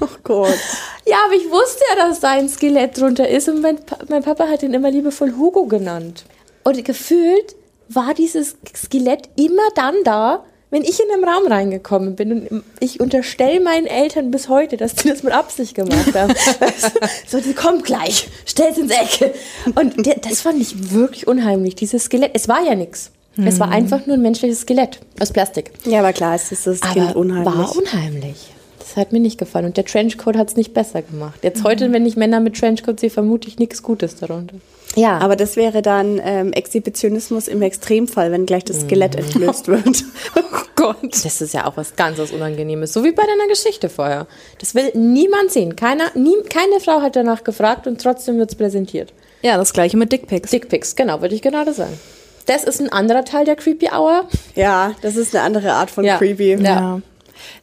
Oh 0.00 0.06
Gott. 0.24 0.58
Ja, 1.04 1.16
aber 1.26 1.34
ich 1.34 1.50
wusste 1.50 1.82
ja, 1.94 2.08
dass 2.08 2.20
da 2.20 2.30
ein 2.30 2.48
Skelett 2.48 2.98
drunter 2.98 3.28
ist 3.28 3.50
und 3.50 3.60
mein, 3.60 3.76
Pa- 3.84 3.98
mein 4.08 4.22
Papa 4.22 4.48
hat 4.48 4.62
ihn 4.62 4.72
immer 4.72 4.90
liebevoll 4.90 5.34
Hugo 5.36 5.66
genannt. 5.66 6.24
Und 6.64 6.82
gefühlt 6.84 7.54
war 7.88 8.14
dieses 8.14 8.56
Skelett 8.74 9.28
immer 9.36 9.62
dann 9.74 9.94
da, 10.04 10.44
wenn 10.70 10.82
ich 10.82 11.00
in 11.00 11.06
den 11.14 11.28
Raum 11.28 11.46
reingekommen 11.46 12.16
bin. 12.16 12.46
Und 12.48 12.64
ich 12.80 13.00
unterstelle 13.00 13.60
meinen 13.60 13.86
Eltern 13.86 14.30
bis 14.30 14.48
heute, 14.48 14.76
dass 14.76 14.94
die 14.94 15.08
das 15.08 15.22
mit 15.22 15.32
Absicht 15.32 15.74
gemacht 15.74 16.14
haben. 16.14 16.34
so, 17.26 17.40
die 17.40 17.54
kommt 17.54 17.84
gleich, 17.84 18.28
stell's 18.44 18.78
ins 18.78 18.92
Ecke. 18.92 19.32
Und 19.74 20.06
das 20.26 20.40
fand 20.40 20.60
ich 20.60 20.92
wirklich 20.92 21.26
unheimlich, 21.26 21.76
dieses 21.76 22.04
Skelett. 22.04 22.32
Es 22.34 22.48
war 22.48 22.62
ja 22.64 22.74
nichts. 22.74 23.12
Es 23.38 23.60
war 23.60 23.68
einfach 23.68 24.06
nur 24.06 24.16
ein 24.16 24.22
menschliches 24.22 24.62
Skelett 24.62 24.98
aus 25.20 25.30
Plastik. 25.30 25.70
Ja, 25.84 25.98
aber 25.98 26.14
klar, 26.14 26.34
es 26.34 26.50
ist 26.52 26.66
das 26.66 26.80
Kind 26.80 27.10
Aber 27.10 27.16
unheimlich. 27.16 27.54
war 27.54 27.76
unheimlich. 27.76 28.52
Das 28.78 28.96
hat 28.96 29.12
mir 29.12 29.20
nicht 29.20 29.36
gefallen. 29.36 29.66
Und 29.66 29.76
der 29.76 29.84
Trenchcoat 29.84 30.36
hat 30.36 30.48
es 30.48 30.56
nicht 30.56 30.72
besser 30.72 31.02
gemacht. 31.02 31.40
Jetzt 31.42 31.62
heute, 31.62 31.92
wenn 31.92 32.06
ich 32.06 32.16
Männer 32.16 32.40
mit 32.40 32.58
Trenchcoat 32.58 32.98
sehe, 32.98 33.10
vermute 33.10 33.48
ich 33.48 33.58
nichts 33.58 33.82
Gutes 33.82 34.16
darunter. 34.16 34.56
Ja, 34.96 35.18
aber 35.18 35.36
das 35.36 35.56
wäre 35.56 35.82
dann 35.82 36.20
ähm, 36.24 36.52
Exhibitionismus 36.52 37.48
im 37.48 37.62
Extremfall, 37.62 38.32
wenn 38.32 38.46
gleich 38.46 38.64
das 38.64 38.80
Skelett 38.80 39.14
entblößt 39.14 39.68
wird. 39.68 40.04
oh 40.36 40.58
Gott. 40.74 40.96
das 41.24 41.40
ist 41.40 41.54
ja 41.54 41.66
auch 41.66 41.76
was 41.76 41.96
ganz 41.96 42.18
was 42.18 42.32
Unangenehmes. 42.32 42.92
So 42.92 43.04
wie 43.04 43.12
bei 43.12 43.22
deiner 43.24 43.46
Geschichte 43.48 43.88
vorher. 43.88 44.26
Das 44.58 44.74
will 44.74 44.90
niemand 44.94 45.50
sehen. 45.52 45.76
Keiner, 45.76 46.04
nie, 46.14 46.34
keine 46.48 46.80
Frau 46.80 47.02
hat 47.02 47.14
danach 47.14 47.44
gefragt 47.44 47.86
und 47.86 48.00
trotzdem 48.00 48.38
wird 48.38 48.50
es 48.50 48.56
präsentiert. 48.56 49.12
Ja, 49.42 49.56
das 49.58 49.72
gleiche 49.72 49.96
mit 49.96 50.10
Dickpics. 50.12 50.50
Dickpics, 50.50 50.96
genau, 50.96 51.20
würde 51.20 51.34
ich 51.34 51.42
gerade 51.42 51.72
sagen. 51.72 51.98
Das 52.46 52.64
ist 52.64 52.80
ein 52.80 52.90
anderer 52.90 53.24
Teil 53.24 53.44
der 53.44 53.56
Creepy 53.56 53.88
Hour. 53.92 54.26
ja, 54.54 54.92
das 55.02 55.16
ist 55.16 55.34
eine 55.34 55.44
andere 55.44 55.72
Art 55.72 55.90
von 55.90 56.04
Ja. 56.04 56.16
creepy. 56.16 56.52
Ja. 56.54 56.58
Ja. 56.62 57.00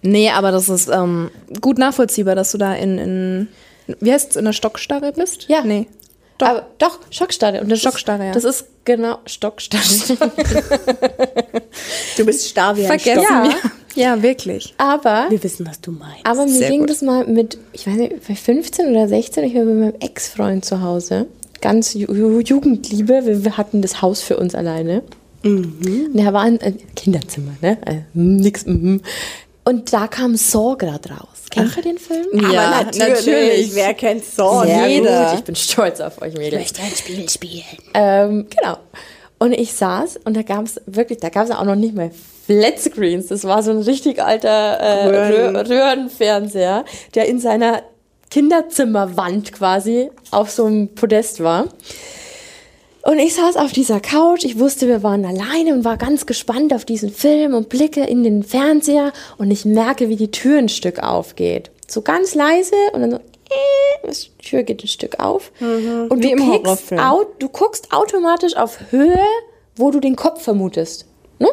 Nee, 0.02 0.30
aber 0.30 0.52
das 0.52 0.70
ist 0.70 0.88
ähm, 0.90 1.32
gut 1.62 1.78
nachvollziehbar, 1.78 2.36
dass 2.36 2.52
du 2.52 2.58
da 2.58 2.76
in, 2.76 2.98
in 3.00 3.48
wie 4.00 4.12
heißt 4.14 4.32
es, 4.32 4.36
in 4.36 4.46
der 4.46 4.54
Stockstarre 4.54 5.14
bist? 5.14 5.46
Ja. 5.50 5.64
Nee. 5.64 5.88
Doch. 6.38 6.48
Aber, 6.48 6.68
doch, 6.80 7.00
Schockstarre. 7.12 7.62
Und 7.62 7.70
das 7.70 7.80
Schockstarre, 7.82 8.24
ist, 8.24 8.28
ja. 8.28 8.34
Das 8.34 8.44
ist 8.44 8.66
genau 8.86 9.20
Stockstarre. 9.26 9.84
Du 12.18 12.26
bist 12.26 12.48
starr 12.50 12.76
wie 12.78 12.82
ein 12.82 12.88
Vergessen 13.00 13.24
Stock. 13.24 13.44
wir. 13.96 14.04
Ja, 14.04 14.22
wirklich. 14.22 14.74
Aber 14.78 15.28
Wir 15.30 15.42
wissen, 15.44 15.66
was 15.68 15.80
du 15.82 15.92
meinst. 15.92 16.26
Aber 16.26 16.46
mir 16.46 16.52
Sehr 16.52 16.70
ging 16.70 16.82
gut. 16.82 16.90
das 16.90 17.02
mal 17.02 17.26
mit, 17.26 17.58
ich 17.74 17.86
weiß 17.88 17.96
nicht, 17.96 18.28
bei 18.28 18.36
15 18.36 18.88
oder 18.90 19.08
16, 19.08 19.44
ich 19.44 19.56
war 19.56 19.64
bei 19.66 19.74
meinem 19.74 19.96
Ex-Freund 20.00 20.66
zu 20.66 20.82
Hause. 20.82 21.28
Ganz 21.62 21.94
Ju 21.94 22.08
Ju- 22.08 22.40
Jugendliebe, 22.42 23.26
wir, 23.26 23.44
wir 23.44 23.58
hatten 23.58 23.82
das 23.82 24.02
Haus 24.02 24.22
für 24.22 24.38
uns 24.38 24.54
alleine. 24.56 25.04
Und 25.44 26.14
der 26.14 26.34
war 26.34 26.42
ein 26.42 26.60
äh, 26.62 26.74
Kinderzimmer, 26.96 27.52
ne? 27.62 27.78
Äh, 27.86 28.02
nix, 28.14 28.66
mhm. 28.66 29.02
Und 29.66 29.94
da 29.94 30.08
kam 30.08 30.36
Saw 30.36 30.76
gerade 30.78 31.10
raus. 31.10 31.33
Kennt 31.54 31.78
ihr 31.78 31.84
den 31.84 31.98
Film? 31.98 32.52
Ja, 32.52 32.62
Aber 32.62 32.86
natürlich. 32.98 33.76
Wer 33.76 33.94
kennt 33.94 34.26
Saw? 34.26 34.66
Sehr 34.66 34.88
jeder. 34.88 35.26
gut, 35.30 35.40
ich 35.40 35.44
bin 35.46 35.56
stolz 35.56 36.00
auf 36.00 36.22
euch 36.22 36.34
Mädels. 36.34 36.62
möchte 36.62 36.82
ein 36.82 36.96
Spiel 36.96 37.30
spielen. 37.30 37.64
Ähm, 37.94 38.48
genau. 38.50 38.78
Und 39.40 39.54
ich 39.54 39.74
saß 39.74 40.20
und 40.26 40.38
da 40.38 40.42
gab 40.42 40.66
es 40.66 40.82
wirklich, 40.86 41.20
da 41.20 41.30
gab 41.30 41.46
es 41.46 41.52
auch 41.52 41.66
noch 41.66 41.76
nicht 41.76 41.96
mal 41.96 42.12
Flatscreens. 42.46 43.28
Das 43.28 43.44
war 43.44 43.62
so 43.62 43.72
ein 43.72 43.80
richtig 43.80 44.22
alter 44.22 44.48
äh, 44.50 45.06
Röhren. 45.08 45.56
Röhr 45.56 45.70
Röhrenfernseher, 45.70 46.86
der 47.14 47.28
in 47.28 47.40
seiner 47.40 47.84
Kinderzimmerwand 48.32 49.52
quasi 49.54 50.10
auf 50.32 50.50
so 50.50 50.66
einem 50.66 50.96
Podest 50.96 51.44
war. 51.44 51.68
Und 53.04 53.20
ich 53.20 53.36
saß 53.36 53.58
auf 53.58 53.74
dieser 53.74 54.00
Couch, 54.00 54.46
ich 54.46 54.60
wusste, 54.60 54.88
wir 54.88 55.04
waren 55.04 55.26
alleine 55.26 55.74
und 55.74 55.84
war 55.84 55.98
ganz 55.98 56.26
gespannt 56.26 56.74
auf 56.74 56.86
diesen 56.86 57.12
Film 57.12 57.54
und 57.54 57.68
blicke 57.68 58.02
in 58.06 58.24
den 58.24 58.44
Fernseher 58.44 59.12
und 59.38 59.52
ich 59.52 59.66
merke, 59.66 60.08
wie 60.08 60.16
die 60.16 60.32
Tür 60.32 60.58
ein 60.58 60.70
Stück 60.70 61.00
aufgeht. 61.04 61.70
So 61.86 62.02
ganz 62.02 62.34
leise 62.34 62.76
und 62.94 63.02
dann 63.02 63.12
so, 63.12 63.20
die 64.10 64.44
Tür 64.44 64.64
geht 64.64 64.86
ein 64.86 64.88
Stück 64.88 65.20
auf 65.20 65.52
und 65.60 66.24
Wie 66.24 66.34
du, 66.34 66.46
Horrorfilm. 66.46 67.02
au 67.02 67.26
du 67.40 67.50
guckst 67.50 67.92
automatisch 67.92 68.56
auf 68.56 68.80
Höhe, 68.92 69.20
wo 69.76 69.92
du 69.92 70.00
den 70.00 70.16
Kopf 70.16 70.42
vermutest. 70.42 71.06
Ne? 71.40 71.50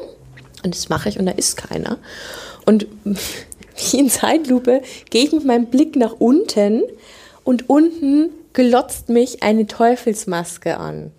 Und 0.65 0.75
das 0.75 0.89
mache 0.89 1.09
ich 1.09 1.19
und 1.19 1.27
da 1.27 1.33
ist 1.33 1.57
keiner. 1.57 1.99
Und 2.65 2.87
wie 3.05 3.99
in 3.99 4.09
Zeitlupe 4.09 4.83
gehe 5.11 5.25
ich 5.25 5.33
mit 5.33 5.45
meinem 5.45 5.67
Blick 5.67 5.97
nach 5.97 6.15
unten 6.21 6.85
und 7.43 7.69
unten 7.69 8.31
glotzt 8.53 9.09
mich 9.09 9.43
eine 9.43 9.67
Teufelsmaske 9.67 10.77
an. 10.77 11.13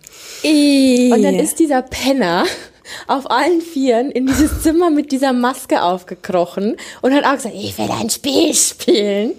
Und 1.12 1.22
dann 1.22 1.34
ist 1.34 1.58
dieser 1.58 1.82
Penner 1.82 2.44
auf 3.06 3.30
allen 3.30 3.60
Vieren 3.60 4.10
in 4.10 4.26
dieses 4.26 4.62
Zimmer 4.62 4.90
mit 4.90 5.12
dieser 5.12 5.32
Maske 5.32 5.82
aufgekrochen 5.82 6.76
und 7.00 7.14
hat 7.14 7.24
auch 7.24 7.34
gesagt, 7.34 7.54
ich 7.54 7.76
will 7.78 7.90
ein 7.90 8.10
Spiel 8.10 8.54
spielen. 8.54 9.32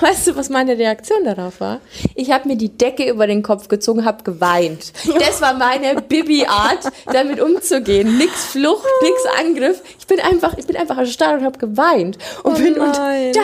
Weißt 0.00 0.28
du, 0.28 0.36
was 0.36 0.48
meine 0.48 0.78
Reaktion 0.78 1.24
darauf 1.24 1.60
war? 1.60 1.80
Ich 2.14 2.30
habe 2.30 2.46
mir 2.48 2.56
die 2.56 2.68
Decke 2.68 3.10
über 3.10 3.26
den 3.26 3.42
Kopf 3.42 3.66
gezogen, 3.66 4.04
habe 4.04 4.22
geweint. 4.22 4.92
Das 5.18 5.40
war 5.40 5.54
meine 5.54 6.00
Bibi-Art, 6.08 6.90
damit 7.06 7.40
umzugehen. 7.40 8.16
Nix 8.16 8.46
Flucht, 8.46 8.86
nix 9.02 9.16
Angriff. 9.40 9.82
Ich 9.98 10.06
bin 10.06 10.20
einfach, 10.20 10.56
ich 10.56 10.66
bin 10.66 10.76
einfach 10.76 10.98
erstarrt 10.98 11.40
und 11.40 11.46
habe 11.46 11.58
geweint 11.58 12.16
und 12.44 12.58
bin 12.58 12.74
nein. 12.74 13.26
und 13.28 13.36
ja. 13.36 13.42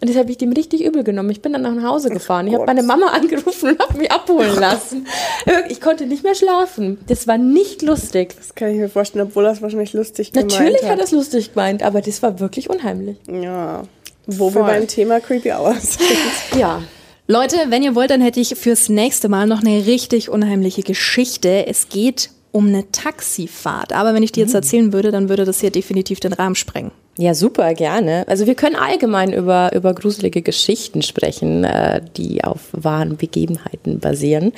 Und 0.00 0.10
das 0.10 0.16
habe 0.16 0.30
ich 0.30 0.38
dem 0.38 0.52
richtig 0.52 0.84
übel 0.84 1.04
genommen. 1.04 1.30
Ich 1.30 1.40
bin 1.40 1.52
dann 1.52 1.62
nach 1.62 1.82
Hause 1.82 2.10
gefahren. 2.10 2.46
Ich 2.46 2.54
habe 2.54 2.66
meine 2.66 2.82
Mama 2.82 3.06
angerufen 3.06 3.70
und 3.70 3.78
habe 3.80 3.98
mich 3.98 4.10
abholen 4.12 4.54
lassen. 4.58 5.06
Ich 5.68 5.80
konnte 5.80 6.06
nicht 6.06 6.22
mehr 6.22 6.34
schlafen. 6.34 6.98
Das 7.06 7.26
war 7.26 7.38
nicht 7.38 7.82
lustig. 7.82 8.34
Das 8.36 8.54
kann 8.54 8.68
ich 8.70 8.76
mir 8.76 8.88
vorstellen, 8.88 9.26
obwohl 9.28 9.44
das 9.44 9.62
wahrscheinlich 9.62 9.92
lustig 9.94 10.32
gemeint 10.32 10.52
Natürlich 10.52 10.82
hat 10.82 10.90
hat. 10.98 11.00
es 11.00 11.12
lustig 11.12 11.54
gemeint, 11.54 11.82
aber 11.82 12.00
das 12.02 12.22
war 12.22 12.40
wirklich 12.40 12.68
unheimlich. 12.68 13.16
Ja. 13.26 13.82
Wo 14.26 14.46
wir 14.46 14.60
Voll. 14.60 14.62
beim 14.64 14.86
Thema 14.88 15.20
Creepy 15.20 15.52
Hours 15.52 15.94
sind. 15.94 16.08
Ja. 16.60 16.82
Leute, 17.28 17.56
wenn 17.70 17.82
ihr 17.82 17.94
wollt, 17.94 18.10
dann 18.10 18.20
hätte 18.20 18.38
ich 18.38 18.54
fürs 18.54 18.88
nächste 18.88 19.28
Mal 19.28 19.46
noch 19.46 19.60
eine 19.60 19.86
richtig 19.86 20.28
unheimliche 20.30 20.82
Geschichte. 20.82 21.66
Es 21.66 21.88
geht 21.88 22.30
um 22.52 22.68
eine 22.68 22.90
Taxifahrt. 22.92 23.92
Aber 23.92 24.14
wenn 24.14 24.22
ich 24.22 24.32
die 24.32 24.40
jetzt 24.40 24.54
erzählen 24.54 24.92
würde, 24.92 25.10
dann 25.10 25.28
würde 25.28 25.44
das 25.44 25.60
hier 25.60 25.70
definitiv 25.70 26.20
den 26.20 26.32
Rahmen 26.32 26.54
sprengen. 26.54 26.92
Ja, 27.18 27.34
super, 27.34 27.72
gerne. 27.72 28.24
Also 28.28 28.46
wir 28.46 28.54
können 28.54 28.76
allgemein 28.76 29.32
über, 29.32 29.74
über 29.74 29.94
gruselige 29.94 30.42
Geschichten 30.42 31.00
sprechen, 31.00 31.64
äh, 31.64 32.02
die 32.16 32.44
auf 32.44 32.60
wahren 32.72 33.16
Begebenheiten 33.16 34.00
basieren. 34.00 34.52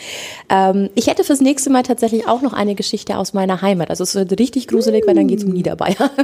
Ähm, 0.49 0.91
ich 0.97 1.07
hätte 1.07 1.23
fürs 1.23 1.41
nächste 1.41 1.71
Mal 1.71 1.85
tatsächlich 1.85 2.27
auch 2.27 2.43
noch 2.43 2.53
eine 2.55 2.75
Geschichte 2.75 3.17
aus 3.17 3.33
meiner 3.33 3.63
Heimat. 3.63 3.91
Also 3.91 4.03
es 4.03 4.17
wird 4.17 4.41
richtig 4.41 4.67
gruselig, 4.67 5.07
weil 5.07 5.15
dann 5.15 5.29
geht's 5.29 5.45
um 5.45 5.51
Niederbayern. 5.51 6.11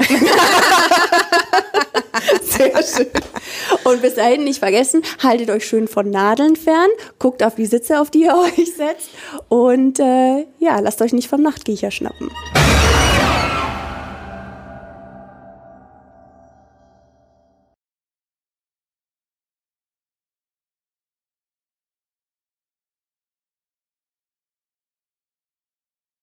Sehr 2.42 2.82
schön. 2.82 3.06
Und 3.84 4.02
bis 4.02 4.14
dahin 4.14 4.42
nicht 4.42 4.58
vergessen, 4.58 5.02
haltet 5.22 5.50
euch 5.50 5.64
schön 5.64 5.86
von 5.86 6.10
Nadeln 6.10 6.56
fern, 6.56 6.88
guckt 7.20 7.44
auf 7.44 7.54
die 7.54 7.66
Sitze, 7.66 8.00
auf 8.00 8.10
die 8.10 8.22
ihr 8.22 8.34
euch 8.58 8.74
setzt 8.74 9.10
und 9.48 10.00
äh, 10.00 10.46
ja, 10.58 10.80
lasst 10.80 11.00
euch 11.00 11.12
nicht 11.12 11.28
vom 11.28 11.42
Nachtgiecher 11.42 11.92
schnappen. 11.92 12.30